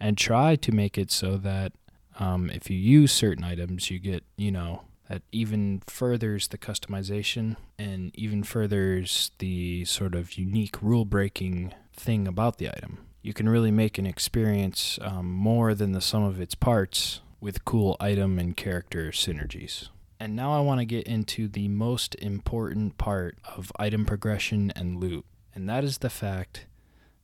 and 0.00 0.16
try 0.16 0.56
to 0.56 0.72
make 0.72 0.96
it 0.96 1.10
so 1.10 1.36
that 1.36 1.72
um, 2.18 2.50
if 2.50 2.68
you 2.70 2.76
use 2.76 3.12
certain 3.12 3.44
items, 3.44 3.90
you 3.90 3.98
get, 3.98 4.24
you 4.36 4.50
know, 4.50 4.82
that 5.08 5.22
even 5.32 5.80
furthers 5.86 6.48
the 6.48 6.58
customization 6.58 7.56
and 7.78 8.10
even 8.14 8.42
furthers 8.42 9.30
the 9.38 9.84
sort 9.84 10.14
of 10.14 10.34
unique 10.34 10.82
rule 10.82 11.04
breaking 11.04 11.72
thing 11.94 12.28
about 12.28 12.58
the 12.58 12.68
item. 12.68 13.06
You 13.22 13.32
can 13.32 13.48
really 13.48 13.70
make 13.70 13.98
an 13.98 14.06
experience 14.06 14.98
um, 15.02 15.30
more 15.30 15.74
than 15.74 15.92
the 15.92 16.00
sum 16.00 16.22
of 16.22 16.40
its 16.40 16.54
parts 16.54 17.20
with 17.40 17.64
cool 17.64 17.96
item 18.00 18.38
and 18.38 18.56
character 18.56 19.10
synergies. 19.10 19.88
And 20.20 20.34
now 20.34 20.52
I 20.52 20.60
want 20.60 20.80
to 20.80 20.84
get 20.84 21.06
into 21.06 21.48
the 21.48 21.68
most 21.68 22.14
important 22.16 22.98
part 22.98 23.38
of 23.56 23.72
item 23.78 24.04
progression 24.04 24.72
and 24.74 24.98
loot, 24.98 25.24
and 25.54 25.68
that 25.68 25.84
is 25.84 25.98
the 25.98 26.10
fact 26.10 26.66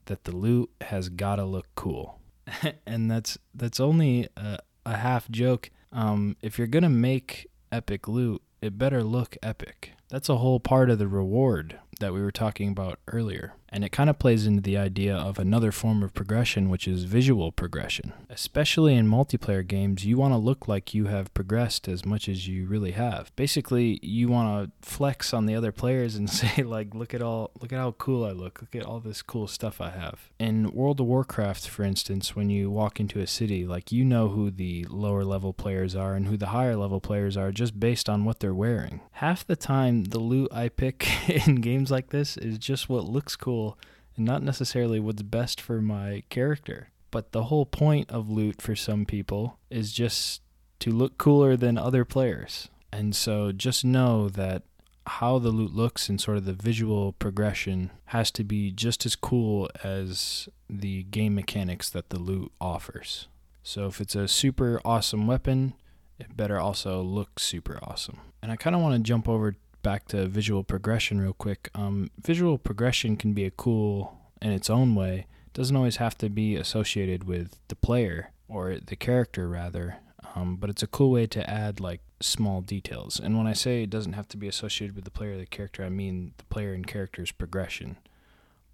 that 0.07 0.25
the 0.25 0.37
loot 0.37 0.71
has 0.81 1.09
got 1.09 1.37
to 1.37 1.45
look 1.45 1.67
cool. 1.75 2.21
and 2.87 3.11
that's 3.11 3.39
that's 3.55 3.81
only 3.81 4.29
a, 4.37 4.59
a 4.87 4.97
half 4.97 5.31
joke. 5.31 5.71
Um, 5.93 6.37
if 6.43 6.59
you're 6.59 6.67
gonna 6.67 6.89
make 6.89 7.49
epic 7.71 8.09
loot, 8.09 8.43
it 8.61 8.79
better 8.79 9.03
look 9.03 9.37
epic. 9.43 9.93
That's 10.09 10.29
a 10.29 10.37
whole 10.37 10.61
part 10.61 10.91
of 10.91 10.99
the 10.99 11.09
reward 11.09 11.79
that 12.01 12.13
we 12.13 12.23
were 12.23 12.33
talking 12.33 12.71
about 12.71 12.99
earlier. 13.09 13.55
And 13.75 13.85
it 13.85 13.91
kind 13.91 14.09
of 14.09 14.21
plays 14.21 14.47
into 14.47 14.63
the 14.63 14.77
idea 14.77 15.17
of 15.17 15.37
another 15.37 15.73
form 15.73 16.05
of 16.05 16.15
progression, 16.15 16.71
which 16.71 16.87
is 16.87 17.03
visual 17.03 17.51
progression. 17.51 18.13
Especially 18.31 18.95
in 18.95 19.09
multiplayer 19.09 19.67
games, 19.67 20.07
you 20.07 20.17
want 20.17 20.33
to 20.33 20.39
look 20.39 20.69
like 20.69 20.95
you 20.95 21.07
have 21.07 21.35
progressed 21.35 21.89
as 21.89 22.05
much 22.05 22.29
as 22.29 22.47
you 22.47 22.67
really 22.67 22.93
have. 22.93 23.35
Basically, 23.35 23.99
you 24.01 24.29
want 24.29 24.71
to 24.81 24.89
flex 24.89 25.35
on 25.35 25.47
the 25.47 25.57
other 25.57 25.73
players 25.73 26.15
and 26.15 26.31
say 26.41 26.63
like, 26.63 26.95
look 26.95 27.15
at 27.15 27.21
all 27.21 27.51
look 27.61 27.73
at 27.73 27.79
how 27.81 27.93
cool 27.93 28.25
I 28.25 28.31
look. 28.31 28.61
Look 28.61 28.77
at 28.77 28.87
all 28.87 29.01
this 29.01 29.23
cool 29.23 29.49
stuff 29.49 29.81
I 29.81 29.91
have. 29.91 30.31
In 30.39 30.71
World 30.71 31.01
of 31.01 31.07
Warcraft, 31.07 31.69
for 31.69 31.83
instance, 31.83 32.37
when 32.37 32.51
you 32.51 32.71
walk 32.71 33.01
into 33.01 33.19
a 33.21 33.27
city, 33.27 33.67
like 33.67 33.91
you 33.91 34.05
know 34.05 34.29
who 34.29 34.53
the 34.53 34.87
lower 34.89 35.25
level 35.25 35.53
players 35.53 35.97
are 35.97 36.15
and 36.15 36.29
who 36.29 36.37
the 36.37 36.49
higher 36.49 36.77
level 36.77 37.01
players 37.01 37.37
are 37.37 37.51
just 37.51 37.81
based 37.81 38.09
on 38.09 38.25
what 38.25 38.39
they're 38.39 38.55
wearing. 38.55 39.01
Half 39.13 39.49
the 39.49 39.57
time 39.57 40.05
the 40.05 40.21
loot 40.21 40.53
I 40.53 40.69
pick 40.69 41.29
in 41.47 41.57
games 41.57 41.84
like 41.91 42.11
this 42.11 42.37
is 42.37 42.59
just 42.59 42.89
what 42.89 43.05
looks 43.05 43.37
cool 43.37 43.79
and 44.17 44.25
not 44.25 44.43
necessarily 44.43 45.01
what's 45.01 45.23
best 45.23 45.61
for 45.61 45.81
my 45.81 46.23
character. 46.29 46.89
But 47.11 47.33
the 47.33 47.45
whole 47.45 47.67
point 47.67 48.11
of 48.11 48.29
loot 48.29 48.61
for 48.61 48.75
some 48.75 49.07
people 49.07 49.59
is 49.71 49.93
just 49.93 50.43
to 50.81 50.91
look 50.91 51.19
cooler 51.19 51.57
than 51.57 51.79
other 51.79 52.05
players. 52.05 52.69
And 52.93 53.15
so 53.15 53.53
just 53.53 53.85
know 53.85 54.29
that 54.31 54.63
how 55.07 55.39
the 55.39 55.51
loot 55.51 55.75
looks 55.75 56.09
and 56.09 56.21
sort 56.21 56.39
of 56.39 56.45
the 56.45 56.53
visual 56.53 57.13
progression 57.13 57.91
has 58.07 58.31
to 58.33 58.45
be 58.45 58.71
just 58.71 59.05
as 59.05 59.17
cool 59.17 59.69
as 59.83 60.49
the 60.69 61.03
game 61.05 61.35
mechanics 61.35 61.91
that 61.91 62.11
the 62.11 62.19
loot 62.19 62.51
offers. 62.61 63.29
So 63.63 63.87
if 63.87 64.01
it's 64.01 64.15
a 64.15 64.29
super 64.29 64.81
awesome 64.85 65.27
weapon, 65.27 65.75
it 66.19 66.37
better 66.37 66.59
also 66.59 67.03
look 67.03 67.39
super 67.39 67.79
awesome. 67.83 68.21
And 68.43 68.53
I 68.53 68.57
kind 68.57 68.77
of 68.77 68.83
want 68.83 68.95
to 68.95 69.01
jump 69.01 69.29
over 69.29 69.57
back 69.85 70.09
to 70.09 70.27
visual 70.27 70.65
progression 70.65 71.21
real 71.21 71.35
quick. 71.35 71.71
Um, 71.77 72.11
visual 72.21 72.59
progression 72.59 73.17
can 73.17 73.35
be 73.35 73.45
a 73.45 73.53
cool 73.53 74.19
in 74.43 74.51
its 74.51 74.69
own 74.69 74.97
way. 74.97 75.27
It 75.47 75.53
doesn't 75.53 75.77
always 75.77 75.97
have 75.97 76.19
to 76.19 76.29
be 76.29 76.57
associated 76.57 77.25
with 77.25 77.57
the 77.69 77.77
player 77.77 78.33
or 78.49 78.79
the 78.85 78.97
character 78.97 79.49
rather. 79.49 79.99
Um, 80.35 80.57
but 80.57 80.71
it's 80.71 80.83
a 80.83 80.89
cool 80.89 81.13
way 81.13 81.27
to 81.29 81.49
add 81.49 81.79
like 81.79 82.01
small 82.21 82.61
details. 82.61 83.21
And 83.21 83.39
when 83.39 83.47
I 83.47 83.53
say 83.53 83.85
it 83.85 83.91
doesn't 83.91 84.15
have 84.15 84.27
to 84.29 84.37
be 84.37 84.49
associated 84.49 84.97
with 84.97 85.05
the 85.05 85.11
player 85.13 85.35
or 85.35 85.39
the 85.39 85.47
character, 85.47 85.85
I 85.85 85.91
mean 85.91 86.33
the 86.39 86.45
player 86.45 86.73
and 86.73 86.85
character's 86.85 87.31
progression. 87.31 87.99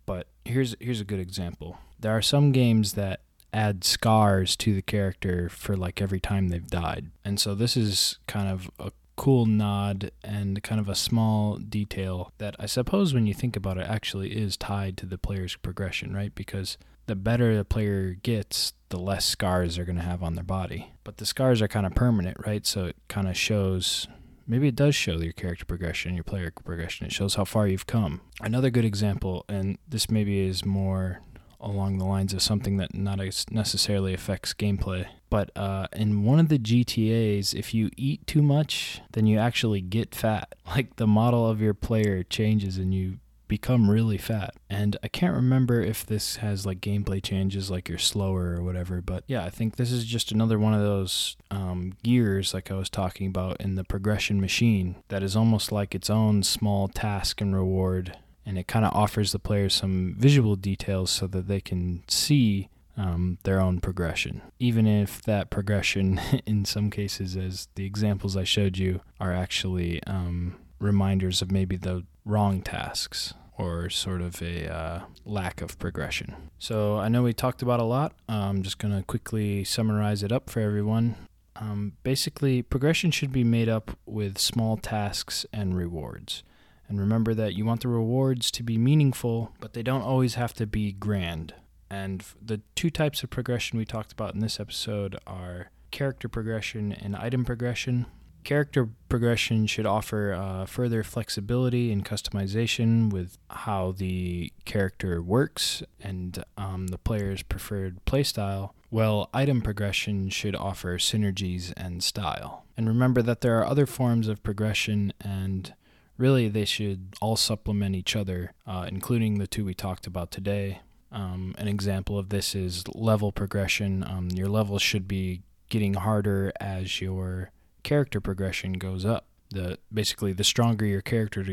But 0.06 0.28
here's 0.44 0.74
here's 0.80 1.00
a 1.00 1.04
good 1.04 1.20
example. 1.20 1.78
There 1.98 2.16
are 2.16 2.22
some 2.22 2.52
games 2.52 2.94
that 2.94 3.20
add 3.52 3.84
scars 3.84 4.56
to 4.56 4.74
the 4.74 4.82
character 4.82 5.48
for 5.48 5.76
like 5.76 6.00
every 6.00 6.20
time 6.20 6.48
they've 6.48 6.66
died. 6.66 7.10
And 7.24 7.38
so 7.38 7.54
this 7.54 7.76
is 7.76 8.18
kind 8.26 8.48
of 8.48 8.70
a 8.78 8.92
cool 9.16 9.46
nod 9.46 10.10
and 10.24 10.62
kind 10.62 10.80
of 10.80 10.88
a 10.88 10.94
small 10.94 11.56
detail 11.56 12.32
that 12.38 12.56
I 12.58 12.66
suppose 12.66 13.12
when 13.12 13.26
you 13.26 13.34
think 13.34 13.56
about 13.56 13.78
it 13.78 13.86
actually 13.86 14.30
is 14.30 14.56
tied 14.56 14.96
to 14.98 15.06
the 15.06 15.18
player's 15.18 15.56
progression, 15.56 16.14
right? 16.14 16.34
Because 16.34 16.78
the 17.06 17.14
better 17.16 17.56
the 17.56 17.64
player 17.64 18.16
gets, 18.22 18.72
the 18.88 18.98
less 18.98 19.24
scars 19.24 19.76
they're 19.76 19.84
going 19.84 19.96
to 19.96 20.02
have 20.02 20.22
on 20.22 20.34
their 20.36 20.44
body. 20.44 20.92
But 21.04 21.16
the 21.18 21.26
scars 21.26 21.60
are 21.60 21.68
kind 21.68 21.86
of 21.86 21.94
permanent, 21.94 22.36
right? 22.46 22.64
So 22.66 22.86
it 22.86 22.96
kind 23.08 23.28
of 23.28 23.36
shows 23.36 24.06
maybe 24.46 24.68
it 24.68 24.76
does 24.76 24.94
show 24.94 25.18
your 25.18 25.32
character 25.32 25.64
progression, 25.64 26.14
your 26.14 26.24
player 26.24 26.52
progression. 26.64 27.06
It 27.06 27.12
shows 27.12 27.36
how 27.36 27.44
far 27.44 27.68
you've 27.68 27.86
come. 27.86 28.20
Another 28.40 28.70
good 28.70 28.84
example, 28.84 29.44
and 29.48 29.78
this 29.88 30.10
maybe 30.10 30.40
is 30.40 30.64
more 30.64 31.20
along 31.60 31.98
the 31.98 32.04
lines 32.04 32.32
of 32.32 32.42
something 32.42 32.76
that 32.78 32.94
not 32.94 33.18
necessarily 33.50 34.14
affects 34.14 34.54
gameplay. 34.54 35.06
But 35.28 35.50
uh, 35.56 35.86
in 35.92 36.24
one 36.24 36.40
of 36.40 36.48
the 36.48 36.58
GTAs, 36.58 37.54
if 37.54 37.72
you 37.72 37.90
eat 37.96 38.26
too 38.26 38.42
much, 38.42 39.00
then 39.12 39.26
you 39.26 39.38
actually 39.38 39.80
get 39.80 40.14
fat. 40.14 40.54
Like 40.70 40.96
the 40.96 41.06
model 41.06 41.50
of 41.50 41.60
your 41.60 41.74
player 41.74 42.22
changes 42.22 42.78
and 42.78 42.94
you 42.94 43.18
become 43.50 43.90
really 43.90 44.16
fat. 44.16 44.54
And 44.70 44.96
I 45.02 45.08
can't 45.08 45.34
remember 45.34 45.82
if 45.82 46.06
this 46.06 46.36
has 46.36 46.64
like 46.64 46.80
gameplay 46.80 47.20
changes, 47.20 47.72
like 47.72 47.88
you're 47.88 47.98
slower 47.98 48.54
or 48.56 48.62
whatever. 48.62 49.02
But 49.02 49.24
yeah, 49.26 49.44
I 49.44 49.50
think 49.50 49.74
this 49.74 49.90
is 49.90 50.04
just 50.04 50.30
another 50.30 50.60
one 50.60 50.72
of 50.72 50.80
those 50.80 51.36
um, 51.50 51.94
gears, 52.04 52.54
like 52.54 52.70
I 52.70 52.74
was 52.74 52.88
talking 52.88 53.26
about 53.26 53.60
in 53.60 53.74
the 53.74 53.82
progression 53.82 54.40
machine, 54.40 54.94
that 55.08 55.24
is 55.24 55.34
almost 55.34 55.72
like 55.72 55.92
its 55.96 56.08
own 56.08 56.44
small 56.44 56.86
task 56.86 57.40
and 57.40 57.52
reward. 57.52 58.16
And 58.50 58.58
it 58.58 58.66
kind 58.66 58.84
of 58.84 58.92
offers 58.92 59.30
the 59.30 59.38
players 59.38 59.74
some 59.74 60.16
visual 60.18 60.56
details 60.56 61.12
so 61.12 61.28
that 61.28 61.46
they 61.46 61.60
can 61.60 62.02
see 62.08 62.68
um, 62.96 63.38
their 63.44 63.60
own 63.60 63.78
progression. 63.78 64.42
Even 64.58 64.88
if 64.88 65.22
that 65.22 65.50
progression, 65.50 66.20
in 66.46 66.64
some 66.64 66.90
cases, 66.90 67.36
as 67.36 67.68
the 67.76 67.86
examples 67.86 68.36
I 68.36 68.42
showed 68.42 68.76
you, 68.76 69.02
are 69.20 69.32
actually 69.32 70.02
um, 70.02 70.56
reminders 70.80 71.42
of 71.42 71.52
maybe 71.52 71.76
the 71.76 72.04
wrong 72.24 72.60
tasks 72.60 73.34
or 73.56 73.88
sort 73.88 74.20
of 74.20 74.42
a 74.42 74.66
uh, 74.66 75.00
lack 75.24 75.62
of 75.62 75.78
progression. 75.78 76.34
So 76.58 76.98
I 76.98 77.06
know 77.06 77.22
we 77.22 77.32
talked 77.32 77.62
about 77.62 77.78
a 77.78 77.84
lot. 77.84 78.14
I'm 78.28 78.64
just 78.64 78.78
going 78.78 78.96
to 78.96 79.04
quickly 79.04 79.62
summarize 79.62 80.24
it 80.24 80.32
up 80.32 80.50
for 80.50 80.58
everyone. 80.58 81.14
Um, 81.54 81.92
basically, 82.02 82.62
progression 82.62 83.12
should 83.12 83.30
be 83.30 83.44
made 83.44 83.68
up 83.68 83.96
with 84.06 84.38
small 84.38 84.76
tasks 84.76 85.46
and 85.52 85.76
rewards. 85.76 86.42
And 86.90 86.98
remember 86.98 87.34
that 87.34 87.54
you 87.54 87.64
want 87.64 87.82
the 87.82 87.88
rewards 87.88 88.50
to 88.50 88.64
be 88.64 88.76
meaningful, 88.76 89.54
but 89.60 89.74
they 89.74 89.82
don't 89.82 90.02
always 90.02 90.34
have 90.34 90.52
to 90.54 90.66
be 90.66 90.90
grand. 90.92 91.54
And 91.88 92.24
the 92.42 92.60
two 92.74 92.90
types 92.90 93.22
of 93.22 93.30
progression 93.30 93.78
we 93.78 93.84
talked 93.84 94.10
about 94.12 94.34
in 94.34 94.40
this 94.40 94.58
episode 94.58 95.16
are 95.24 95.70
character 95.92 96.28
progression 96.28 96.92
and 96.92 97.14
item 97.14 97.44
progression. 97.44 98.06
Character 98.42 98.88
progression 99.08 99.66
should 99.66 99.86
offer 99.86 100.32
uh, 100.32 100.66
further 100.66 101.04
flexibility 101.04 101.92
and 101.92 102.04
customization 102.04 103.12
with 103.12 103.38
how 103.50 103.92
the 103.92 104.52
character 104.64 105.22
works 105.22 105.84
and 106.00 106.42
um, 106.56 106.88
the 106.88 106.98
player's 106.98 107.42
preferred 107.42 108.04
playstyle, 108.04 108.70
while 108.88 109.30
item 109.32 109.60
progression 109.62 110.28
should 110.28 110.56
offer 110.56 110.98
synergies 110.98 111.72
and 111.76 112.02
style. 112.02 112.64
And 112.76 112.88
remember 112.88 113.22
that 113.22 113.42
there 113.42 113.58
are 113.60 113.66
other 113.66 113.86
forms 113.86 114.26
of 114.26 114.42
progression, 114.42 115.12
and 115.20 115.74
really 116.20 116.48
they 116.48 116.64
should 116.64 117.14
all 117.20 117.36
supplement 117.36 117.96
each 117.96 118.14
other, 118.14 118.52
uh, 118.66 118.86
including 118.88 119.38
the 119.38 119.46
two 119.46 119.64
we 119.64 119.74
talked 119.74 120.06
about 120.06 120.30
today 120.30 120.80
um, 121.12 121.54
an 121.58 121.68
example 121.68 122.18
of 122.18 122.28
this 122.28 122.54
is 122.54 122.84
level 122.94 123.32
progression. 123.32 124.04
Um, 124.04 124.28
your 124.30 124.48
levels 124.48 124.82
should 124.82 125.08
be 125.08 125.42
getting 125.68 125.94
harder 125.94 126.52
as 126.60 127.00
your 127.00 127.50
character 127.82 128.20
progression 128.20 128.74
goes 128.74 129.04
up. 129.04 129.26
The 129.50 129.78
basically 129.92 130.32
the 130.32 130.44
stronger 130.44 130.86
your 130.86 131.02
character 131.02 131.44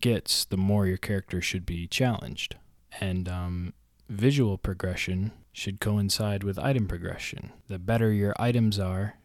gets, 0.00 0.44
the 0.44 0.56
more 0.56 0.86
your 0.86 0.96
character 0.96 1.42
should 1.42 1.66
be 1.66 1.86
challenged. 1.88 2.56
And 3.00 3.28
um, 3.28 3.74
visual 4.08 4.58
progression 4.58 5.32
should 5.52 5.80
coincide 5.80 6.44
with 6.44 6.58
item 6.58 6.86
progression. 6.86 7.52
The 7.66 7.78
better 7.78 8.12
your 8.12 8.34
items 8.38 8.78
are, 8.78 9.16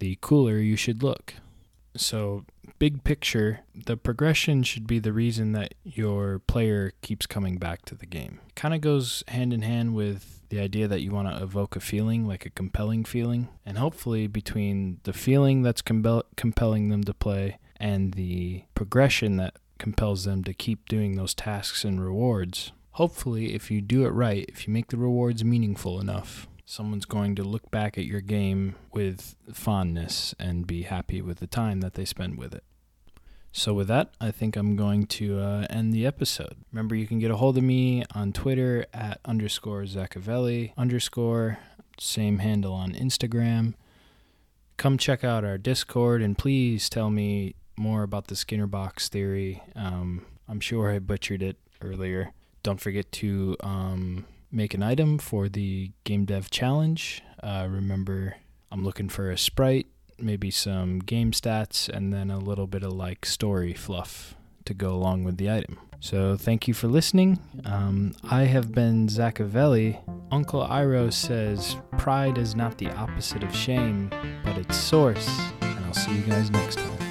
the 0.00 0.18
cooler 0.20 0.58
you 0.58 0.74
should 0.74 1.04
look. 1.04 1.34
So, 1.96 2.44
big 2.78 3.04
picture, 3.04 3.60
the 3.74 3.96
progression 3.96 4.62
should 4.62 4.86
be 4.86 4.98
the 4.98 5.12
reason 5.12 5.52
that 5.52 5.74
your 5.84 6.38
player 6.40 6.92
keeps 7.02 7.26
coming 7.26 7.56
back 7.58 7.84
to 7.86 7.94
the 7.94 8.06
game. 8.06 8.40
Kind 8.54 8.74
of 8.74 8.80
goes 8.80 9.22
hand 9.28 9.52
in 9.52 9.62
hand 9.62 9.94
with 9.94 10.40
the 10.48 10.60
idea 10.60 10.86
that 10.88 11.00
you 11.00 11.10
want 11.10 11.28
to 11.28 11.42
evoke 11.42 11.76
a 11.76 11.80
feeling, 11.80 12.26
like 12.26 12.44
a 12.44 12.50
compelling 12.50 13.04
feeling. 13.04 13.48
And 13.64 13.78
hopefully, 13.78 14.26
between 14.26 15.00
the 15.04 15.12
feeling 15.12 15.62
that's 15.62 15.82
compel- 15.82 16.24
compelling 16.36 16.88
them 16.88 17.04
to 17.04 17.14
play 17.14 17.58
and 17.76 18.14
the 18.14 18.64
progression 18.74 19.36
that 19.36 19.54
compels 19.78 20.24
them 20.24 20.44
to 20.44 20.52
keep 20.54 20.88
doing 20.88 21.16
those 21.16 21.34
tasks 21.34 21.84
and 21.84 22.04
rewards, 22.04 22.72
hopefully, 22.92 23.54
if 23.54 23.70
you 23.70 23.80
do 23.80 24.04
it 24.04 24.10
right, 24.10 24.44
if 24.48 24.66
you 24.66 24.72
make 24.72 24.88
the 24.88 24.98
rewards 24.98 25.44
meaningful 25.44 26.00
enough, 26.00 26.46
someone's 26.64 27.04
going 27.04 27.34
to 27.36 27.42
look 27.42 27.70
back 27.70 27.98
at 27.98 28.04
your 28.04 28.20
game 28.20 28.76
with 28.92 29.36
fondness 29.52 30.34
and 30.38 30.66
be 30.66 30.82
happy 30.82 31.20
with 31.20 31.38
the 31.38 31.46
time 31.46 31.80
that 31.80 31.94
they 31.94 32.04
spend 32.04 32.38
with 32.38 32.54
it. 32.54 32.64
So, 33.54 33.74
with 33.74 33.88
that, 33.88 34.14
I 34.18 34.30
think 34.30 34.56
I'm 34.56 34.76
going 34.76 35.06
to 35.08 35.38
uh, 35.38 35.66
end 35.68 35.92
the 35.92 36.06
episode. 36.06 36.56
Remember, 36.72 36.94
you 36.94 37.06
can 37.06 37.18
get 37.18 37.30
a 37.30 37.36
hold 37.36 37.58
of 37.58 37.64
me 37.64 38.02
on 38.14 38.32
Twitter 38.32 38.86
at 38.94 39.20
underscore 39.26 39.82
Zachavelli 39.82 40.72
underscore, 40.78 41.58
same 41.98 42.38
handle 42.38 42.72
on 42.72 42.92
Instagram. 42.92 43.74
Come 44.78 44.96
check 44.96 45.22
out 45.22 45.44
our 45.44 45.58
Discord 45.58 46.22
and 46.22 46.36
please 46.36 46.88
tell 46.88 47.10
me 47.10 47.54
more 47.76 48.02
about 48.02 48.28
the 48.28 48.36
Skinner 48.36 48.66
box 48.66 49.10
theory. 49.10 49.62
Um, 49.76 50.24
I'm 50.48 50.60
sure 50.60 50.90
I 50.90 50.98
butchered 50.98 51.42
it 51.42 51.58
earlier. 51.82 52.32
Don't 52.62 52.80
forget 52.80 53.12
to 53.12 53.56
um, 53.60 54.24
make 54.52 54.74
an 54.74 54.82
item 54.82 55.18
for 55.18 55.48
the 55.48 55.90
game 56.04 56.24
dev 56.24 56.50
challenge. 56.50 57.22
Uh, 57.42 57.66
remember, 57.68 58.36
I'm 58.70 58.84
looking 58.84 59.08
for 59.08 59.30
a 59.30 59.38
sprite, 59.38 59.86
maybe 60.18 60.50
some 60.50 60.98
game 61.00 61.32
stats, 61.32 61.88
and 61.88 62.12
then 62.12 62.30
a 62.30 62.38
little 62.38 62.66
bit 62.66 62.82
of 62.82 62.92
like 62.92 63.26
story 63.26 63.74
fluff 63.74 64.36
to 64.66 64.74
go 64.74 64.92
along 64.92 65.24
with 65.24 65.38
the 65.38 65.50
item. 65.50 65.78
So 66.00 66.36
thank 66.36 66.66
you 66.66 66.74
for 66.74 66.88
listening. 66.88 67.38
Um, 67.64 68.14
I 68.24 68.42
have 68.42 68.72
been 68.72 69.06
Zachavelli. 69.06 70.00
Uncle 70.32 70.66
Iroh 70.66 71.12
says 71.12 71.76
pride 71.96 72.38
is 72.38 72.56
not 72.56 72.78
the 72.78 72.90
opposite 72.90 73.44
of 73.44 73.54
shame, 73.54 74.10
but 74.44 74.58
its 74.58 74.76
source. 74.76 75.28
And 75.60 75.84
I'll 75.84 75.94
see 75.94 76.16
you 76.16 76.22
guys 76.22 76.50
next 76.50 76.78
time. 76.78 77.01